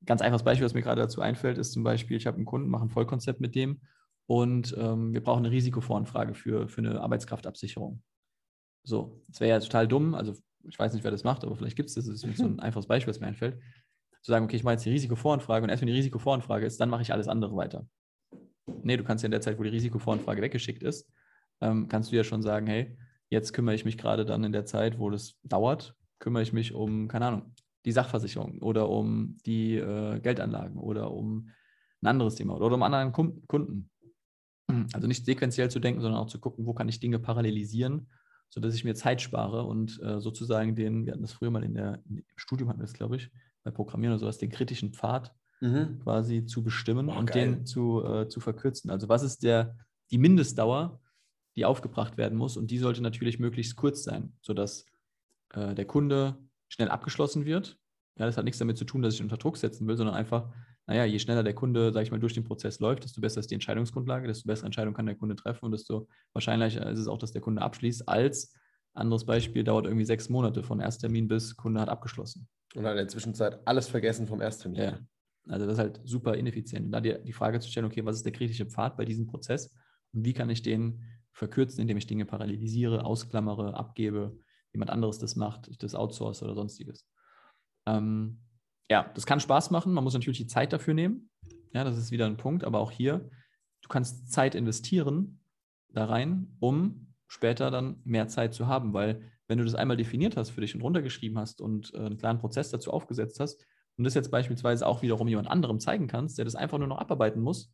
ganz 0.05 0.21
einfaches 0.21 0.43
Beispiel, 0.43 0.65
was 0.65 0.73
mir 0.73 0.81
gerade 0.81 1.01
dazu 1.01 1.21
einfällt, 1.21 1.57
ist 1.57 1.73
zum 1.73 1.83
Beispiel, 1.83 2.17
ich 2.17 2.25
habe 2.25 2.37
einen 2.37 2.45
Kunden, 2.45 2.69
mache 2.69 2.85
ein 2.85 2.89
Vollkonzept 2.89 3.39
mit 3.39 3.55
dem 3.55 3.81
und 4.27 4.75
ähm, 4.77 5.13
wir 5.13 5.23
brauchen 5.23 5.45
eine 5.45 5.51
Risikovoranfrage 5.51 6.33
für, 6.33 6.67
für 6.67 6.81
eine 6.81 7.01
Arbeitskraftabsicherung. 7.01 8.01
So, 8.83 9.21
das 9.27 9.39
wäre 9.39 9.51
ja 9.51 9.59
total 9.59 9.87
dumm, 9.87 10.13
also 10.13 10.33
ich 10.67 10.77
weiß 10.77 10.93
nicht, 10.93 11.03
wer 11.03 11.11
das 11.11 11.23
macht, 11.23 11.43
aber 11.43 11.55
vielleicht 11.55 11.75
gibt 11.75 11.89
es 11.89 11.95
das, 11.95 12.05
das 12.05 12.23
ist 12.23 12.37
so 12.37 12.45
ein 12.45 12.59
einfaches 12.59 12.87
Beispiel, 12.87 13.11
was 13.11 13.19
mir 13.19 13.27
einfällt, 13.27 13.59
zu 14.21 14.31
sagen, 14.31 14.45
okay, 14.45 14.57
ich 14.57 14.63
mache 14.63 14.73
jetzt 14.73 14.85
die 14.85 14.91
Risikovoranfrage 14.91 15.63
und 15.63 15.69
erst 15.69 15.81
wenn 15.81 15.87
die 15.87 15.93
Risikovoranfrage 15.93 16.65
ist, 16.65 16.79
dann 16.79 16.89
mache 16.89 17.01
ich 17.01 17.11
alles 17.11 17.27
andere 17.27 17.55
weiter. 17.55 17.87
Nee, 18.83 18.97
du 18.97 19.03
kannst 19.03 19.23
ja 19.23 19.27
in 19.27 19.31
der 19.31 19.41
Zeit, 19.41 19.57
wo 19.57 19.63
die 19.63 19.69
Risikovoranfrage 19.69 20.41
weggeschickt 20.41 20.83
ist, 20.83 21.09
ähm, 21.61 21.87
kannst 21.87 22.11
du 22.11 22.15
ja 22.15 22.23
schon 22.23 22.41
sagen, 22.41 22.67
hey, 22.67 22.97
Jetzt 23.29 23.53
kümmere 23.53 23.75
ich 23.75 23.85
mich 23.85 23.97
gerade 23.97 24.25
dann 24.25 24.43
in 24.43 24.51
der 24.51 24.65
Zeit, 24.65 24.99
wo 24.99 25.09
das 25.09 25.37
dauert, 25.43 25.95
kümmere 26.19 26.43
ich 26.43 26.53
mich 26.53 26.73
um, 26.73 27.07
keine 27.07 27.27
Ahnung, 27.27 27.53
die 27.85 27.91
Sachversicherung 27.91 28.61
oder 28.61 28.89
um 28.89 29.37
die 29.45 29.75
äh, 29.75 30.19
Geldanlagen 30.19 30.77
oder 30.77 31.11
um 31.11 31.49
ein 32.01 32.07
anderes 32.07 32.35
Thema 32.35 32.55
oder 32.55 32.75
um 32.75 32.83
anderen 32.83 33.11
Kunden. 33.11 33.89
Also 34.93 35.07
nicht 35.07 35.25
sequenziell 35.25 35.71
zu 35.71 35.79
denken, 35.79 36.01
sondern 36.01 36.19
auch 36.19 36.27
zu 36.27 36.39
gucken, 36.39 36.65
wo 36.65 36.73
kann 36.73 36.89
ich 36.89 36.99
Dinge 36.99 37.19
parallelisieren, 37.19 38.07
sodass 38.49 38.75
ich 38.75 38.83
mir 38.83 38.95
Zeit 38.95 39.21
spare 39.21 39.63
und 39.63 40.01
äh, 40.01 40.19
sozusagen 40.19 40.75
den, 40.75 41.05
wir 41.05 41.13
hatten 41.13 41.21
das 41.21 41.33
früher 41.33 41.51
mal 41.51 41.63
in 41.63 41.73
der, 41.73 42.01
im 42.09 42.23
Studium 42.35 42.69
hatten 42.69 42.79
wir 42.79 42.85
das, 42.85 42.93
glaube 42.93 43.15
ich, 43.15 43.31
bei 43.63 43.71
Programmieren 43.71 44.13
oder 44.13 44.19
sowas, 44.19 44.37
den 44.37 44.49
kritischen 44.49 44.93
Pfad 44.93 45.33
mhm. 45.61 45.99
quasi 46.03 46.45
zu 46.45 46.63
bestimmen 46.63 47.07
Boah, 47.07 47.17
und 47.17 47.31
geil. 47.31 47.55
den 47.55 47.65
zu, 47.65 48.03
äh, 48.03 48.27
zu 48.27 48.39
verkürzen. 48.39 48.91
Also 48.91 49.09
was 49.09 49.23
ist 49.23 49.43
der, 49.43 49.75
die 50.11 50.17
Mindestdauer, 50.17 50.99
die 51.57 51.65
aufgebracht 51.65 52.17
werden 52.17 52.37
muss. 52.37 52.55
Und 52.55 52.71
die 52.71 52.77
sollte 52.77 53.01
natürlich 53.01 53.39
möglichst 53.39 53.75
kurz 53.75 54.03
sein, 54.03 54.31
sodass 54.41 54.85
äh, 55.53 55.73
der 55.73 55.85
Kunde 55.85 56.37
schnell 56.69 56.89
abgeschlossen 56.89 57.45
wird. 57.45 57.77
Ja, 58.17 58.25
das 58.27 58.37
hat 58.37 58.45
nichts 58.45 58.59
damit 58.59 58.77
zu 58.77 58.85
tun, 58.85 59.01
dass 59.01 59.15
ich 59.15 59.21
unter 59.21 59.37
Druck 59.37 59.57
setzen 59.57 59.87
will, 59.87 59.97
sondern 59.97 60.15
einfach, 60.15 60.53
naja, 60.87 61.03
je 61.03 61.19
schneller 61.19 61.43
der 61.43 61.53
Kunde, 61.53 61.91
sage 61.91 62.03
ich 62.03 62.11
mal, 62.11 62.19
durch 62.19 62.33
den 62.33 62.45
Prozess 62.45 62.79
läuft, 62.79 63.03
desto 63.03 63.19
besser 63.19 63.41
ist 63.41 63.51
die 63.51 63.55
Entscheidungsgrundlage, 63.55 64.27
desto 64.27 64.47
bessere 64.47 64.67
Entscheidung 64.67 64.93
kann 64.93 65.05
der 65.05 65.15
Kunde 65.15 65.35
treffen 65.35 65.65
und 65.65 65.73
desto 65.73 66.07
wahrscheinlicher 66.33 66.89
ist 66.89 66.99
es 66.99 67.07
auch, 67.07 67.17
dass 67.17 67.33
der 67.33 67.41
Kunde 67.41 67.61
abschließt, 67.61 68.07
als 68.07 68.53
anderes 68.93 69.25
Beispiel 69.25 69.63
dauert 69.63 69.85
irgendwie 69.85 70.05
sechs 70.05 70.29
Monate 70.29 70.63
von 70.63 70.79
Ersttermin 70.79 71.27
bis 71.27 71.55
Kunde 71.57 71.81
hat 71.81 71.89
abgeschlossen. 71.89 72.47
Und 72.73 72.85
hat 72.85 72.91
in 72.91 72.97
der 72.97 73.07
Zwischenzeit 73.09 73.59
alles 73.67 73.87
vergessen 73.89 74.27
vom 74.27 74.41
Ersttermin. 74.41 74.81
Ja. 74.81 74.99
Also 75.49 75.65
das 75.65 75.73
ist 75.73 75.79
halt 75.79 76.01
super 76.05 76.35
ineffizient. 76.35 76.85
Und 76.85 76.91
da 76.91 77.01
dir 77.01 77.19
die 77.19 77.33
Frage 77.33 77.59
zu 77.59 77.69
stellen, 77.69 77.85
okay, 77.85 78.03
was 78.05 78.17
ist 78.17 78.25
der 78.25 78.33
kritische 78.33 78.65
Pfad 78.65 78.97
bei 78.97 79.05
diesem 79.05 79.27
Prozess 79.27 79.75
und 80.13 80.25
wie 80.25 80.33
kann 80.33 80.49
ich 80.49 80.61
den 80.61 81.03
verkürzen, 81.31 81.81
indem 81.81 81.97
ich 81.97 82.07
Dinge 82.07 82.25
parallelisiere, 82.25 83.05
ausklammere, 83.05 83.75
abgebe, 83.75 84.39
jemand 84.73 84.89
anderes 84.89 85.19
das 85.19 85.35
macht, 85.35 85.67
ich 85.67 85.77
das 85.77 85.95
outsource 85.95 86.43
oder 86.43 86.55
sonstiges. 86.55 87.07
Ähm, 87.85 88.39
ja, 88.89 89.11
das 89.13 89.25
kann 89.25 89.39
Spaß 89.39 89.71
machen. 89.71 89.93
Man 89.93 90.03
muss 90.03 90.13
natürlich 90.13 90.37
die 90.37 90.47
Zeit 90.47 90.73
dafür 90.73 90.93
nehmen. 90.93 91.29
Ja, 91.73 91.83
das 91.83 91.97
ist 91.97 92.11
wieder 92.11 92.25
ein 92.25 92.37
Punkt. 92.37 92.63
Aber 92.63 92.79
auch 92.79 92.91
hier, 92.91 93.29
du 93.81 93.89
kannst 93.89 94.31
Zeit 94.31 94.55
investieren 94.55 95.39
da 95.89 96.05
rein, 96.05 96.55
um 96.59 97.13
später 97.27 97.71
dann 97.71 98.01
mehr 98.03 98.27
Zeit 98.27 98.53
zu 98.53 98.67
haben. 98.67 98.93
Weil 98.93 99.21
wenn 99.47 99.57
du 99.57 99.63
das 99.63 99.75
einmal 99.75 99.97
definiert 99.97 100.37
hast 100.37 100.49
für 100.49 100.61
dich 100.61 100.75
und 100.75 100.81
runtergeschrieben 100.81 101.37
hast 101.37 101.61
und 101.61 101.93
äh, 101.93 101.97
einen 101.97 102.17
klaren 102.17 102.39
Prozess 102.39 102.69
dazu 102.69 102.91
aufgesetzt 102.91 103.39
hast 103.39 103.65
und 103.97 104.03
das 104.03 104.13
jetzt 104.13 104.31
beispielsweise 104.31 104.85
auch 104.85 105.01
wiederum 105.01 105.27
jemand 105.27 105.49
anderem 105.49 105.79
zeigen 105.79 106.07
kannst, 106.07 106.37
der 106.37 106.45
das 106.45 106.55
einfach 106.55 106.77
nur 106.77 106.87
noch 106.87 106.99
abarbeiten 106.99 107.41
muss, 107.41 107.73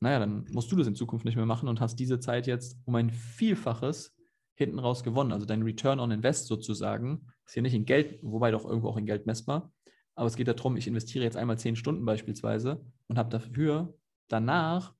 naja, 0.00 0.20
dann 0.20 0.46
musst 0.52 0.70
du 0.70 0.76
das 0.76 0.86
in 0.86 0.94
Zukunft 0.94 1.24
nicht 1.24 1.36
mehr 1.36 1.46
machen 1.46 1.68
und 1.68 1.80
hast 1.80 1.96
diese 1.96 2.20
Zeit 2.20 2.46
jetzt 2.46 2.78
um 2.84 2.94
ein 2.94 3.10
Vielfaches 3.10 4.14
hinten 4.58 4.78
raus 4.78 5.02
gewonnen. 5.02 5.32
Also 5.32 5.46
dein 5.46 5.62
Return 5.62 6.00
on 6.00 6.10
Invest 6.10 6.46
sozusagen 6.46 7.26
ist 7.46 7.54
hier 7.54 7.62
nicht 7.62 7.74
in 7.74 7.84
Geld, 7.84 8.18
wobei 8.22 8.50
doch 8.50 8.64
irgendwo 8.64 8.88
auch 8.88 8.96
in 8.96 9.06
Geld 9.06 9.26
messbar. 9.26 9.72
Aber 10.14 10.26
es 10.26 10.36
geht 10.36 10.48
darum, 10.48 10.76
ich 10.76 10.86
investiere 10.86 11.24
jetzt 11.24 11.36
einmal 11.36 11.58
zehn 11.58 11.76
Stunden 11.76 12.04
beispielsweise 12.04 12.84
und 13.06 13.18
habe 13.18 13.30
dafür 13.30 13.94
danach 14.28 14.94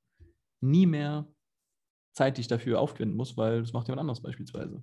nie 0.60 0.86
mehr 0.86 1.28
Zeit, 2.12 2.36
die 2.36 2.42
ich 2.42 2.48
dafür 2.48 2.80
aufwenden 2.80 3.16
muss, 3.16 3.36
weil 3.36 3.60
das 3.60 3.72
macht 3.72 3.88
jemand 3.88 4.00
anderes 4.00 4.22
beispielsweise. 4.22 4.82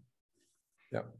Ja. 0.91 1.11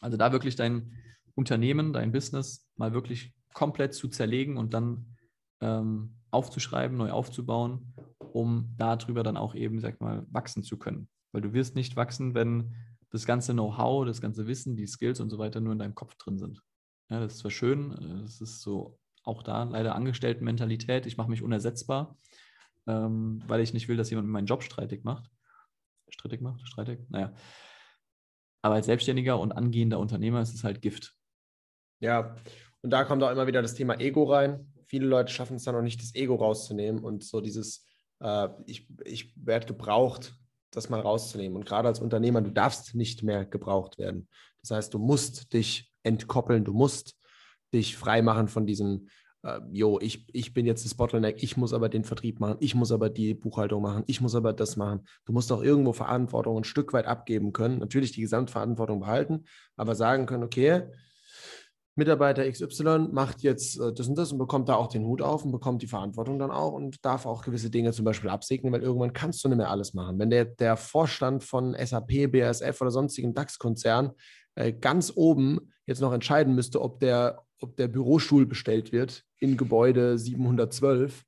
Also 0.00 0.16
da 0.16 0.32
wirklich 0.32 0.56
dein 0.56 0.92
Unternehmen, 1.34 1.92
dein 1.92 2.12
Business 2.12 2.68
mal 2.76 2.92
wirklich 2.92 3.34
komplett 3.54 3.94
zu 3.94 4.08
zerlegen 4.08 4.56
und 4.56 4.74
dann 4.74 5.16
ähm, 5.60 6.16
aufzuschreiben, 6.30 6.96
neu 6.96 7.10
aufzubauen 7.10 7.94
um 8.34 8.74
darüber 8.76 9.22
dann 9.22 9.36
auch 9.36 9.54
eben, 9.54 9.80
sag 9.80 10.00
mal, 10.00 10.26
wachsen 10.30 10.62
zu 10.62 10.78
können. 10.78 11.08
Weil 11.32 11.40
du 11.42 11.52
wirst 11.52 11.74
nicht 11.74 11.96
wachsen, 11.96 12.34
wenn 12.34 12.74
das 13.10 13.26
ganze 13.26 13.52
Know-how, 13.52 14.06
das 14.06 14.20
ganze 14.20 14.46
Wissen, 14.46 14.76
die 14.76 14.86
Skills 14.86 15.20
und 15.20 15.30
so 15.30 15.38
weiter 15.38 15.60
nur 15.60 15.72
in 15.72 15.78
deinem 15.78 15.94
Kopf 15.94 16.14
drin 16.16 16.38
sind. 16.38 16.62
Ja, 17.10 17.20
das 17.20 17.34
ist 17.34 17.38
zwar 17.40 17.50
schön, 17.50 18.22
das 18.22 18.40
ist 18.40 18.62
so 18.62 18.98
auch 19.24 19.42
da 19.42 19.64
leider 19.64 19.94
Angestelltenmentalität, 19.94 21.06
ich 21.06 21.16
mache 21.16 21.30
mich 21.30 21.42
unersetzbar, 21.42 22.16
ähm, 22.86 23.42
weil 23.46 23.60
ich 23.60 23.72
nicht 23.72 23.88
will, 23.88 23.96
dass 23.96 24.10
jemand 24.10 24.28
meinen 24.28 24.46
Job 24.46 24.62
streitig 24.62 25.04
macht. 25.04 25.30
Strittig 26.08 26.40
macht, 26.40 26.66
streitig, 26.66 27.00
naja. 27.08 27.32
Aber 28.62 28.76
als 28.76 28.86
Selbstständiger 28.86 29.38
und 29.38 29.52
angehender 29.52 29.98
Unternehmer 29.98 30.40
ist 30.40 30.54
es 30.54 30.64
halt 30.64 30.82
Gift. 30.82 31.14
Ja, 32.00 32.34
und 32.82 32.90
da 32.90 33.04
kommt 33.04 33.22
auch 33.22 33.30
immer 33.30 33.46
wieder 33.46 33.62
das 33.62 33.74
Thema 33.74 34.00
Ego 34.00 34.24
rein. 34.24 34.72
Viele 34.86 35.06
Leute 35.06 35.32
schaffen 35.32 35.56
es 35.56 35.64
dann 35.64 35.74
noch 35.74 35.82
nicht, 35.82 36.02
das 36.02 36.14
Ego 36.14 36.34
rauszunehmen 36.34 37.02
und 37.02 37.24
so 37.24 37.40
dieses, 37.40 37.86
äh, 38.20 38.48
ich, 38.66 38.88
ich 39.04 39.32
werde 39.36 39.66
gebraucht, 39.66 40.34
das 40.72 40.88
mal 40.88 41.00
rauszunehmen. 41.00 41.56
Und 41.56 41.66
gerade 41.66 41.86
als 41.86 42.00
Unternehmer, 42.00 42.40
du 42.40 42.50
darfst 42.50 42.94
nicht 42.94 43.22
mehr 43.22 43.44
gebraucht 43.44 43.98
werden. 43.98 44.28
Das 44.62 44.70
heißt, 44.72 44.94
du 44.94 44.98
musst 44.98 45.52
dich 45.52 45.92
entkoppeln, 46.02 46.64
du 46.64 46.72
musst 46.72 47.16
dich 47.72 47.96
freimachen 47.96 48.48
von 48.48 48.66
diesem, 48.66 49.08
äh, 49.42 49.60
jo, 49.70 49.98
ich, 50.00 50.26
ich 50.32 50.52
bin 50.52 50.66
jetzt 50.66 50.84
das 50.84 50.94
Bottleneck, 50.94 51.42
ich 51.42 51.56
muss 51.56 51.72
aber 51.72 51.88
den 51.88 52.04
Vertrieb 52.04 52.40
machen, 52.40 52.56
ich 52.60 52.74
muss 52.74 52.90
aber 52.90 53.10
die 53.10 53.34
Buchhaltung 53.34 53.82
machen, 53.82 54.04
ich 54.06 54.20
muss 54.20 54.34
aber 54.34 54.52
das 54.52 54.76
machen. 54.76 55.06
Du 55.24 55.32
musst 55.32 55.52
auch 55.52 55.62
irgendwo 55.62 55.92
Verantwortung 55.92 56.58
ein 56.58 56.64
Stück 56.64 56.92
weit 56.92 57.06
abgeben 57.06 57.52
können, 57.52 57.78
natürlich 57.78 58.12
die 58.12 58.20
Gesamtverantwortung 58.22 59.00
behalten, 59.00 59.44
aber 59.76 59.94
sagen 59.94 60.26
können, 60.26 60.44
okay, 60.44 60.82
Mitarbeiter 61.94 62.50
XY 62.50 63.08
macht 63.12 63.42
jetzt 63.42 63.78
äh, 63.78 63.92
das 63.92 64.08
und 64.08 64.16
das 64.16 64.32
und 64.32 64.38
bekommt 64.38 64.68
da 64.68 64.76
auch 64.76 64.88
den 64.88 65.04
Hut 65.04 65.20
auf 65.20 65.44
und 65.44 65.52
bekommt 65.52 65.82
die 65.82 65.86
Verantwortung 65.86 66.38
dann 66.38 66.50
auch 66.50 66.72
und 66.72 67.04
darf 67.04 67.26
auch 67.26 67.42
gewisse 67.42 67.70
Dinge 67.70 67.92
zum 67.92 68.04
Beispiel 68.04 68.30
absegnen, 68.30 68.72
weil 68.72 68.82
irgendwann 68.82 69.12
kannst 69.12 69.44
du 69.44 69.48
nicht 69.48 69.58
mehr 69.58 69.70
alles 69.70 69.92
machen. 69.92 70.18
Wenn 70.18 70.30
der, 70.30 70.46
der 70.46 70.76
Vorstand 70.76 71.44
von 71.44 71.76
SAP, 71.78 72.32
BASF 72.32 72.80
oder 72.80 72.90
sonstigen 72.90 73.34
DAX-Konzern 73.34 74.12
äh, 74.54 74.72
ganz 74.72 75.12
oben 75.14 75.72
jetzt 75.86 76.00
noch 76.00 76.12
entscheiden 76.12 76.54
müsste, 76.54 76.80
ob 76.80 77.00
der, 77.00 77.42
ob 77.60 77.76
der 77.76 77.88
Bürostuhl 77.88 78.46
bestellt 78.46 78.92
wird 78.92 79.24
in 79.38 79.56
Gebäude 79.56 80.18
712, 80.18 81.24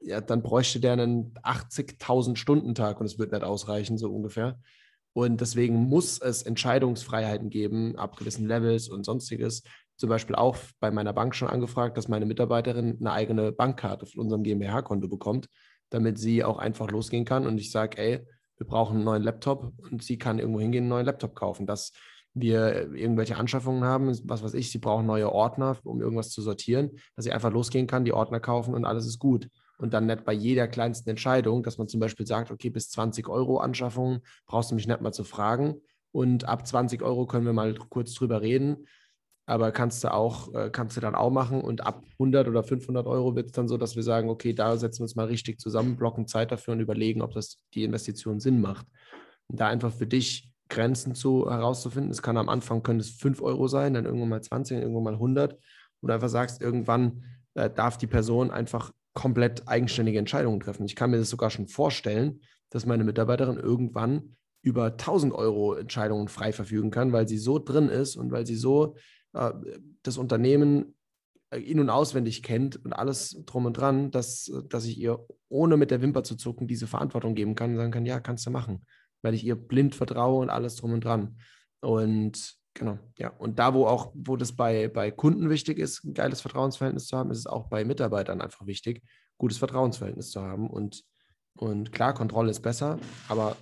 ja, 0.00 0.20
dann 0.20 0.42
bräuchte 0.42 0.78
der 0.78 0.92
einen 0.92 1.34
80.000 1.42 2.36
Stunden-Tag 2.36 3.00
und 3.00 3.06
es 3.06 3.18
wird 3.18 3.32
nicht 3.32 3.42
ausreichen, 3.42 3.98
so 3.98 4.12
ungefähr. 4.12 4.60
Und 5.14 5.40
deswegen 5.40 5.76
muss 5.76 6.20
es 6.20 6.42
Entscheidungsfreiheiten 6.42 7.48
geben, 7.48 7.96
ab 7.96 8.18
gewissen 8.18 8.46
Levels 8.46 8.88
und 8.88 9.04
sonstiges, 9.04 9.62
zum 9.96 10.08
Beispiel 10.08 10.36
auch 10.36 10.56
bei 10.80 10.90
meiner 10.90 11.12
Bank 11.12 11.34
schon 11.34 11.48
angefragt, 11.48 11.96
dass 11.96 12.08
meine 12.08 12.26
Mitarbeiterin 12.26 12.96
eine 13.00 13.12
eigene 13.12 13.52
Bankkarte 13.52 14.06
von 14.06 14.20
unserem 14.20 14.42
GmbH-Konto 14.42 15.08
bekommt, 15.08 15.48
damit 15.90 16.18
sie 16.18 16.44
auch 16.44 16.58
einfach 16.58 16.90
losgehen 16.90 17.24
kann 17.24 17.46
und 17.46 17.58
ich 17.58 17.70
sage, 17.70 17.98
ey, 17.98 18.26
wir 18.58 18.66
brauchen 18.66 18.96
einen 18.96 19.04
neuen 19.04 19.22
Laptop 19.22 19.72
und 19.78 20.02
sie 20.02 20.18
kann 20.18 20.38
irgendwo 20.38 20.60
hingehen, 20.60 20.84
einen 20.84 20.88
neuen 20.88 21.06
Laptop 21.06 21.34
kaufen. 21.34 21.66
Dass 21.66 21.92
wir 22.32 22.94
irgendwelche 22.94 23.36
Anschaffungen 23.36 23.84
haben, 23.84 24.08
was 24.24 24.42
weiß 24.42 24.54
ich, 24.54 24.70
sie 24.70 24.78
brauchen 24.78 25.06
neue 25.06 25.30
Ordner, 25.30 25.76
um 25.84 26.00
irgendwas 26.00 26.30
zu 26.30 26.40
sortieren, 26.42 26.92
dass 27.14 27.24
sie 27.24 27.32
einfach 27.32 27.52
losgehen 27.52 27.86
kann, 27.86 28.04
die 28.04 28.12
Ordner 28.12 28.40
kaufen 28.40 28.74
und 28.74 28.84
alles 28.84 29.06
ist 29.06 29.18
gut. 29.18 29.48
Und 29.78 29.92
dann 29.92 30.06
nicht 30.06 30.24
bei 30.24 30.32
jeder 30.32 30.68
kleinsten 30.68 31.10
Entscheidung, 31.10 31.62
dass 31.62 31.76
man 31.76 31.86
zum 31.86 32.00
Beispiel 32.00 32.26
sagt, 32.26 32.50
okay, 32.50 32.70
bis 32.70 32.88
20 32.90 33.28
Euro 33.28 33.58
Anschaffungen 33.58 34.20
brauchst 34.46 34.70
du 34.70 34.74
mich 34.74 34.86
nicht 34.86 35.02
mal 35.02 35.12
zu 35.12 35.24
fragen, 35.24 35.82
und 36.16 36.48
ab 36.48 36.66
20 36.66 37.02
Euro 37.02 37.26
können 37.26 37.44
wir 37.44 37.52
mal 37.52 37.74
kurz 37.74 38.14
drüber 38.14 38.40
reden. 38.40 38.86
Aber 39.46 39.70
kannst 39.70 40.02
du 40.02 40.12
auch, 40.12 40.52
äh, 40.54 40.70
kannst 40.70 40.96
du 40.96 41.00
dann 41.00 41.14
auch 41.14 41.30
machen 41.30 41.60
und 41.60 41.86
ab 41.86 42.02
100 42.14 42.48
oder 42.48 42.64
500 42.64 43.06
Euro 43.06 43.36
wird 43.36 43.46
es 43.46 43.52
dann 43.52 43.68
so, 43.68 43.76
dass 43.76 43.94
wir 43.94 44.02
sagen, 44.02 44.28
okay, 44.28 44.52
da 44.52 44.76
setzen 44.76 45.00
wir 45.00 45.04
uns 45.04 45.14
mal 45.14 45.26
richtig 45.26 45.60
zusammen, 45.60 45.96
blocken 45.96 46.26
Zeit 46.26 46.50
dafür 46.50 46.74
und 46.74 46.80
überlegen, 46.80 47.22
ob 47.22 47.32
das 47.32 47.58
die 47.74 47.84
Investition 47.84 48.40
Sinn 48.40 48.60
macht. 48.60 48.86
Und 49.46 49.60
da 49.60 49.68
einfach 49.68 49.92
für 49.92 50.06
dich 50.06 50.52
Grenzen 50.68 51.14
zu 51.14 51.48
herauszufinden. 51.48 52.10
Es 52.10 52.22
kann 52.22 52.36
am 52.36 52.48
Anfang 52.48 52.82
können 52.82 52.98
es 52.98 53.10
5 53.10 53.40
Euro 53.40 53.68
sein, 53.68 53.94
dann 53.94 54.04
irgendwann 54.04 54.30
mal 54.30 54.42
20, 54.42 54.78
irgendwann 54.78 55.04
mal 55.04 55.14
100. 55.14 55.56
Und 56.00 56.10
einfach 56.10 56.28
sagst, 56.28 56.60
irgendwann 56.60 57.22
äh, 57.54 57.70
darf 57.70 57.98
die 57.98 58.08
Person 58.08 58.50
einfach 58.50 58.92
komplett 59.14 59.66
eigenständige 59.68 60.18
Entscheidungen 60.18 60.60
treffen. 60.60 60.84
Ich 60.84 60.96
kann 60.96 61.10
mir 61.10 61.18
das 61.18 61.30
sogar 61.30 61.50
schon 61.50 61.68
vorstellen, 61.68 62.40
dass 62.70 62.84
meine 62.84 63.04
Mitarbeiterin 63.04 63.58
irgendwann 63.58 64.36
über 64.62 64.86
1000 64.86 65.32
Euro 65.32 65.74
Entscheidungen 65.74 66.28
frei 66.28 66.52
verfügen 66.52 66.90
kann, 66.90 67.12
weil 67.12 67.28
sie 67.28 67.38
so 67.38 67.58
drin 67.58 67.88
ist 67.88 68.16
und 68.16 68.32
weil 68.32 68.46
sie 68.46 68.56
so 68.56 68.96
das 70.02 70.18
Unternehmen 70.18 70.94
äh, 71.50 71.58
in- 71.58 71.80
und 71.80 71.90
auswendig 71.90 72.42
kennt 72.42 72.84
und 72.84 72.92
alles 72.92 73.42
drum 73.46 73.66
und 73.66 73.74
dran, 73.74 74.10
dass, 74.10 74.50
dass 74.68 74.84
ich 74.84 74.98
ihr 74.98 75.24
ohne 75.48 75.76
mit 75.76 75.90
der 75.90 76.02
Wimper 76.02 76.24
zu 76.24 76.36
zucken 76.36 76.66
diese 76.66 76.86
Verantwortung 76.86 77.34
geben 77.34 77.54
kann 77.54 77.70
und 77.70 77.76
sagen 77.76 77.92
kann, 77.92 78.06
ja, 78.06 78.20
kannst 78.20 78.46
du 78.46 78.50
machen 78.50 78.84
weil 79.26 79.34
ich 79.34 79.44
ihr 79.44 79.56
blind 79.56 79.94
vertraue 79.96 80.40
und 80.40 80.50
alles 80.50 80.76
drum 80.76 80.92
und 80.92 81.04
dran. 81.04 81.36
Und 81.80 82.54
genau, 82.74 82.98
ja. 83.18 83.30
Und 83.30 83.58
da, 83.58 83.74
wo 83.74 83.86
auch, 83.86 84.12
wo 84.14 84.36
das 84.36 84.52
bei, 84.52 84.86
bei 84.86 85.10
Kunden 85.10 85.50
wichtig 85.50 85.78
ist, 85.78 86.04
ein 86.04 86.14
geiles 86.14 86.40
Vertrauensverhältnis 86.40 87.08
zu 87.08 87.16
haben, 87.16 87.32
ist 87.32 87.38
es 87.38 87.46
auch 87.46 87.68
bei 87.68 87.84
Mitarbeitern 87.84 88.40
einfach 88.40 88.66
wichtig, 88.66 89.02
gutes 89.36 89.58
Vertrauensverhältnis 89.58 90.30
zu 90.30 90.42
haben. 90.42 90.70
Und, 90.70 91.02
und 91.54 91.90
klar, 91.90 92.14
Kontrolle 92.14 92.50
ist 92.50 92.60
besser, 92.60 93.00
aber 93.28 93.56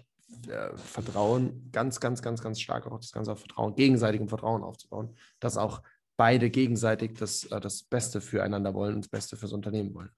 äh, 0.48 0.76
Vertrauen 0.76 1.70
ganz, 1.72 2.00
ganz, 2.00 2.22
ganz, 2.22 2.42
ganz 2.42 2.60
stark 2.60 2.86
auch 2.86 2.98
das 2.98 3.12
Ganze 3.12 3.32
auf 3.32 3.40
Vertrauen, 3.40 3.74
gegenseitigem 3.74 4.28
Vertrauen 4.28 4.62
aufzubauen, 4.62 5.14
dass 5.40 5.56
auch 5.56 5.82
beide 6.16 6.50
gegenseitig 6.50 7.14
das, 7.14 7.44
äh, 7.44 7.60
das 7.60 7.82
Beste 7.82 8.20
füreinander 8.20 8.74
wollen 8.74 8.94
und 8.94 9.04
das 9.04 9.10
Beste 9.10 9.36
fürs 9.36 9.52
Unternehmen 9.52 9.94
wollen. 9.94 10.10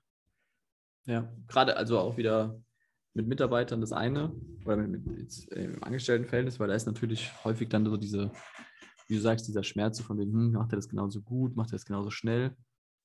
Ja, 1.07 1.33
gerade 1.49 1.77
also 1.77 1.99
auch 1.99 2.17
wieder 2.17 2.61
mit 3.15 3.29
Mitarbeitern 3.29 3.81
das 3.81 3.93
eine 3.93 4.33
oder 4.65 4.77
mit, 4.77 5.07
mit 5.07 5.19
jetzt, 5.19 5.51
im 5.53 5.83
Angestelltenverhältnis, 5.83 6.61
weil 6.61 6.69
da 6.69 6.75
ist 6.75 6.87
natürlich 6.87 7.33
häufig 7.45 7.69
dann 7.69 7.87
so 7.87 7.97
diese, 7.97 8.31
wie 9.07 9.15
du 9.15 9.21
sagst, 9.21 9.49
dieser 9.49 9.63
Schmerz 9.63 10.01
von 10.01 10.19
wegen, 10.19 10.33
hm, 10.33 10.53
macht 10.53 10.73
er 10.73 10.77
das 10.77 10.89
genauso 10.89 11.23
gut, 11.23 11.57
macht 11.57 11.71
er 11.71 11.79
das 11.79 11.87
genauso 11.87 12.11
schnell. 12.11 12.55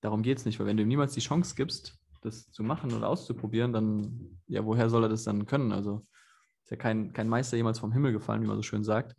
Darum 0.02 0.24
geht 0.24 0.40
es 0.40 0.46
nicht, 0.46 0.60
weil 0.60 0.66
wenn 0.66 0.78
du 0.78 0.84
ihm 0.84 0.90
niemals 0.90 1.14
die 1.14 1.22
Chance 1.22 1.56
gibst, 1.56 1.98
das 2.22 2.52
zu 2.52 2.64
machen 2.64 2.94
oder 2.94 3.08
auszuprobieren, 3.08 3.74
dann, 3.74 4.40
ja, 4.48 4.66
woher 4.66 4.90
soll 4.90 5.04
er 5.04 5.10
das 5.10 5.24
dann 5.24 5.46
können? 5.46 5.72
Also 5.72 6.06
ist 6.72 6.78
ja 6.78 6.82
kein, 6.82 7.12
kein 7.12 7.28
Meister 7.28 7.58
jemals 7.58 7.80
vom 7.80 7.92
Himmel 7.92 8.14
gefallen, 8.14 8.42
wie 8.42 8.48
man 8.48 8.56
so 8.56 8.64
schön 8.64 8.84
sagt. 8.84 9.16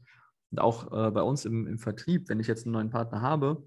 Und 0.51 0.59
auch 0.59 0.91
äh, 0.91 1.11
bei 1.11 1.23
uns 1.23 1.45
im, 1.45 1.67
im 1.67 1.79
Vertrieb, 1.79 2.29
wenn 2.29 2.41
ich 2.41 2.47
jetzt 2.47 2.65
einen 2.65 2.73
neuen 2.73 2.91
Partner 2.91 3.21
habe, 3.21 3.62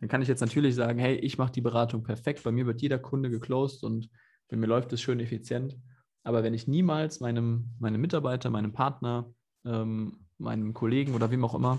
dann 0.00 0.08
kann 0.08 0.20
ich 0.20 0.28
jetzt 0.28 0.40
natürlich 0.40 0.74
sagen, 0.74 0.98
hey, 0.98 1.14
ich 1.16 1.38
mache 1.38 1.52
die 1.52 1.60
Beratung 1.60 2.02
perfekt, 2.02 2.42
bei 2.42 2.52
mir 2.52 2.66
wird 2.66 2.82
jeder 2.82 2.98
Kunde 2.98 3.30
geclosed 3.30 3.84
und 3.84 4.10
bei 4.48 4.56
mir 4.56 4.66
läuft 4.66 4.92
es 4.92 5.00
schön 5.00 5.20
effizient. 5.20 5.78
Aber 6.24 6.42
wenn 6.42 6.54
ich 6.54 6.68
niemals 6.68 7.20
meinem, 7.20 7.70
meinem 7.78 8.00
Mitarbeiter, 8.00 8.50
meinem 8.50 8.72
Partner, 8.72 9.32
ähm, 9.64 10.26
meinem 10.38 10.74
Kollegen 10.74 11.14
oder 11.14 11.30
wem 11.30 11.44
auch 11.44 11.54
immer 11.54 11.78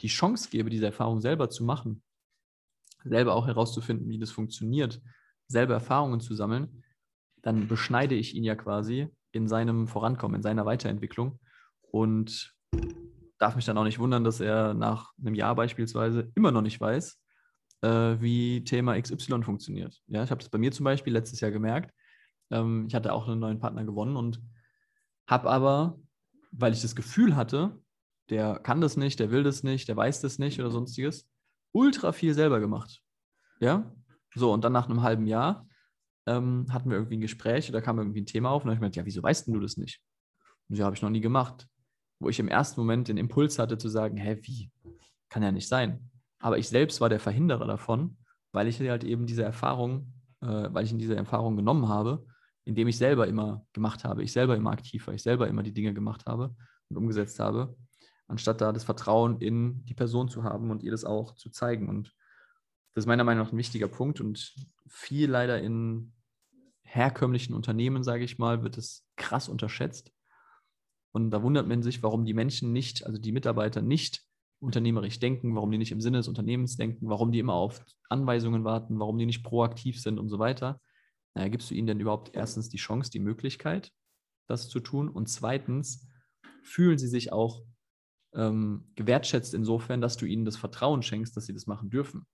die 0.00 0.08
Chance 0.08 0.48
gebe, 0.50 0.70
diese 0.70 0.86
Erfahrung 0.86 1.20
selber 1.20 1.50
zu 1.50 1.64
machen, 1.64 2.02
selber 3.04 3.34
auch 3.34 3.46
herauszufinden, 3.46 4.08
wie 4.08 4.18
das 4.18 4.30
funktioniert, 4.30 5.02
selber 5.48 5.74
Erfahrungen 5.74 6.20
zu 6.20 6.34
sammeln, 6.34 6.82
dann 7.42 7.68
beschneide 7.68 8.14
ich 8.14 8.34
ihn 8.34 8.44
ja 8.44 8.54
quasi 8.54 9.08
in 9.34 9.48
seinem 9.48 9.88
Vorankommen, 9.88 10.36
in 10.36 10.42
seiner 10.42 10.64
Weiterentwicklung 10.64 11.38
und 11.80 12.54
darf 13.38 13.56
mich 13.56 13.64
dann 13.64 13.76
auch 13.78 13.84
nicht 13.84 13.98
wundern, 13.98 14.24
dass 14.24 14.40
er 14.40 14.74
nach 14.74 15.12
einem 15.18 15.34
Jahr 15.34 15.54
beispielsweise 15.54 16.30
immer 16.34 16.52
noch 16.52 16.62
nicht 16.62 16.80
weiß, 16.80 17.20
äh, 17.82 18.16
wie 18.20 18.64
Thema 18.64 19.00
XY 19.00 19.42
funktioniert. 19.42 20.00
Ja, 20.06 20.22
ich 20.22 20.30
habe 20.30 20.40
das 20.40 20.48
bei 20.48 20.58
mir 20.58 20.72
zum 20.72 20.84
Beispiel 20.84 21.12
letztes 21.12 21.40
Jahr 21.40 21.50
gemerkt. 21.50 21.92
Ähm, 22.50 22.86
ich 22.88 22.94
hatte 22.94 23.12
auch 23.12 23.28
einen 23.28 23.40
neuen 23.40 23.58
Partner 23.58 23.84
gewonnen 23.84 24.16
und 24.16 24.40
habe 25.26 25.50
aber, 25.50 25.98
weil 26.52 26.72
ich 26.72 26.82
das 26.82 26.94
Gefühl 26.94 27.34
hatte, 27.34 27.78
der 28.30 28.58
kann 28.60 28.80
das 28.80 28.96
nicht, 28.96 29.18
der 29.20 29.30
will 29.30 29.42
das 29.42 29.62
nicht, 29.62 29.88
der 29.88 29.96
weiß 29.96 30.20
das 30.20 30.38
nicht 30.38 30.60
oder 30.60 30.70
sonstiges, 30.70 31.28
ultra 31.72 32.12
viel 32.12 32.34
selber 32.34 32.60
gemacht. 32.60 33.02
Ja, 33.60 33.92
so 34.34 34.52
und 34.52 34.64
dann 34.64 34.72
nach 34.72 34.88
einem 34.88 35.02
halben 35.02 35.26
Jahr 35.26 35.66
ähm, 36.26 36.66
hatten 36.70 36.90
wir 36.90 36.96
irgendwie 36.96 37.16
ein 37.16 37.20
Gespräch 37.20 37.68
oder 37.68 37.82
kam 37.82 37.98
irgendwie 37.98 38.22
ein 38.22 38.26
Thema 38.26 38.50
auf 38.50 38.62
und 38.62 38.68
habe 38.68 38.74
ich 38.74 38.80
gemeint, 38.80 38.96
ja, 38.96 39.04
wieso 39.04 39.22
weißt 39.22 39.48
du 39.48 39.60
das 39.60 39.76
nicht? 39.76 40.00
Und 40.68 40.76
ja, 40.76 40.84
habe 40.84 40.96
ich 40.96 41.02
noch 41.02 41.10
nie 41.10 41.20
gemacht. 41.20 41.66
Wo 42.20 42.28
ich 42.28 42.38
im 42.38 42.48
ersten 42.48 42.80
Moment 42.80 43.08
den 43.08 43.16
Impuls 43.16 43.58
hatte 43.58 43.76
zu 43.76 43.88
sagen, 43.88 44.16
hä, 44.16 44.38
wie? 44.42 44.70
Kann 45.28 45.42
ja 45.42 45.52
nicht 45.52 45.68
sein. 45.68 46.10
Aber 46.38 46.58
ich 46.58 46.68
selbst 46.68 47.00
war 47.00 47.08
der 47.08 47.20
Verhinderer 47.20 47.66
davon, 47.66 48.16
weil 48.52 48.68
ich 48.68 48.80
halt 48.80 49.04
eben 49.04 49.26
diese 49.26 49.42
Erfahrung, 49.42 50.12
äh, 50.40 50.46
weil 50.46 50.84
ich 50.84 50.92
in 50.92 50.98
diese 50.98 51.16
Erfahrung 51.16 51.56
genommen 51.56 51.88
habe 51.88 52.24
indem 52.64 52.88
ich 52.88 52.96
selber 52.96 53.26
immer 53.26 53.64
gemacht 53.72 54.04
habe, 54.04 54.22
ich 54.22 54.32
selber 54.32 54.56
immer 54.56 54.70
aktiv 54.70 55.06
war, 55.06 55.14
ich 55.14 55.22
selber 55.22 55.48
immer 55.48 55.62
die 55.62 55.72
Dinge 55.72 55.92
gemacht 55.92 56.24
habe 56.26 56.54
und 56.88 56.96
umgesetzt 56.96 57.38
habe, 57.38 57.76
anstatt 58.26 58.60
da 58.60 58.72
das 58.72 58.84
Vertrauen 58.84 59.40
in 59.40 59.84
die 59.84 59.94
Person 59.94 60.28
zu 60.28 60.44
haben 60.44 60.70
und 60.70 60.82
ihr 60.82 60.90
das 60.90 61.04
auch 61.04 61.34
zu 61.34 61.50
zeigen. 61.50 61.88
Und 61.88 62.14
das 62.94 63.04
ist 63.04 63.06
meiner 63.06 63.24
Meinung 63.24 63.44
nach 63.44 63.52
ein 63.52 63.58
wichtiger 63.58 63.88
Punkt 63.88 64.20
und 64.20 64.54
viel 64.88 65.30
leider 65.30 65.60
in 65.60 66.12
herkömmlichen 66.82 67.54
Unternehmen, 67.54 68.04
sage 68.04 68.24
ich 68.24 68.38
mal, 68.38 68.62
wird 68.62 68.78
es 68.78 69.04
krass 69.16 69.48
unterschätzt. 69.48 70.12
Und 71.12 71.30
da 71.30 71.42
wundert 71.42 71.66
man 71.66 71.82
sich, 71.82 72.02
warum 72.02 72.24
die 72.24 72.34
Menschen 72.34 72.72
nicht, 72.72 73.06
also 73.06 73.18
die 73.18 73.32
Mitarbeiter 73.32 73.82
nicht 73.82 74.22
unternehmerisch 74.60 75.18
denken, 75.18 75.54
warum 75.54 75.70
die 75.70 75.78
nicht 75.78 75.92
im 75.92 76.00
Sinne 76.00 76.18
des 76.18 76.28
Unternehmens 76.28 76.76
denken, 76.76 77.08
warum 77.08 77.32
die 77.32 77.38
immer 77.38 77.54
auf 77.54 77.84
Anweisungen 78.08 78.64
warten, 78.64 78.98
warum 78.98 79.18
die 79.18 79.26
nicht 79.26 79.44
proaktiv 79.44 80.00
sind 80.00 80.18
und 80.18 80.28
so 80.28 80.38
weiter 80.38 80.80
naja, 81.34 81.48
gibst 81.48 81.70
du 81.70 81.74
ihnen 81.74 81.88
denn 81.88 82.00
überhaupt 82.00 82.30
erstens 82.34 82.68
die 82.68 82.76
Chance, 82.76 83.10
die 83.10 83.18
Möglichkeit, 83.18 83.92
das 84.46 84.68
zu 84.68 84.80
tun? 84.80 85.08
Und 85.08 85.28
zweitens, 85.28 86.08
fühlen 86.62 86.96
sie 86.96 87.08
sich 87.08 87.32
auch 87.32 87.62
ähm, 88.34 88.90
gewertschätzt 88.94 89.52
insofern, 89.52 90.00
dass 90.00 90.16
du 90.16 90.26
ihnen 90.26 90.44
das 90.44 90.56
Vertrauen 90.56 91.02
schenkst, 91.02 91.36
dass 91.36 91.46
sie 91.46 91.52
das 91.52 91.66
machen 91.66 91.90
dürfen? 91.90 92.26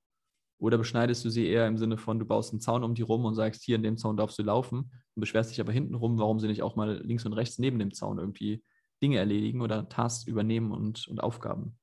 Oder 0.60 0.76
beschneidest 0.76 1.24
du 1.24 1.30
sie 1.30 1.46
eher 1.46 1.66
im 1.66 1.78
Sinne 1.78 1.96
von, 1.96 2.18
du 2.18 2.26
baust 2.26 2.52
einen 2.52 2.60
Zaun 2.60 2.84
um 2.84 2.94
die 2.94 3.02
rum 3.02 3.24
und 3.24 3.34
sagst, 3.34 3.64
hier 3.64 3.76
in 3.76 3.82
dem 3.82 3.96
Zaun 3.96 4.18
darfst 4.18 4.38
du 4.38 4.42
laufen 4.42 4.92
und 5.14 5.20
beschwerst 5.20 5.50
dich 5.50 5.60
aber 5.60 5.72
hinten 5.72 5.94
rum, 5.94 6.18
warum 6.18 6.38
sie 6.38 6.48
nicht 6.48 6.62
auch 6.62 6.76
mal 6.76 7.00
links 7.02 7.24
und 7.24 7.32
rechts 7.32 7.58
neben 7.58 7.78
dem 7.78 7.94
Zaun 7.94 8.18
irgendwie 8.18 8.62
Dinge 9.02 9.16
erledigen 9.16 9.62
oder 9.62 9.88
Tasks 9.88 10.26
übernehmen 10.26 10.70
und, 10.70 11.08
und 11.08 11.22
Aufgaben 11.22 11.78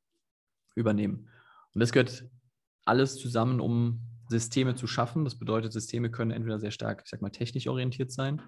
übernehmen. 0.75 1.27
Und 1.73 1.79
das 1.81 1.91
gehört 1.91 2.29
alles 2.85 3.17
zusammen, 3.17 3.59
um 3.59 4.01
Systeme 4.29 4.75
zu 4.75 4.85
schaffen. 4.85 5.23
Das 5.23 5.39
bedeutet, 5.39 5.73
Systeme 5.73 6.11
können 6.11 6.29
entweder 6.29 6.59
sehr 6.59 6.71
stark, 6.71 7.01
ich 7.03 7.09
sag 7.09 7.23
mal, 7.23 7.31
technisch 7.31 7.67
orientiert 7.67 8.11
sein 8.11 8.43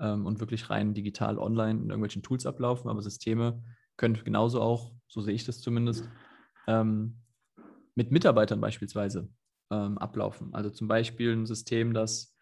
ähm, 0.00 0.26
und 0.26 0.40
wirklich 0.40 0.70
rein 0.70 0.92
digital 0.92 1.38
online 1.38 1.82
in 1.82 1.90
irgendwelchen 1.90 2.24
Tools 2.24 2.46
ablaufen, 2.46 2.90
aber 2.90 3.00
Systeme 3.00 3.62
können 3.96 4.14
genauso 4.24 4.60
auch, 4.60 4.92
so 5.06 5.20
sehe 5.20 5.34
ich 5.34 5.44
das 5.44 5.60
zumindest, 5.60 6.08
ähm, 6.66 7.20
mit 7.94 8.10
Mitarbeitern 8.10 8.60
beispielsweise 8.60 9.28
ähm, 9.70 9.98
ablaufen. 9.98 10.54
Also 10.54 10.70
zum 10.70 10.88
Beispiel 10.88 11.32
ein 11.32 11.46
System, 11.46 11.94
das 11.94 12.36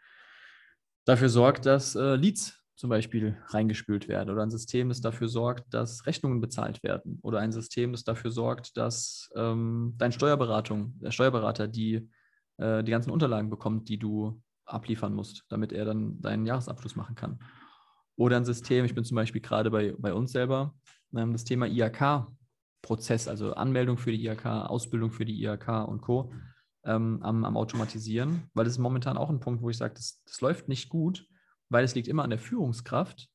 dafür 1.04 1.28
sorgt, 1.28 1.66
dass 1.66 1.94
äh, 1.94 2.16
Leads 2.16 2.62
zum 2.76 2.90
Beispiel 2.90 3.38
reingespült 3.48 4.06
werden 4.06 4.28
oder 4.30 4.42
ein 4.42 4.50
System, 4.50 4.90
das 4.90 5.00
dafür 5.00 5.28
sorgt, 5.28 5.72
dass 5.72 6.04
Rechnungen 6.06 6.40
bezahlt 6.40 6.82
werden 6.82 7.18
oder 7.22 7.38
ein 7.38 7.52
System, 7.52 7.92
das 7.92 8.04
dafür 8.04 8.30
sorgt, 8.30 8.76
dass 8.76 9.30
ähm, 9.34 9.94
dein 9.96 10.12
Steuerberatung, 10.12 10.98
der 11.00 11.10
Steuerberater 11.10 11.68
die 11.68 12.10
äh, 12.58 12.82
die 12.82 12.90
ganzen 12.90 13.10
Unterlagen 13.10 13.50
bekommt, 13.50 13.88
die 13.88 13.98
du 13.98 14.42
abliefern 14.64 15.14
musst, 15.14 15.44
damit 15.48 15.72
er 15.72 15.84
dann 15.84 16.20
deinen 16.20 16.46
Jahresabschluss 16.46 16.96
machen 16.96 17.14
kann. 17.14 17.38
Oder 18.16 18.36
ein 18.36 18.44
System, 18.44 18.84
ich 18.84 18.94
bin 18.94 19.04
zum 19.04 19.14
Beispiel 19.14 19.42
gerade 19.42 19.70
bei, 19.70 19.94
bei 19.98 20.12
uns 20.12 20.32
selber, 20.32 20.74
ähm, 21.14 21.32
das 21.32 21.44
Thema 21.44 21.66
IHK-Prozess, 21.66 23.28
also 23.28 23.52
Anmeldung 23.54 23.98
für 23.98 24.10
die 24.10 24.24
IHK, 24.24 24.46
Ausbildung 24.46 25.12
für 25.12 25.24
die 25.24 25.42
IHK 25.42 25.86
und 25.86 26.00
Co. 26.00 26.32
Ähm, 26.87 27.20
am, 27.22 27.44
am, 27.44 27.57
Automatisieren, 27.57 28.44
weil 28.55 28.64
das 28.64 28.75
ist 28.75 28.79
momentan 28.79 29.16
auch 29.16 29.29
ein 29.29 29.40
Punkt, 29.40 29.61
wo 29.61 29.70
ich 29.70 29.77
sage, 29.77 29.94
das, 29.94 30.22
das 30.25 30.40
läuft 30.40 30.68
nicht 30.68 30.88
gut, 30.88 31.27
weil 31.68 31.85
es 31.85 31.94
liegt 31.94 32.07
immer 32.07 32.22
an 32.22 32.31
der 32.31 32.38
Führungskraft, 32.38 33.29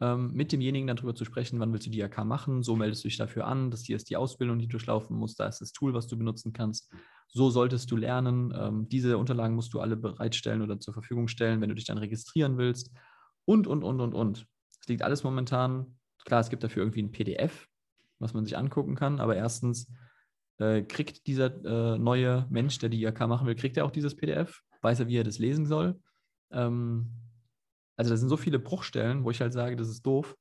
ähm, 0.00 0.32
mit 0.32 0.52
demjenigen 0.52 0.86
dann 0.86 0.96
darüber 0.96 1.14
zu 1.14 1.24
sprechen, 1.24 1.58
wann 1.58 1.72
willst 1.72 1.86
du 1.86 1.90
die 1.90 2.00
IHK 2.00 2.24
machen, 2.24 2.62
so 2.62 2.76
meldest 2.76 3.02
du 3.02 3.08
dich 3.08 3.18
dafür 3.18 3.46
an, 3.46 3.70
das 3.72 3.82
hier 3.82 3.96
ist 3.96 4.08
die 4.08 4.16
Ausbildung, 4.16 4.58
die 4.60 4.66
du 4.66 4.72
durchlaufen 4.72 5.16
musst, 5.16 5.40
da 5.40 5.46
ist 5.46 5.60
das 5.60 5.72
Tool, 5.72 5.94
was 5.94 6.06
du 6.06 6.16
benutzen 6.16 6.52
kannst 6.52 6.92
so 7.32 7.50
solltest 7.50 7.90
du 7.90 7.96
lernen, 7.96 8.52
ähm, 8.56 8.88
diese 8.88 9.16
Unterlagen 9.16 9.54
musst 9.54 9.72
du 9.72 9.80
alle 9.80 9.96
bereitstellen 9.96 10.60
oder 10.60 10.78
zur 10.78 10.92
Verfügung 10.92 11.28
stellen, 11.28 11.60
wenn 11.60 11.70
du 11.70 11.74
dich 11.74 11.86
dann 11.86 11.98
registrieren 11.98 12.58
willst 12.58 12.90
und, 13.46 13.66
und, 13.66 13.82
und, 13.82 14.00
und, 14.00 14.14
und. 14.14 14.46
Es 14.80 14.88
liegt 14.88 15.02
alles 15.02 15.24
momentan, 15.24 15.98
klar, 16.24 16.40
es 16.40 16.50
gibt 16.50 16.62
dafür 16.62 16.82
irgendwie 16.82 17.02
ein 17.02 17.10
PDF, 17.10 17.68
was 18.18 18.34
man 18.34 18.44
sich 18.44 18.56
angucken 18.56 18.96
kann, 18.96 19.18
aber 19.18 19.34
erstens 19.34 19.90
äh, 20.58 20.82
kriegt 20.82 21.26
dieser 21.26 21.46
äh, 21.64 21.98
neue 21.98 22.46
Mensch, 22.50 22.78
der 22.78 22.88
die 22.88 23.02
IHK 23.02 23.20
machen 23.26 23.46
will, 23.46 23.54
kriegt 23.54 23.76
er 23.76 23.84
auch 23.84 23.90
dieses 23.90 24.14
PDF, 24.14 24.62
weiß 24.82 25.00
er, 25.00 25.08
wie 25.08 25.16
er 25.16 25.24
das 25.24 25.38
lesen 25.38 25.66
soll. 25.66 26.00
Ähm, 26.50 27.10
also 27.96 28.10
da 28.10 28.16
sind 28.16 28.28
so 28.28 28.36
viele 28.36 28.58
Bruchstellen, 28.58 29.24
wo 29.24 29.30
ich 29.30 29.40
halt 29.40 29.52
sage, 29.52 29.76
das 29.76 29.88
ist 29.88 30.02
doof. 30.02 30.36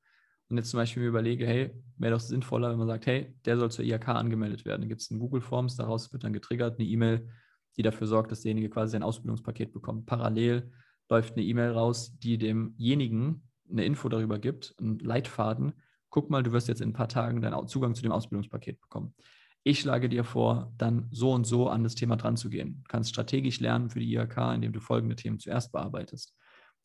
und 0.49 0.57
jetzt 0.57 0.69
zum 0.69 0.79
Beispiel 0.79 1.03
mir 1.03 1.09
überlege, 1.09 1.45
hey, 1.47 1.71
wäre 1.97 2.13
doch 2.13 2.19
sinnvoller, 2.19 2.71
wenn 2.71 2.77
man 2.77 2.87
sagt, 2.87 3.05
hey, 3.05 3.33
der 3.45 3.57
soll 3.57 3.71
zur 3.71 3.85
IHK 3.85 4.09
angemeldet 4.09 4.65
werden. 4.65 4.81
Dann 4.81 4.89
gibt 4.89 5.01
es 5.01 5.11
einen 5.11 5.19
Google 5.19 5.41
Forms, 5.41 5.75
daraus 5.75 6.11
wird 6.11 6.23
dann 6.23 6.33
getriggert, 6.33 6.79
eine 6.79 6.87
E-Mail, 6.87 7.29
die 7.77 7.83
dafür 7.83 8.07
sorgt, 8.07 8.31
dass 8.31 8.41
derjenige 8.41 8.69
quasi 8.69 8.91
sein 8.91 9.03
Ausbildungspaket 9.03 9.71
bekommt. 9.71 10.05
Parallel 10.05 10.71
läuft 11.09 11.35
eine 11.35 11.43
E-Mail 11.43 11.71
raus, 11.71 12.17
die 12.17 12.37
demjenigen 12.37 13.43
eine 13.69 13.85
Info 13.85 14.09
darüber 14.09 14.39
gibt, 14.39 14.75
einen 14.79 14.99
Leitfaden. 14.99 15.73
Guck 16.09 16.29
mal, 16.29 16.43
du 16.43 16.51
wirst 16.51 16.67
jetzt 16.67 16.81
in 16.81 16.89
ein 16.89 16.93
paar 16.93 17.07
Tagen 17.07 17.41
deinen 17.41 17.67
Zugang 17.67 17.95
zu 17.95 18.01
dem 18.01 18.11
Ausbildungspaket 18.11 18.81
bekommen. 18.81 19.13
Ich 19.63 19.79
schlage 19.81 20.09
dir 20.09 20.23
vor, 20.23 20.73
dann 20.77 21.07
so 21.11 21.31
und 21.33 21.45
so 21.45 21.69
an 21.69 21.83
das 21.83 21.95
Thema 21.95 22.15
dran 22.15 22.35
zu 22.35 22.49
gehen. 22.49 22.81
Du 22.83 22.87
kannst 22.87 23.11
strategisch 23.11 23.59
lernen 23.59 23.89
für 23.89 23.99
die 23.99 24.13
IHK, 24.13 24.53
indem 24.55 24.73
du 24.73 24.79
folgende 24.79 25.15
Themen 25.15 25.39
zuerst 25.39 25.71
bearbeitest 25.71 26.35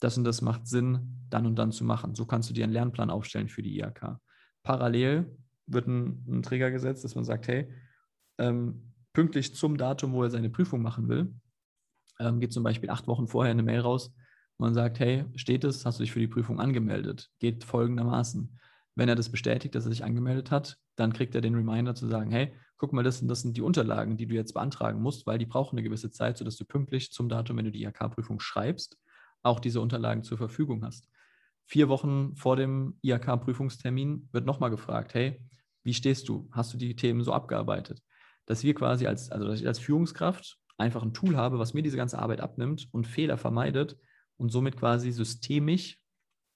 das 0.01 0.19
und 0.19 0.25
das 0.25 0.43
macht 0.43 0.67
Sinn, 0.67 1.27
dann 1.31 1.47
und 1.47 1.57
dann 1.57 1.73
zu 1.73 1.85
machen. 1.85 2.15
So 2.15 2.27
kannst 2.27 2.51
du 2.51 2.55
dir 2.55 2.65
einen 2.65 2.73
Lernplan 2.73 3.11
aufstellen 3.11 3.49
für 3.49 3.63
die 3.63 3.79
IHK. 3.79 4.19
Parallel 4.63 5.37
wird 5.67 5.87
ein, 5.87 6.25
ein 6.29 6.43
Trigger 6.43 6.71
gesetzt, 6.71 7.05
dass 7.05 7.15
man 7.15 7.25
sagt, 7.25 7.49
hey, 7.49 7.69
ähm, 8.39 8.93
pünktlich 9.13 9.55
zum 9.55 9.77
Datum, 9.77 10.13
wo 10.13 10.23
er 10.23 10.31
seine 10.31 10.51
Prüfung 10.51 10.83
machen 10.83 11.09
will, 11.09 11.35
ähm, 12.19 12.41
geht 12.41 12.53
zum 12.53 12.63
Beispiel 12.63 12.91
acht 12.91 13.07
Wochen 13.07 13.27
vorher 13.27 13.51
eine 13.51 13.63
Mail 13.63 13.81
raus, 13.81 14.15
man 14.59 14.75
sagt, 14.75 15.01
hey, 15.01 15.25
steht 15.35 15.65
es, 15.65 15.85
hast 15.85 15.99
du 15.99 16.03
dich 16.03 16.13
für 16.13 16.21
die 16.21 16.29
Prüfung 16.29 16.61
angemeldet? 16.61 17.31
Geht 17.39 17.65
folgendermaßen. 17.65 18.59
Wenn 18.97 19.09
er 19.11 19.15
das 19.15 19.31
bestätigt, 19.31 19.75
dass 19.75 19.85
er 19.85 19.91
sich 19.91 20.05
angemeldet 20.05 20.51
hat, 20.51 20.79
dann 20.97 21.13
kriegt 21.13 21.35
er 21.35 21.43
den 21.43 21.55
Reminder 21.55 21.95
zu 21.95 22.09
sagen, 22.09 22.31
hey, 22.31 22.55
guck 22.79 22.93
mal, 22.93 23.03
das 23.05 23.19
sind, 23.19 23.29
das 23.29 23.43
sind 23.43 23.57
die 23.57 23.63
Unterlagen, 23.63 24.17
die 24.17 24.27
du 24.27 24.35
jetzt 24.35 24.55
beantragen 24.55 25.01
musst, 25.01 25.27
weil 25.27 25.39
die 25.39 25.47
brauchen 25.47 25.77
eine 25.77 25.83
gewisse 25.83 26.11
Zeit, 26.11 26.39
sodass 26.39 26.57
du 26.57 26.65
pünktlich 26.65 27.13
zum 27.13 27.29
Datum, 27.29 27.59
wenn 27.59 27.67
du 27.67 27.71
die 27.71 27.83
IHK-Prüfung 27.85 28.41
schreibst, 28.41 28.99
auch 29.43 29.61
diese 29.61 29.83
Unterlagen 29.83 30.25
zur 30.25 30.39
Verfügung 30.39 30.83
hast. 30.83 31.09
Vier 31.67 31.89
Wochen 31.89 32.35
vor 32.37 32.57
dem 32.57 32.99
IHK-Prüfungstermin 33.03 34.29
wird 34.33 34.47
nochmal 34.47 34.71
gefragt, 34.71 35.15
hey, 35.15 35.41
wie 35.83 35.95
stehst 35.95 36.29
du? 36.29 36.49
Hast 36.53 36.73
du 36.73 36.79
die 36.79 36.97
Themen 36.97 37.23
so 37.23 37.33
abgearbeitet? 37.33 38.03
Dass 38.47 38.65
wir 38.65 38.75
quasi 38.75 39.07
als, 39.07 39.31
also 39.31 39.47
dass 39.47 39.61
ich 39.61 39.67
als 39.67 39.79
Führungskraft 39.79 40.59
einfach 40.79 41.03
ein 41.03 41.13
Tool 41.13 41.37
habe, 41.37 41.59
was 41.59 41.75
mir 41.75 41.83
diese 41.83 41.97
ganze 41.97 42.19
Arbeit 42.19 42.41
abnimmt 42.41 42.89
und 42.93 43.07
Fehler 43.07 43.37
vermeidet 43.37 43.99
und 44.37 44.51
somit 44.51 44.77
quasi 44.77 45.13
systemisch 45.13 45.99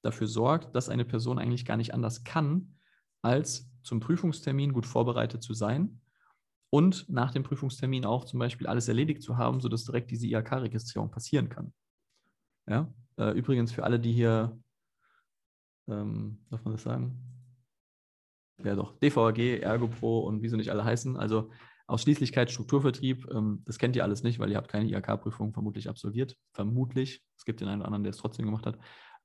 dafür 0.03 0.27
sorgt, 0.27 0.75
dass 0.75 0.89
eine 0.89 1.05
Person 1.05 1.39
eigentlich 1.39 1.65
gar 1.65 1.77
nicht 1.77 1.95
anders 1.95 2.25
kann, 2.25 2.77
als 3.23 3.71
zum 3.83 4.01
Prüfungstermin 4.01 4.73
gut 4.73 4.87
vorbereitet 4.87 5.43
zu 5.43 5.55
sein 5.55 6.01
und 6.71 7.09
nach 7.09 7.33
dem 7.33 7.43
Prüfungstermin 7.43 8.05
auch 8.05 8.25
zum 8.25 8.39
Beispiel 8.39 8.67
alles 8.67 8.89
erledigt 8.89 9.23
zu 9.23 9.37
haben, 9.37 9.61
sodass 9.61 9.85
direkt 9.85 10.11
diese 10.11 10.27
IHK-Registrierung 10.27 11.11
passieren 11.11 11.49
kann. 11.49 11.73
Ja? 12.69 12.93
Äh, 13.19 13.33
übrigens 13.33 13.73
für 13.73 13.85
alle, 13.85 13.99
die 13.99 14.13
hier, 14.13 14.59
ähm, 15.89 16.45
darf 16.51 16.65
man 16.65 16.75
das 16.75 16.83
sagen? 16.83 17.19
Ja, 18.63 18.77
doch, 18.77 18.99
DVAG, 18.99 19.63
ErgoPro 19.63 20.21
und 20.21 20.43
wie 20.43 20.49
sie 20.49 20.57
nicht 20.57 20.71
alle 20.71 20.85
heißen. 20.85 21.17
Also 21.17 21.51
Ausschließlichkeit, 21.87 22.51
Strukturvertrieb, 22.51 23.27
ähm, 23.33 23.63
das 23.65 23.79
kennt 23.79 23.97
ihr 23.97 24.05
alles 24.05 24.23
nicht, 24.23 24.39
weil 24.39 24.51
ihr 24.51 24.57
habt 24.57 24.71
keine 24.71 24.89
IHK-Prüfung 24.89 25.53
vermutlich 25.53 25.89
absolviert. 25.89 26.37
Vermutlich. 26.53 27.25
Es 27.37 27.45
gibt 27.45 27.61
den 27.61 27.69
einen 27.69 27.81
oder 27.81 27.87
anderen, 27.87 28.05
der 28.05 28.11
es 28.11 28.19
trotzdem 28.19 28.47
gemacht 28.47 28.67
hat. 28.67 28.79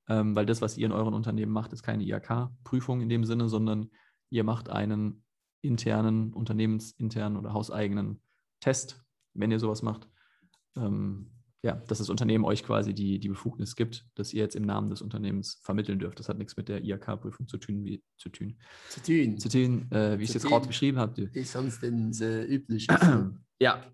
Ähm, 0.08 0.36
weil 0.36 0.46
das, 0.46 0.60
was 0.60 0.76
ihr 0.78 0.86
in 0.86 0.92
euren 0.92 1.14
Unternehmen 1.14 1.52
macht, 1.52 1.72
ist 1.72 1.82
keine 1.82 2.04
IHK-Prüfung 2.04 3.00
in 3.00 3.08
dem 3.08 3.24
Sinne, 3.24 3.48
sondern 3.48 3.90
ihr 4.30 4.44
macht 4.44 4.68
einen 4.68 5.24
internen, 5.62 6.32
unternehmensinternen 6.32 7.38
oder 7.38 7.52
hauseigenen 7.52 8.20
Test, 8.60 9.04
wenn 9.34 9.50
ihr 9.50 9.58
sowas 9.58 9.82
macht. 9.82 10.08
Ähm, 10.76 11.30
ja, 11.62 11.74
dass 11.88 11.98
das 11.98 12.10
Unternehmen 12.10 12.44
euch 12.44 12.62
quasi 12.62 12.94
die, 12.94 13.18
die 13.18 13.28
Befugnis 13.28 13.74
gibt, 13.74 14.06
dass 14.14 14.32
ihr 14.32 14.42
jetzt 14.42 14.54
im 14.54 14.62
Namen 14.62 14.88
des 14.88 15.02
Unternehmens 15.02 15.58
vermitteln 15.62 15.98
dürft. 15.98 16.20
Das 16.20 16.28
hat 16.28 16.38
nichts 16.38 16.56
mit 16.56 16.68
der 16.68 16.84
IHK-Prüfung 16.84 17.48
zu 17.48 17.58
tun, 17.58 17.84
wie 17.84 18.04
zu 18.16 18.28
tun. 18.28 18.56
Zu 18.88 19.02
tun. 19.02 19.38
Zu 19.38 19.48
tun, 19.48 19.90
äh, 19.90 20.16
wie 20.18 20.22
ich 20.22 20.28
es 20.28 20.34
jetzt 20.34 20.46
gerade 20.46 20.68
beschrieben 20.68 20.98
habe. 20.98 21.22
Ist 21.32 21.52
sonst 21.52 21.82
denn 21.82 22.12
so 22.12 22.24
üblich. 22.24 22.86
ja. 23.60 23.84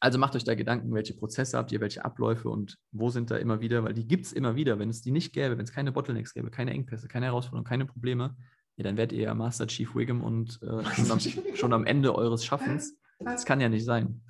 Also 0.00 0.18
macht 0.18 0.36
euch 0.36 0.44
da 0.44 0.54
Gedanken, 0.54 0.92
welche 0.94 1.14
Prozesse 1.14 1.56
habt 1.56 1.72
ihr, 1.72 1.80
welche 1.80 2.04
Abläufe 2.04 2.50
und 2.50 2.76
wo 2.92 3.08
sind 3.08 3.30
da 3.30 3.36
immer 3.36 3.60
wieder, 3.60 3.82
weil 3.82 3.94
die 3.94 4.06
gibt 4.06 4.26
es 4.26 4.32
immer 4.32 4.54
wieder. 4.54 4.78
Wenn 4.78 4.90
es 4.90 5.00
die 5.00 5.10
nicht 5.10 5.32
gäbe, 5.32 5.56
wenn 5.56 5.64
es 5.64 5.72
keine 5.72 5.92
Bottlenecks 5.92 6.34
gäbe, 6.34 6.50
keine 6.50 6.72
Engpässe, 6.72 7.08
keine 7.08 7.26
Herausforderungen, 7.26 7.66
keine 7.66 7.86
Probleme, 7.86 8.36
ja, 8.76 8.84
dann 8.84 8.98
wärt 8.98 9.12
ihr 9.12 9.22
ja 9.22 9.34
Master 9.34 9.66
Chief 9.66 9.94
Wiggum 9.94 10.22
und 10.22 10.60
äh, 10.62 10.84
schon, 10.94 11.10
am, 11.10 11.20
schon 11.54 11.72
am 11.72 11.86
Ende 11.86 12.14
eures 12.14 12.44
Schaffens. 12.44 12.94
Das 13.18 13.46
kann 13.46 13.60
ja 13.60 13.70
nicht 13.70 13.86
sein. 13.86 14.22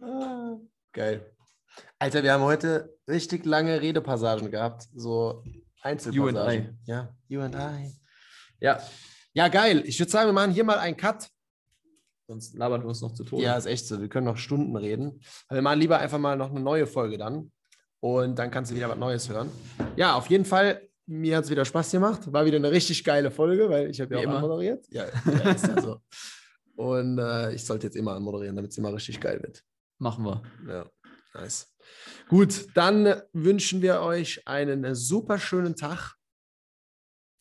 Ah, 0.00 0.56
geil. 0.92 1.30
Alter, 1.98 2.22
wir 2.22 2.32
haben 2.32 2.42
heute 2.42 2.96
richtig 3.06 3.44
lange 3.44 3.80
Redepassagen 3.80 4.50
gehabt. 4.50 4.88
So 4.94 5.44
Einzelpassagen. 5.82 6.34
You 6.34 6.40
and 6.40 6.78
I. 6.86 6.90
Ja, 6.90 7.16
you 7.28 7.40
and 7.40 7.54
I. 7.54 7.92
Ja. 8.60 8.80
Ja, 9.34 9.48
geil. 9.48 9.82
Ich 9.84 9.98
würde 9.98 10.10
sagen, 10.10 10.28
wir 10.28 10.32
machen 10.32 10.52
hier 10.52 10.64
mal 10.64 10.78
einen 10.78 10.96
Cut. 10.96 11.28
Sonst 12.26 12.54
labern 12.54 12.82
wir 12.82 12.88
uns 12.88 13.02
noch 13.02 13.12
zu 13.12 13.24
Tode. 13.24 13.42
Ja, 13.42 13.56
ist 13.56 13.66
echt 13.66 13.86
so. 13.86 14.00
Wir 14.00 14.08
können 14.08 14.26
noch 14.26 14.38
Stunden 14.38 14.76
reden. 14.76 15.20
Aber 15.48 15.58
wir 15.58 15.62
machen 15.62 15.80
lieber 15.80 15.98
einfach 15.98 16.18
mal 16.18 16.36
noch 16.36 16.50
eine 16.50 16.60
neue 16.60 16.86
Folge 16.86 17.18
dann. 17.18 17.52
Und 18.00 18.38
dann 18.38 18.50
kannst 18.50 18.70
du 18.70 18.76
wieder 18.76 18.88
was 18.88 18.98
Neues 18.98 19.28
hören. 19.28 19.50
Ja, 19.96 20.14
auf 20.14 20.28
jeden 20.28 20.44
Fall. 20.44 20.88
Mir 21.06 21.36
hat 21.36 21.44
es 21.44 21.50
wieder 21.50 21.64
Spaß 21.64 21.90
gemacht. 21.90 22.32
War 22.32 22.46
wieder 22.46 22.56
eine 22.56 22.70
richtig 22.70 23.04
geile 23.04 23.30
Folge, 23.30 23.68
weil 23.68 23.90
ich 23.90 24.00
habe 24.00 24.14
ja 24.14 24.20
auch 24.20 24.34
anmoderiert. 24.34 24.86
Ja, 24.90 25.04
ja, 25.04 25.50
ist 25.50 25.66
ja 25.66 25.80
so. 25.80 26.00
Und 26.76 27.18
äh, 27.18 27.52
ich 27.52 27.64
sollte 27.64 27.86
jetzt 27.86 27.96
immer 27.96 28.14
anmoderieren, 28.14 28.56
damit 28.56 28.70
es 28.70 28.78
immer 28.78 28.92
richtig 28.92 29.20
geil 29.20 29.42
wird. 29.42 29.62
Machen 29.98 30.24
wir. 30.24 30.42
Ja. 30.66 30.86
Nice. 31.34 31.74
Gut, 32.28 32.68
dann 32.74 33.20
wünschen 33.32 33.82
wir 33.82 34.00
euch 34.00 34.46
einen 34.46 34.94
super 34.94 35.38
schönen 35.38 35.76
Tag 35.76 36.14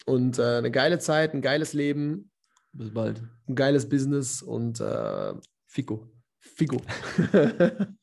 und 0.05 0.39
äh, 0.39 0.57
eine 0.57 0.71
geile 0.71 0.99
Zeit, 0.99 1.33
ein 1.33 1.41
geiles 1.41 1.73
Leben. 1.73 2.31
Bis 2.73 2.91
bald. 2.91 3.21
Ein 3.47 3.55
geiles 3.55 3.87
Business 3.87 4.41
und 4.41 4.79
äh, 4.79 5.33
Fico. 5.67 6.11
Fico. 6.39 6.81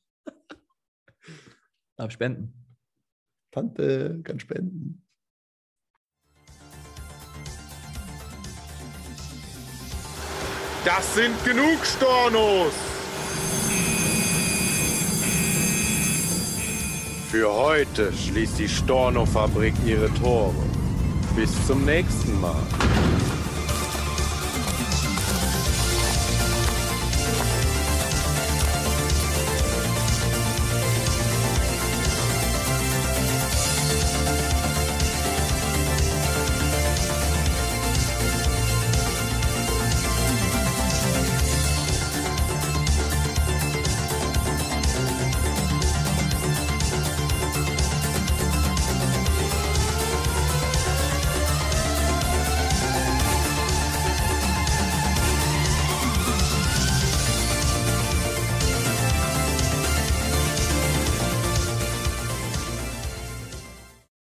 Darf 1.97 2.13
spenden. 2.13 2.55
Tante 3.51 4.21
kann 4.23 4.39
spenden. 4.39 5.05
Das 10.85 11.15
sind 11.15 11.45
genug 11.45 11.85
Stornos! 11.85 12.73
Für 17.31 17.53
heute 17.53 18.13
schließt 18.13 18.59
die 18.59 18.69
Storno-Fabrik 18.69 19.75
ihre 19.85 20.13
Tore. 20.15 20.55
Bis 21.37 21.51
zum 21.67 21.85
nächsten 21.85 22.41
Mal. 22.41 22.63